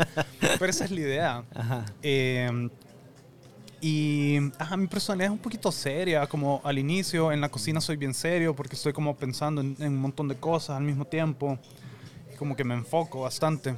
pero 0.58 0.66
esa 0.66 0.84
es 0.84 0.90
la 0.90 1.00
idea. 1.00 1.44
Ajá. 1.54 1.84
Eh, 2.02 2.68
y 3.80 4.38
ajá, 4.58 4.76
mi 4.76 4.86
personalidad 4.88 5.26
es 5.26 5.32
un 5.32 5.38
poquito 5.38 5.70
seria, 5.70 6.26
como 6.26 6.60
al 6.64 6.78
inicio 6.78 7.30
en 7.30 7.40
la 7.40 7.48
cocina 7.48 7.80
soy 7.80 7.96
bien 7.96 8.12
serio 8.12 8.54
porque 8.54 8.74
estoy 8.74 8.92
como 8.92 9.16
pensando 9.16 9.60
en, 9.60 9.76
en 9.78 9.92
un 9.92 10.00
montón 10.00 10.26
de 10.26 10.36
cosas 10.36 10.76
al 10.76 10.82
mismo 10.82 11.04
tiempo 11.04 11.58
y 12.32 12.36
como 12.36 12.56
que 12.56 12.64
me 12.64 12.74
enfoco 12.74 13.20
bastante. 13.20 13.76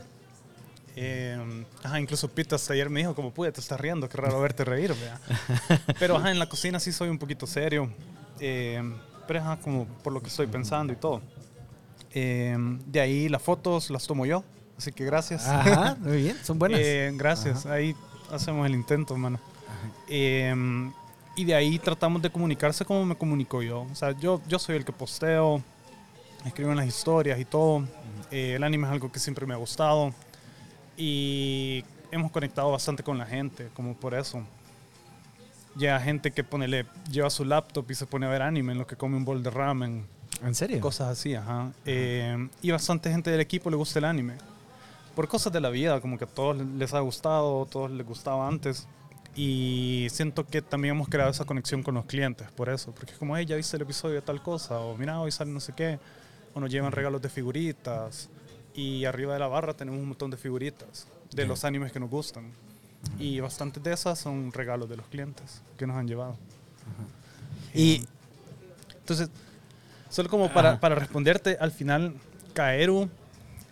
Eh, 0.96 1.64
ajá, 1.82 2.00
incluso 2.00 2.28
Pete 2.28 2.54
hasta 2.54 2.72
ayer 2.72 2.90
me 2.90 3.00
dijo 3.00 3.14
como, 3.14 3.30
pude, 3.30 3.52
te 3.52 3.60
estás 3.60 3.80
riendo, 3.80 4.08
qué 4.08 4.16
raro 4.16 4.40
verte 4.40 4.64
reír, 4.64 4.94
vea". 4.94 5.20
Pero 5.98 6.16
ajá, 6.16 6.30
en 6.30 6.38
la 6.38 6.48
cocina 6.48 6.80
sí 6.80 6.92
soy 6.92 7.08
un 7.08 7.18
poquito 7.18 7.46
serio, 7.46 7.90
eh, 8.40 8.82
pero 9.26 9.40
ajá, 9.40 9.58
como 9.58 9.86
por 9.86 10.12
lo 10.12 10.20
que 10.20 10.28
estoy 10.28 10.46
pensando 10.46 10.92
y 10.92 10.96
todo. 10.96 11.22
Eh, 12.12 12.56
de 12.86 13.00
ahí 13.00 13.28
las 13.28 13.42
fotos 13.42 13.90
las 13.90 14.06
tomo 14.06 14.26
yo, 14.26 14.44
así 14.76 14.92
que 14.92 15.04
gracias. 15.04 15.46
Ajá, 15.46 15.96
muy 16.00 16.18
bien, 16.22 16.36
son 16.42 16.58
buenas. 16.58 16.80
Eh, 16.82 17.12
gracias, 17.14 17.66
ahí 17.66 17.94
hacemos 18.30 18.66
el 18.66 18.74
intento, 18.74 19.16
mano. 19.16 19.38
Eh, 20.08 20.54
y 21.36 21.44
de 21.44 21.54
ahí 21.54 21.78
tratamos 21.78 22.20
de 22.20 22.30
comunicarse 22.30 22.84
como 22.84 23.04
me 23.04 23.14
comunico 23.14 23.62
yo. 23.62 23.86
O 23.90 23.94
sea, 23.94 24.12
yo, 24.12 24.40
yo 24.46 24.58
soy 24.58 24.76
el 24.76 24.84
que 24.84 24.92
posteo, 24.92 25.62
escribo 26.44 26.70
en 26.70 26.76
las 26.76 26.86
historias 26.86 27.38
y 27.38 27.44
todo. 27.44 27.84
Eh, 28.30 28.54
el 28.56 28.64
anime 28.64 28.86
es 28.86 28.92
algo 28.92 29.10
que 29.10 29.18
siempre 29.18 29.46
me 29.46 29.54
ha 29.54 29.56
gustado. 29.56 30.12
Y 30.96 31.84
hemos 32.10 32.30
conectado 32.30 32.70
bastante 32.70 33.02
con 33.02 33.16
la 33.16 33.26
gente, 33.26 33.68
como 33.74 33.94
por 33.94 34.14
eso. 34.14 34.42
Ya 35.76 35.98
gente 36.00 36.32
que 36.32 36.44
ponele, 36.44 36.84
lleva 37.10 37.30
su 37.30 37.44
laptop 37.44 37.90
y 37.90 37.94
se 37.94 38.04
pone 38.04 38.26
a 38.26 38.28
ver 38.28 38.42
anime 38.42 38.72
en 38.72 38.78
lo 38.78 38.86
que 38.86 38.96
come 38.96 39.16
un 39.16 39.24
bol 39.24 39.42
de 39.42 39.50
ramen. 39.50 40.06
¿En 40.42 40.54
serio? 40.54 40.80
Cosas 40.80 41.08
así, 41.08 41.34
ajá. 41.34 41.72
Eh, 41.84 42.48
y 42.62 42.70
bastante 42.70 43.10
gente 43.10 43.30
del 43.30 43.40
equipo 43.40 43.70
le 43.70 43.76
gusta 43.76 43.98
el 43.98 44.06
anime. 44.06 44.34
Por 45.14 45.28
cosas 45.28 45.52
de 45.52 45.60
la 45.60 45.70
vida, 45.70 46.00
como 46.00 46.16
que 46.16 46.24
a 46.24 46.28
todos 46.28 46.56
les 46.56 46.94
ha 46.94 47.00
gustado, 47.00 47.64
a 47.64 47.66
todos 47.66 47.90
les 47.90 48.06
gustaba 48.06 48.48
antes. 48.48 48.86
Y 49.34 50.06
siento 50.10 50.46
que 50.46 50.62
también 50.62 50.94
hemos 50.94 51.08
creado 51.08 51.30
esa 51.30 51.44
conexión 51.44 51.82
con 51.82 51.94
los 51.94 52.06
clientes, 52.06 52.50
por 52.52 52.68
eso. 52.68 52.92
Porque 52.92 53.12
es 53.12 53.18
como, 53.18 53.36
hey, 53.36 53.44
ya 53.44 53.56
viste 53.56 53.76
el 53.76 53.82
episodio 53.82 54.16
de 54.16 54.22
tal 54.22 54.42
cosa, 54.42 54.80
o 54.80 54.96
mira, 54.96 55.20
hoy 55.20 55.30
sale 55.30 55.50
no 55.50 55.60
sé 55.60 55.72
qué. 55.74 55.98
O 56.54 56.60
nos 56.60 56.70
llevan 56.70 56.92
regalos 56.92 57.20
de 57.20 57.28
figuritas. 57.28 58.28
Y 58.74 59.04
arriba 59.04 59.34
de 59.34 59.40
la 59.40 59.48
barra 59.48 59.74
tenemos 59.74 60.00
un 60.00 60.08
montón 60.08 60.30
de 60.30 60.36
figuritas 60.36 61.06
de 61.32 61.46
los 61.46 61.64
animes 61.64 61.92
que 61.92 62.00
nos 62.00 62.10
gustan. 62.10 62.50
Y 63.18 63.40
bastantes 63.40 63.82
de 63.82 63.92
esas 63.92 64.18
son 64.18 64.52
regalos 64.52 64.88
de 64.88 64.96
los 64.96 65.06
clientes 65.06 65.62
que 65.76 65.86
nos 65.86 65.96
han 65.96 66.06
llevado. 66.06 66.36
Y 67.74 68.06
Entonces, 68.98 69.30
solo 70.10 70.28
como 70.28 70.52
para, 70.52 70.78
para 70.78 70.94
responderte, 70.94 71.56
al 71.58 71.72
final, 71.72 72.14
Kaeru 72.52 73.08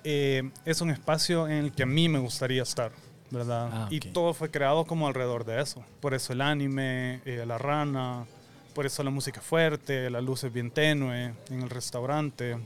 eh, 0.05 0.51
es 0.65 0.81
un 0.81 0.91
espacio 0.91 1.47
en 1.49 1.65
el 1.65 1.73
que 1.73 1.83
a 1.83 1.87
mí 1.87 2.09
me 2.09 2.19
gustaría 2.19 2.63
estar, 2.63 2.93
¿verdad? 3.31 3.69
Ah, 3.73 3.89
Y 3.91 4.01
todo 4.01 4.33
fue 4.33 4.51
creado 4.51 4.85
como 4.87 5.07
alrededor 5.07 5.45
de 5.45 5.61
eso. 5.61 5.85
Por 6.01 6.15
eso 6.15 6.33
el 6.33 6.41
anime, 6.41 7.21
eh, 7.27 7.45
la 7.47 7.59
rana, 7.59 8.25
por 8.75 8.87
eso 8.87 9.03
la 9.03 9.11
música 9.11 9.41
fuerte, 9.41 10.09
la 10.09 10.21
luz 10.21 10.45
es 10.45 10.53
bien 10.53 10.71
tenue 10.71 11.35
en 11.51 11.63
el 11.63 11.69
restaurante. 11.69 12.57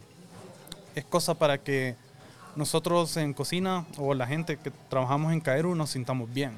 Es 0.94 1.04
cosa 1.06 1.34
para 1.34 1.58
que 1.58 1.96
nosotros 2.54 3.16
en 3.16 3.32
cocina 3.32 3.86
o 3.96 4.12
la 4.12 4.26
gente 4.26 4.58
que 4.58 4.70
trabajamos 4.90 5.32
en 5.32 5.40
Kaeru 5.40 5.74
nos 5.74 5.90
sintamos 5.90 6.32
bien. 6.32 6.52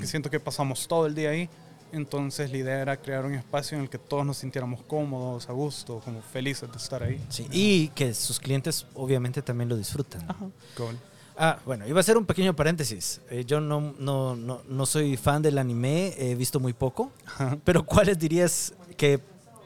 Que 0.00 0.06
siento 0.06 0.30
que 0.30 0.40
pasamos 0.40 0.88
todo 0.88 1.04
el 1.04 1.14
día 1.14 1.28
ahí. 1.28 1.50
Entonces 1.94 2.50
la 2.50 2.56
idea 2.58 2.80
era 2.80 2.96
crear 2.96 3.24
un 3.24 3.34
espacio 3.34 3.76
en 3.78 3.84
el 3.84 3.90
que 3.90 3.98
todos 3.98 4.26
nos 4.26 4.38
sintiéramos 4.38 4.82
cómodos, 4.82 5.48
a 5.48 5.52
gusto, 5.52 6.00
como 6.04 6.20
felices 6.22 6.70
de 6.70 6.76
estar 6.76 7.02
ahí. 7.02 7.24
sí, 7.28 7.46
y 7.50 7.88
que 7.88 8.12
sus 8.14 8.38
clientes 8.40 8.86
obviamente 8.94 9.40
también 9.42 9.68
lo 9.68 9.76
disfrutan. 9.76 10.22
Ajá. 10.28 10.46
Cool. 10.76 10.98
Ah, 11.36 11.58
bueno, 11.66 11.86
iba 11.86 11.98
a 11.98 12.00
hacer 12.00 12.16
un 12.16 12.26
pequeño 12.26 12.54
paréntesis. 12.54 13.20
Eh, 13.30 13.44
yo 13.44 13.60
no, 13.60 13.94
no, 13.98 14.36
no, 14.36 14.62
no 14.68 14.86
soy 14.86 15.16
fan 15.16 15.42
del 15.42 15.58
anime, 15.58 16.14
he 16.16 16.34
visto 16.34 16.60
muy 16.60 16.72
poco, 16.72 17.10
Ajá. 17.26 17.58
pero 17.64 17.84
¿cuáles 17.84 18.18
dirías 18.18 18.72
que 18.96 19.20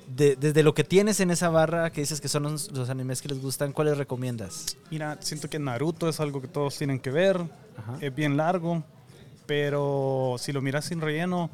de- 0.07 0.37
desde 0.37 0.63
lo 0.63 0.73
que 0.73 0.85
tienes 0.85 1.21
en 1.21 1.31
esa 1.31 1.51
barra, 1.51 1.91
que 1.93 2.01
dices 2.01 2.21
que 2.23 2.29
son 2.29 2.45
los, 2.45 2.73
los 2.73 2.89
animes 2.89 3.21
que 3.21 3.29
les 3.29 3.41
gustan, 3.43 3.73
cuáles 3.73 3.99
recomiendas? 3.99 4.79
Mira, 4.91 5.19
siento 5.21 5.51
que 5.51 5.59
Naruto 5.59 6.09
es 6.09 6.21
algo 6.21 6.41
que 6.41 6.49
todos 6.49 6.77
tienen 6.79 6.99
que 7.01 7.11
ver. 7.11 7.39
Es 8.01 8.15
bien 8.15 8.37
largo, 8.39 8.83
pero 9.47 10.37
si 10.39 10.53
lo 10.53 10.61
miras 10.63 10.87
sin 10.87 11.01
relleno, 11.01 11.51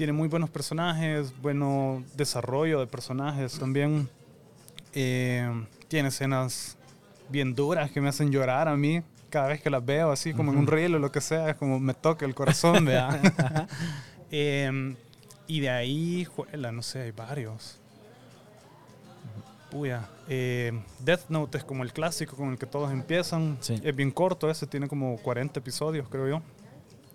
tiene 0.00 0.14
muy 0.14 0.28
buenos 0.28 0.48
personajes, 0.48 1.30
bueno 1.42 2.02
desarrollo 2.16 2.80
de 2.80 2.86
personajes 2.86 3.58
también. 3.58 4.08
Eh, 4.94 5.46
tiene 5.88 6.08
escenas 6.08 6.78
bien 7.28 7.54
duras 7.54 7.90
que 7.90 8.00
me 8.00 8.08
hacen 8.08 8.30
llorar 8.32 8.66
a 8.66 8.78
mí 8.78 9.02
cada 9.28 9.48
vez 9.48 9.60
que 9.60 9.68
las 9.68 9.84
veo, 9.84 10.10
así 10.10 10.32
como 10.32 10.52
en 10.52 10.58
un 10.58 10.66
reel 10.66 10.94
o 10.94 10.98
lo 10.98 11.12
que 11.12 11.20
sea, 11.20 11.50
es 11.50 11.56
como 11.56 11.78
me 11.78 11.92
toca 11.92 12.24
el 12.24 12.34
corazón, 12.34 12.82
vea. 12.86 13.68
Em, 14.30 14.96
y 15.46 15.60
de 15.60 15.68
ahí, 15.68 16.24
juela, 16.24 16.72
no 16.72 16.80
sé, 16.80 17.02
hay 17.02 17.10
varios. 17.10 17.78
Puya. 19.70 20.08
Eh, 20.30 20.82
Death 21.00 21.28
Note 21.28 21.58
es 21.58 21.64
como 21.64 21.82
el 21.82 21.92
clásico 21.92 22.36
con 22.36 22.48
el 22.48 22.56
que 22.58 22.64
todos 22.64 22.90
empiezan. 22.90 23.58
Sí. 23.60 23.78
Es 23.84 23.94
bien 23.94 24.12
corto, 24.12 24.48
ese 24.48 24.66
tiene 24.66 24.88
como 24.88 25.18
40 25.18 25.60
episodios, 25.60 26.08
creo 26.08 26.26
yo. 26.26 26.42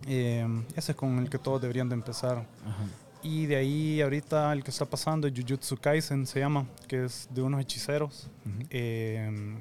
Em, 0.07 0.63
ese 0.75 0.91
es 0.91 0.97
con 0.97 1.19
el 1.19 1.29
que 1.29 1.37
todos 1.37 1.61
deberían 1.61 1.89
de 1.89 1.95
empezar. 1.95 2.37
Ajá. 2.37 2.85
Y 3.23 3.47
de 3.47 3.55
ahí 3.55 4.01
ahorita 4.01 4.53
el 4.53 4.63
que 4.63 4.69
está 4.69 4.85
pasando 4.85 5.27
es 5.27 5.33
Jujutsu 5.35 5.77
Kaisen, 5.77 6.27
se 6.27 6.39
llama, 6.39 6.67
que 6.87 7.05
es 7.05 7.27
de 7.31 7.41
unos 7.41 7.59
hechiceros. 7.59 8.29
Eh, 8.69 9.55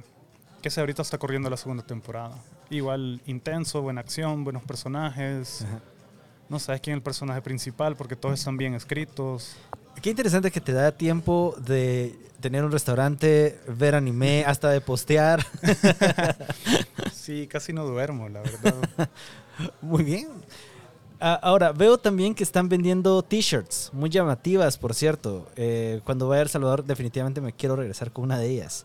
que 0.60 0.70
se 0.70 0.80
ahorita 0.80 1.02
está 1.02 1.16
corriendo 1.16 1.48
la 1.48 1.56
segunda 1.56 1.82
temporada. 1.82 2.36
Igual 2.68 3.22
intenso, 3.26 3.80
buena 3.80 4.02
acción, 4.02 4.44
buenos 4.44 4.62
personajes. 4.64 5.62
Ajá. 5.62 5.80
No 6.48 6.58
sabes 6.58 6.80
quién 6.80 6.94
es 6.94 6.98
el 6.98 7.02
personaje 7.02 7.40
principal 7.40 7.96
porque 7.96 8.16
todos 8.16 8.38
están 8.38 8.56
bien 8.56 8.74
escritos. 8.74 9.56
Qué 10.02 10.10
interesante 10.10 10.50
que 10.50 10.60
te 10.60 10.72
da 10.72 10.92
tiempo 10.92 11.54
de 11.58 12.18
tener 12.40 12.64
un 12.64 12.72
restaurante, 12.72 13.58
ver 13.66 13.94
anime, 13.94 14.44
hasta 14.46 14.70
de 14.70 14.80
postear. 14.80 15.44
Sí, 17.14 17.46
casi 17.46 17.72
no 17.72 17.86
duermo, 17.86 18.28
la 18.28 18.42
verdad. 18.42 18.74
Muy 19.82 20.04
bien. 20.04 20.28
Ah, 21.20 21.38
ahora, 21.42 21.72
veo 21.72 21.96
también 21.96 22.34
que 22.34 22.42
están 22.42 22.68
vendiendo 22.68 23.22
t-shirts, 23.22 23.90
muy 23.92 24.10
llamativas, 24.10 24.76
por 24.76 24.94
cierto. 24.94 25.48
Eh, 25.56 26.00
cuando 26.04 26.28
vaya 26.28 26.40
a 26.40 26.42
El 26.42 26.48
Salvador, 26.48 26.84
definitivamente 26.84 27.40
me 27.40 27.52
quiero 27.52 27.76
regresar 27.76 28.12
con 28.12 28.24
una 28.24 28.38
de 28.38 28.50
ellas. 28.50 28.84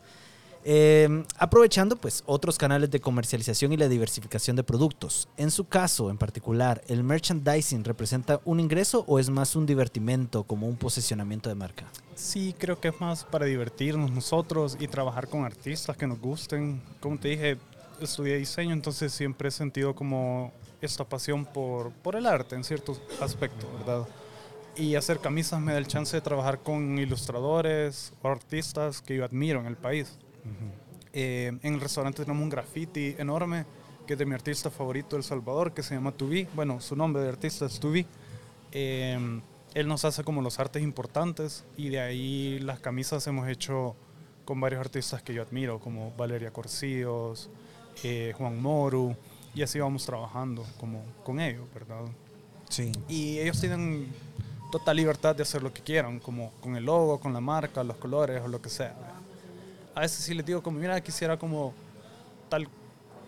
Eh, 0.66 1.24
aprovechando 1.38 1.96
pues 1.96 2.22
otros 2.26 2.58
canales 2.58 2.92
de 2.92 3.00
comercialización 3.00 3.72
y 3.72 3.78
la 3.78 3.88
diversificación 3.88 4.56
de 4.56 4.64
productos. 4.64 5.28
En 5.38 5.52
su 5.52 5.66
caso 5.66 6.10
en 6.10 6.18
particular, 6.18 6.82
¿el 6.88 7.04
merchandising 7.04 7.84
representa 7.86 8.42
un 8.44 8.60
ingreso 8.60 9.06
o 9.08 9.20
es 9.20 9.30
más 9.30 9.56
un 9.56 9.66
divertimento 9.66 10.44
como 10.44 10.68
un 10.68 10.76
posicionamiento 10.76 11.50
de 11.50 11.56
marca? 11.56 11.86
Sí, 12.16 12.54
creo 12.58 12.80
que 12.80 12.90
es 12.90 13.00
más 13.00 13.24
para 13.24 13.46
divertirnos 13.46 14.12
nosotros 14.12 14.78
y 14.80 14.88
trabajar 14.88 15.30
con 15.30 15.46
artistas 15.46 15.96
que 15.96 16.08
nos 16.08 16.20
gusten. 16.20 16.82
Como 17.00 17.18
te 17.18 17.30
dije, 17.30 17.58
estudié 18.02 18.38
diseño, 18.38 18.74
entonces 18.74 19.14
siempre 19.14 19.48
he 19.48 19.52
sentido 19.52 19.96
como 19.96 20.52
esta 20.82 21.04
pasión 21.04 21.46
por, 21.46 21.92
por 21.92 22.16
el 22.16 22.26
arte 22.26 22.56
en 22.56 22.64
ciertos 22.64 23.02
aspectos, 23.22 23.68
¿verdad? 23.80 24.08
Y 24.76 24.96
hacer 24.96 25.20
camisas 25.20 25.60
me 25.60 25.74
da 25.74 25.78
el 25.78 25.88
chance 25.88 26.16
de 26.16 26.22
trabajar 26.22 26.60
con 26.60 26.98
ilustradores 26.98 28.14
o 28.22 28.30
artistas 28.30 29.02
que 29.02 29.16
yo 29.16 29.26
admiro 29.26 29.60
en 29.60 29.66
el 29.66 29.76
país. 29.76 30.18
Eh, 31.12 31.52
en 31.62 31.74
el 31.74 31.82
restaurante 31.82 32.24
tenemos 32.24 32.44
un 32.44 32.50
graffiti 32.50 33.16
enorme 33.18 33.66
que 34.08 34.14
es 34.14 34.20
de 34.20 34.26
mi 34.26 34.34
artista 34.34 34.70
favorito 34.70 35.18
El 35.18 35.24
Salvador, 35.24 35.74
que 35.74 35.84
se 35.84 35.96
llama 35.96 36.12
Tubi. 36.12 36.48
Bueno, 36.56 36.82
su 36.82 36.96
nombre 36.96 37.22
de 37.22 37.30
artista 37.30 37.66
es 37.66 37.80
Tubi. 37.80 38.06
Eh, 38.72 39.42
él 39.74 39.88
nos 39.88 40.06
hace 40.06 40.24
como 40.24 40.42
los 40.42 40.60
artes 40.60 40.82
importantes 40.82 41.66
y 41.78 41.90
de 41.90 42.00
ahí 42.00 42.60
las 42.60 42.80
camisas 42.80 43.26
hemos 43.28 43.48
hecho 43.48 43.96
con 44.46 44.60
varios 44.60 44.80
artistas 44.82 45.22
que 45.22 45.34
yo 45.34 45.44
admiro, 45.44 45.80
como 45.80 46.12
Valeria 46.18 46.52
Corcillos, 46.52 47.52
eh, 48.04 48.34
Juan 48.36 48.60
Moru, 48.60 49.16
y 49.54 49.62
así 49.62 49.80
vamos 49.80 50.06
trabajando 50.06 50.66
como 50.80 51.04
con 51.24 51.40
ellos, 51.40 51.66
¿verdad? 51.74 52.02
Sí. 52.70 52.92
Y 53.08 53.40
ellos 53.40 53.60
tienen 53.60 54.08
total 54.72 54.98
libertad 54.98 55.36
de 55.36 55.44
hacer 55.44 55.64
lo 55.64 55.74
que 55.74 55.82
quieran, 55.82 56.20
como 56.20 56.52
con 56.62 56.76
el 56.76 56.86
logo, 56.86 57.20
con 57.20 57.34
la 57.34 57.42
marca, 57.42 57.84
los 57.84 57.98
colores 57.98 58.42
o 58.44 58.48
lo 58.48 58.62
que 58.62 58.70
sea. 58.70 58.96
A 59.96 60.02
veces 60.02 60.24
sí 60.24 60.34
les 60.34 60.46
digo 60.46 60.62
como, 60.62 60.80
mira, 60.80 61.02
quisiera 61.02 61.38
como 61.38 61.74
tal 62.50 62.68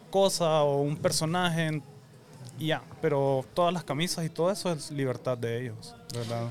cosa 0.10 0.64
o 0.64 0.82
un 0.82 0.98
personaje 0.98 1.82
y 2.60 2.68
ya, 2.68 2.84
pero 3.02 3.44
todas 3.54 3.74
las 3.74 3.84
camisas 3.84 4.26
y 4.26 4.30
todo 4.30 4.52
eso 4.52 4.72
es 4.72 4.92
libertad 4.92 5.38
de 5.38 5.62
ellos, 5.64 5.96
¿verdad? 6.14 6.50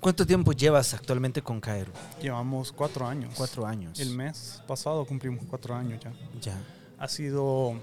¿Cuánto 0.00 0.26
tiempo 0.26 0.52
llevas 0.52 0.94
actualmente 0.94 1.42
con 1.42 1.60
Caero? 1.60 1.92
Llevamos 2.22 2.72
cuatro 2.72 3.06
años. 3.06 3.34
Cuatro 3.36 3.66
años. 3.66 4.00
El 4.00 4.10
mes 4.16 4.62
pasado 4.66 5.04
cumplimos 5.04 5.44
cuatro 5.48 5.74
años 5.74 6.00
ya. 6.02 6.12
Ya. 6.40 6.58
Ha 6.98 7.06
sido, 7.06 7.74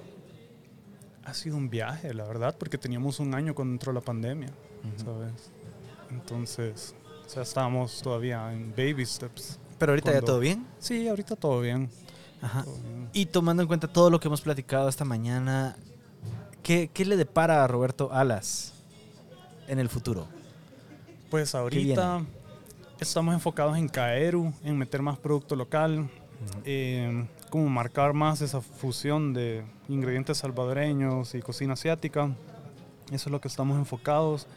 ha 1.27 1.33
sido 1.33 1.57
un 1.57 1.69
viaje, 1.69 2.13
la 2.13 2.23
verdad, 2.23 2.55
porque 2.57 2.77
teníamos 2.77 3.19
un 3.19 3.35
año 3.35 3.53
entró 3.73 3.91
la 3.91 4.01
pandemia, 4.01 4.49
Ujú. 4.49 5.03
¿sabes? 5.05 5.51
Entonces, 6.09 6.95
o 7.25 7.29
sea, 7.29 7.43
estábamos 7.43 8.01
todavía 8.01 8.51
en 8.53 8.71
baby 8.71 9.05
steps. 9.05 9.59
Pero 9.77 9.91
ahorita 9.91 10.07
ya 10.11 10.13
Cuando- 10.19 10.25
todo 10.27 10.39
bien. 10.39 10.65
Sí, 10.79 11.07
ahorita 11.07 11.35
todo 11.35 11.59
bien. 11.61 11.89
Ajá. 12.41 12.63
todo 12.63 12.75
bien. 12.81 13.09
Y 13.13 13.25
tomando 13.25 13.61
en 13.63 13.67
cuenta 13.67 13.87
todo 13.87 14.09
lo 14.09 14.19
que 14.19 14.27
hemos 14.29 14.41
platicado 14.41 14.87
esta 14.89 15.03
mañana, 15.05 15.75
¿qué, 16.63 16.89
qué 16.93 17.03
le 17.05 17.17
depara 17.17 17.63
a 17.63 17.67
Roberto 17.67 18.09
Alas 18.13 18.73
en 19.67 19.79
el 19.79 19.89
futuro? 19.89 20.27
Pues 21.29 21.53
ahorita 21.55 22.23
estamos 23.01 23.33
enfocados 23.33 23.77
en 23.77 23.89
Caeru, 23.89 24.53
en 24.63 24.77
meter 24.77 25.01
más 25.01 25.17
producto 25.19 25.55
local, 25.57 26.09
eh, 26.63 27.27
como 27.49 27.69
marcar 27.69 28.13
más 28.13 28.41
esa 28.41 28.61
fusión 28.61 29.33
de 29.33 29.63
ingredientes 29.87 30.37
salvadoreños 30.37 31.35
y 31.35 31.41
cocina 31.41 31.73
asiática. 31.73 32.35
Eso 33.11 33.29
es 33.29 33.31
lo 33.31 33.39
que 33.41 33.47
estamos 33.47 33.77
enfocados. 33.77 34.47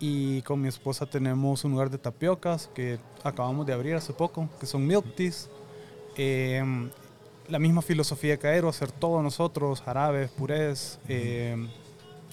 Y 0.00 0.42
con 0.42 0.60
mi 0.60 0.68
esposa 0.68 1.06
tenemos 1.06 1.64
un 1.64 1.72
lugar 1.72 1.90
de 1.90 1.98
tapiocas 1.98 2.68
que 2.74 2.98
acabamos 3.22 3.66
de 3.66 3.72
abrir 3.72 3.94
hace 3.94 4.12
poco, 4.12 4.48
que 4.60 4.66
son 4.66 4.86
milk 4.86 5.14
teas. 5.14 5.48
Eh, 6.16 6.62
la 7.48 7.58
misma 7.58 7.82
filosofía 7.82 8.32
de 8.32 8.38
Caero, 8.38 8.68
hacer 8.68 8.90
todo 8.90 9.22
nosotros, 9.22 9.82
jarabes, 9.82 10.30
purés, 10.30 10.98
eh, 11.08 11.68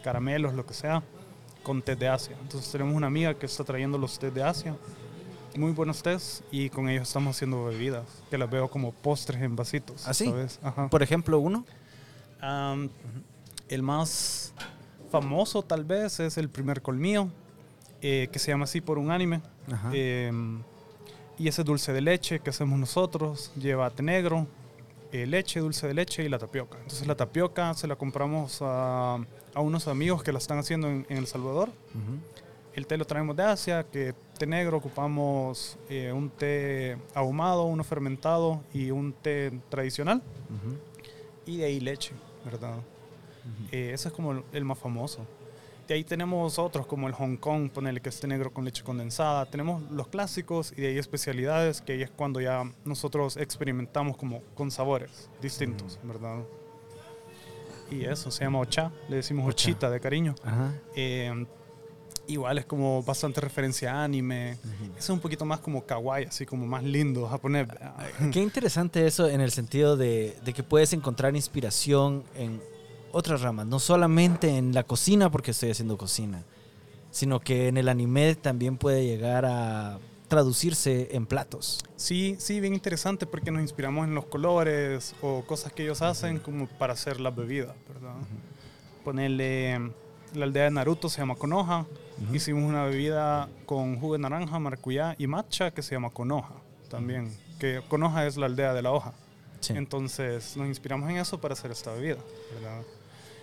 caramelos, 0.04 0.54
lo 0.54 0.66
que 0.66 0.74
sea, 0.74 1.04
con 1.64 1.82
té 1.82 1.96
de 1.96 2.08
Asia. 2.08 2.36
Entonces 2.42 2.72
tenemos 2.72 2.96
una 2.96 3.08
amiga 3.08 3.34
que 3.34 3.46
está 3.46 3.64
trayendo 3.64 3.98
los 3.98 4.18
tés 4.18 4.34
de 4.34 4.44
Asia, 4.44 4.76
muy 5.58 5.72
buenos 5.72 6.02
tés, 6.02 6.44
y 6.52 6.70
con 6.70 6.90
ellos 6.90 7.08
estamos 7.08 7.36
haciendo 7.36 7.66
bebidas, 7.66 8.06
que 8.30 8.38
las 8.38 8.50
veo 8.50 8.70
como 8.70 8.92
postres 8.92 9.42
en 9.42 9.56
vasitos. 9.56 10.08
¿Ah, 10.08 10.14
sí? 10.14 10.26
¿sabes? 10.26 10.60
Ajá. 10.64 10.90
Por 10.90 11.04
ejemplo, 11.04 11.40
uno. 11.40 11.66
Am, 12.40 12.90
el 13.70 13.84
más 13.84 14.54
famoso 15.12 15.62
tal 15.62 15.84
vez 15.84 16.20
es 16.20 16.38
el 16.38 16.50
primer 16.50 16.82
colmillo, 16.82 17.28
eh, 18.02 18.30
que 18.32 18.40
se 18.40 18.52
llama 18.52 18.64
así 18.64 18.82
por 18.82 18.98
un 18.98 19.12
anime. 19.12 19.42
Ajá. 19.72 19.92
Em, 19.94 20.64
y 21.38 21.48
ese 21.48 21.64
dulce 21.64 21.92
de 21.94 22.02
leche 22.02 22.40
que 22.40 22.50
hacemos 22.50 22.78
nosotros 22.78 23.52
lleva 23.56 23.90
té 23.90 24.04
negro, 24.04 24.48
eh, 25.12 25.26
leche, 25.26 25.60
dulce 25.60 25.88
de 25.88 25.94
leche 25.94 26.24
y 26.24 26.30
la 26.30 26.38
tapioca. 26.40 26.78
Entonces 26.78 27.08
la 27.08 27.16
tapioca 27.16 27.74
se 27.74 27.88
la 27.88 27.96
compramos 27.96 28.60
a, 28.62 29.16
a 29.54 29.60
unos 29.60 29.88
amigos 29.88 30.24
que 30.24 30.32
la 30.32 30.38
están 30.38 30.60
haciendo 30.60 30.88
en, 30.88 31.06
en 31.10 31.18
El 31.18 31.28
Salvador. 31.28 31.70
Ujú. 31.70 32.20
El 32.74 32.88
té 32.88 32.98
lo 32.98 33.06
traemos 33.06 33.36
de 33.36 33.44
Asia, 33.44 33.84
que 33.84 34.14
té 34.42 34.48
negro 34.48 34.78
ocupamos 34.78 35.78
eh, 35.90 36.12
un 36.12 36.30
té 36.30 36.98
ahumado, 37.14 37.66
uno 37.66 37.84
fermentado 37.84 38.62
y 38.74 38.90
un 38.92 39.14
té 39.14 39.52
tradicional. 39.70 40.18
Ujú. 40.50 40.78
Y 41.46 41.58
de 41.58 41.66
ahí 41.66 41.80
leche, 41.80 42.14
¿verdad? 42.46 42.78
Eh, 43.72 43.92
ese 43.94 44.08
es 44.10 44.14
como 44.14 44.32
el- 44.32 44.44
el 44.54 44.66
más 44.66 44.80
famoso. 44.80 45.26
De 45.88 45.94
ahí 45.96 46.04
tenemos 46.04 46.58
otros 46.58 46.86
como 46.88 47.08
el 47.08 47.14
Hong 47.14 47.36
Kong, 47.38 47.70
ponerle 47.70 48.00
que 48.02 48.10
esté 48.10 48.26
negro 48.28 48.52
con 48.54 48.64
leche 48.66 48.84
condensada. 48.84 49.46
Tenemos 49.46 49.82
los 49.92 50.08
clásicos 50.08 50.72
y 50.78 50.82
de 50.82 50.88
ahí 50.88 50.98
especialidades, 50.98 51.82
que 51.82 51.94
ahí 51.94 52.02
es 52.04 52.10
cuando 52.10 52.40
ya 52.40 52.64
nosotros 52.86 53.38
experimentamos 53.38 54.16
como 54.18 54.42
con 54.56 54.72
sabores 54.72 55.30
distintos, 55.42 56.00
¿verdad? 56.04 56.40
Y 57.92 58.06
eso 58.06 58.32
se 58.32 58.44
llama 58.46 58.60
ocha, 58.60 58.92
le 59.10 59.18
decimos 59.18 59.46
ochita 59.50 59.90
de 59.90 60.00
cariño. 60.00 60.34
Ajá. 60.44 60.74
Eh, 60.96 61.46
igual 62.28 62.58
es 62.58 62.66
como 62.66 63.04
bastante 63.04 63.42
referencia 63.42 63.94
a 63.94 64.04
anime. 64.04 64.58
Es 64.98 65.10
un 65.10 65.20
poquito 65.20 65.46
más 65.46 65.60
como 65.60 65.86
kawaii, 65.86 66.26
así 66.26 66.46
como 66.46 66.66
más 66.66 66.84
lindo 66.84 67.28
japonés. 67.28 67.68
Qué 68.32 68.40
interesante 68.40 69.06
eso 69.06 69.28
en 69.28 69.42
el 69.42 69.52
sentido 69.52 69.98
de, 69.98 70.38
de 70.44 70.54
que 70.54 70.64
puedes 70.64 70.94
encontrar 70.94 71.36
inspiración 71.36 72.24
en 72.36 72.62
otras 73.12 73.42
ramas, 73.42 73.66
no 73.66 73.80
solamente 73.80 74.58
en 74.58 74.74
la 74.74 74.84
cocina 74.84 75.30
porque 75.30 75.52
estoy 75.52 75.72
haciendo 75.72 75.98
cocina, 75.98 76.44
sino 77.12 77.40
que 77.40 77.68
en 77.68 77.78
el 77.78 77.90
anime 77.90 78.36
también 78.36 78.78
puede 78.78 79.06
llegar 79.06 79.46
a 79.46 80.00
traducirse 80.32 81.10
en 81.12 81.26
platos. 81.26 81.84
Sí, 81.98 82.38
sí, 82.40 82.62
bien 82.62 82.74
interesante 82.74 83.26
porque 83.26 83.52
nos 83.52 83.62
inspiramos 83.62 84.08
en 84.08 84.16
los 84.16 84.26
colores 84.26 85.14
o 85.22 85.44
cosas 85.44 85.74
que 85.74 85.84
ellos 85.84 86.02
hacen 86.02 86.40
como 86.40 86.68
para 86.68 86.94
hacer 86.94 87.20
las 87.20 87.36
bebidas, 87.36 87.76
¿verdad? 87.90 88.16
Ponerle 89.04 89.92
la 90.34 90.46
aldea 90.46 90.64
de 90.64 90.72
Naruto 90.72 91.10
se 91.10 91.18
llama 91.20 91.36
Konoha. 91.36 91.86
Ujú. 92.24 92.36
Hicimos 92.36 92.64
una 92.64 92.84
bebida 92.86 93.50
con 93.66 94.00
jugo 94.00 94.14
de 94.14 94.20
naranja, 94.20 94.60
maracuyá 94.60 95.16
y 95.18 95.28
matcha 95.28 95.72
que 95.72 95.82
se 95.82 95.96
llama 95.96 96.10
Konoha 96.10 96.52
también. 96.90 97.36
Que 97.60 97.82
Konoha 97.88 98.26
es 98.28 98.38
la 98.38 98.46
aldea 98.48 98.74
de 98.74 98.82
la 98.82 98.92
hoja. 98.92 99.14
Sí. 99.60 99.74
Entonces 99.76 100.58
nos 100.58 100.68
inspiramos 100.68 101.10
en 101.10 101.18
eso 101.18 101.40
para 101.40 101.54
hacer 101.54 101.72
esta 101.72 101.92
bebida, 101.94 102.18
¿verdad? 102.56 102.82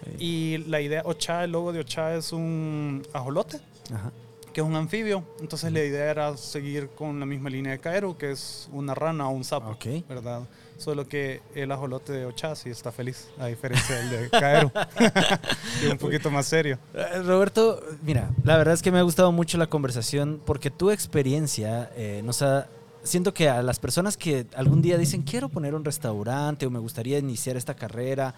Eh, 0.07 0.17
Y 0.19 0.59
la 0.69 0.81
idea, 0.81 1.03
Ocha, 1.05 1.45
el 1.45 1.53
logo 1.53 1.73
de 1.73 1.81
Ocha 1.81 2.15
es 2.15 2.33
un 2.33 3.03
ajolote 3.13 3.61
Ajá. 3.93 4.13
Que 4.59 4.63
es 4.63 4.67
un 4.69 4.75
anfibio. 4.75 5.23
Entonces 5.41 5.71
la 5.73 5.85
idea 5.85 6.11
era 6.11 6.37
seguir 6.37 6.89
con 6.89 7.21
la 7.21 7.27
misma 7.27 7.49
línea 7.49 7.71
de 7.71 7.79
Caero, 7.79 8.19
que 8.19 8.33
es 8.33 8.69
una 8.73 8.93
rana 8.93 9.29
o 9.29 9.31
un 9.31 9.45
sapo, 9.45 9.71
Ok. 9.71 9.87
¿verdad? 10.09 10.43
Solo 10.79 11.07
que 11.07 11.43
el 11.55 11.71
ajolote 11.71 12.13
de 12.13 12.27
Ochá 12.27 12.57
sí 12.57 12.69
está 12.69 12.91
feliz, 12.91 13.29
a 13.39 13.47
diferencia 13.47 13.95
del 13.97 14.11
de 14.11 14.31
Caero, 14.31 14.73
es 15.85 15.91
un 15.93 15.99
poquito 15.99 16.29
más 16.33 16.47
serio. 16.47 16.77
Eh, 16.93 17.23
Roberto, 17.23 17.81
mira, 18.03 18.31
la 18.43 18.57
verdad 18.57 18.75
es 18.75 18.83
que 18.83 18.91
me 18.91 18.99
ha 18.99 19.03
gustado 19.03 19.31
mucho 19.31 19.59
la 19.59 19.69
conversación 19.69 20.41
porque 20.45 20.71
tu 20.73 20.91
experiencia 20.91 21.91
eh, 21.97 22.21
nos 22.25 22.43
ha... 22.43 22.67
Siento 23.05 23.33
que 23.33 23.49
a 23.49 23.63
las 23.63 23.79
personas 23.79 24.17
que 24.17 24.45
algún 24.57 24.83
día 24.83 24.99
dicen 24.99 25.23
quiero 25.23 25.49
poner 25.49 25.73
un 25.77 25.85
restaurante 25.85 26.67
o 26.67 26.71
me 26.71 26.81
gustaría 26.81 27.19
iniciar 27.19 27.57
esta 27.57 27.75
carrera, 27.75 28.35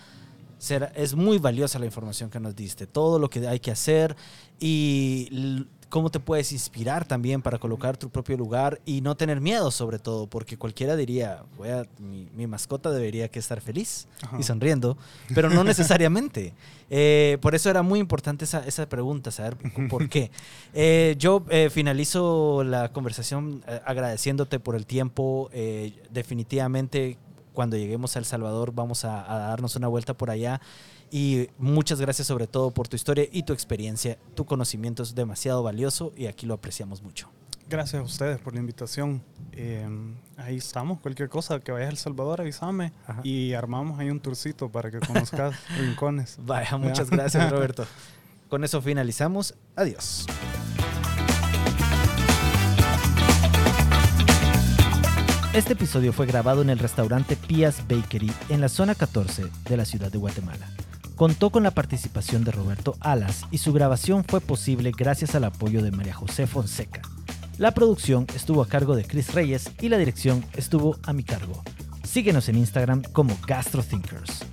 será- 0.59 0.93
es 0.95 1.15
muy 1.15 1.39
valiosa 1.39 1.79
la 1.79 1.87
información 1.87 2.29
que 2.29 2.41
nos 2.41 2.55
diste, 2.55 2.87
todo 2.87 3.19
lo 3.19 3.31
que 3.31 3.49
hay 3.49 3.59
que 3.59 3.71
hacer 3.71 4.15
y 4.61 5.67
cómo 5.91 6.09
te 6.11 6.21
puedes 6.21 6.53
inspirar 6.53 7.05
también 7.05 7.43
para 7.43 7.59
colocar 7.59 7.97
tu 7.99 8.09
propio 8.09 8.37
lugar 8.39 8.81
y 8.87 9.03
no 9.03 9.17
tener 9.17 9.41
miedo 9.41 9.71
sobre 9.71 9.99
todo, 9.99 10.27
porque 10.29 10.57
cualquiera 10.57 10.97
diría, 10.97 11.43
voy 11.59 11.69
a- 11.69 11.85
mi, 11.99 12.29
mi 12.35 12.47
mascota 12.47 12.91
debería 12.91 13.29
que 13.29 13.39
estar 13.41 13.61
feliz 13.61 14.07
Ajá. 14.23 14.39
y 14.41 14.43
sonriendo, 14.45 14.97
pero 15.35 15.51
no 15.51 15.63
necesariamente. 15.65 16.55
Eh, 16.89 17.39
por 17.43 17.55
eso 17.55 17.69
era 17.71 17.83
muy 17.83 18.01
importante 18.01 18.45
esa, 18.45 18.65
esa 18.67 18.89
pregunta, 18.89 19.31
saber 19.31 19.57
por 19.91 20.09
qué. 20.09 20.31
Eh, 20.73 21.17
yo 21.19 21.45
eh, 21.51 21.69
finalizo 21.71 22.63
la 22.65 22.93
conversación 22.93 23.63
eh, 23.67 23.81
agradeciéndote 23.85 24.61
por 24.61 24.77
el 24.77 24.87
tiempo. 24.87 25.51
eh, 25.53 25.93
definitivamente, 26.11 27.19
cuando 27.53 27.77
lleguemos 27.77 28.15
a 28.15 28.21
El 28.21 28.25
Salvador, 28.25 28.73
vamos 28.73 29.05
a, 29.05 29.31
a 29.33 29.39
darnos 29.49 29.75
una 29.77 29.89
vuelta 29.89 30.15
por 30.15 30.31
allá. 30.31 30.61
Y 31.11 31.49
muchas 31.59 32.01
gracias 32.01 32.29
sobre 32.29 32.47
todo 32.47 32.71
por 32.71 32.87
tu 32.89 32.97
historia 32.97 33.27
y 33.31 33.43
tu 33.43 33.53
experiencia. 33.53 34.19
Tu 34.35 34.45
conocimiento 34.45 35.03
es 35.03 35.15
demasiado 35.15 35.63
valioso 35.63 36.13
y 36.17 36.27
aquí 36.27 36.47
lo 36.47 36.55
apreciamos 36.55 37.03
mucho. 37.03 37.29
Gracias 37.69 38.01
a 38.01 38.05
ustedes 38.05 38.41
por 38.41 38.53
la 38.55 38.61
invitación. 38.61 39.23
Eh, 39.53 39.87
ahí 40.37 40.57
estamos, 40.57 41.01
cualquier 41.01 41.29
cosa 41.29 41.61
que 41.61 41.71
vayas 41.71 41.89
a 41.89 41.91
El 41.91 41.97
Salvador, 41.99 42.41
avísame 42.41 42.93
Ajá. 43.07 43.21
y 43.23 43.53
armamos 43.53 43.99
ahí 43.99 44.11
un 44.11 44.21
tourcito 44.21 44.69
para 44.71 44.91
que 44.91 44.99
conozcas 45.01 45.55
rincones. 45.79 46.37
Vaya, 46.41 46.77
muchas 46.79 47.11
gracias 47.11 47.51
Roberto. 47.51 47.87
Con 48.49 48.65
eso 48.65 48.83
finalizamos. 48.83 49.55
Adiós. 49.77 50.27
Este 55.53 55.73
episodio 55.73 56.13
fue 56.13 56.27
grabado 56.27 56.63
en 56.63 56.71
el 56.71 56.79
restaurante 56.79 57.37
Pias 57.37 57.83
Bakery 57.89 58.33
en 58.49 58.61
la 58.61 58.69
zona 58.69 58.95
14 58.95 59.47
de 59.69 59.77
la 59.77 59.85
ciudad 59.85 60.11
de 60.11 60.19
Guatemala. 60.19 60.69
Contó 61.21 61.51
con 61.51 61.63
la 61.63 61.73
participación 61.73 62.45
de 62.45 62.51
Roberto 62.51 62.97
Alas 62.99 63.45
y 63.51 63.59
su 63.59 63.75
grabación 63.75 64.25
fue 64.25 64.41
posible 64.41 64.91
gracias 64.97 65.35
al 65.35 65.45
apoyo 65.45 65.83
de 65.83 65.91
María 65.91 66.15
José 66.15 66.47
Fonseca. 66.47 67.03
La 67.59 67.73
producción 67.73 68.27
estuvo 68.35 68.63
a 68.63 68.67
cargo 68.67 68.97
de 68.97 69.05
Chris 69.05 69.35
Reyes 69.35 69.71
y 69.83 69.91
la 69.91 69.99
dirección 69.99 70.43
estuvo 70.55 70.97
a 71.03 71.13
mi 71.13 71.23
cargo. 71.23 71.63
Síguenos 72.05 72.49
en 72.49 72.57
Instagram 72.57 73.03
como 73.13 73.37
GastroThinkers. 73.47 74.50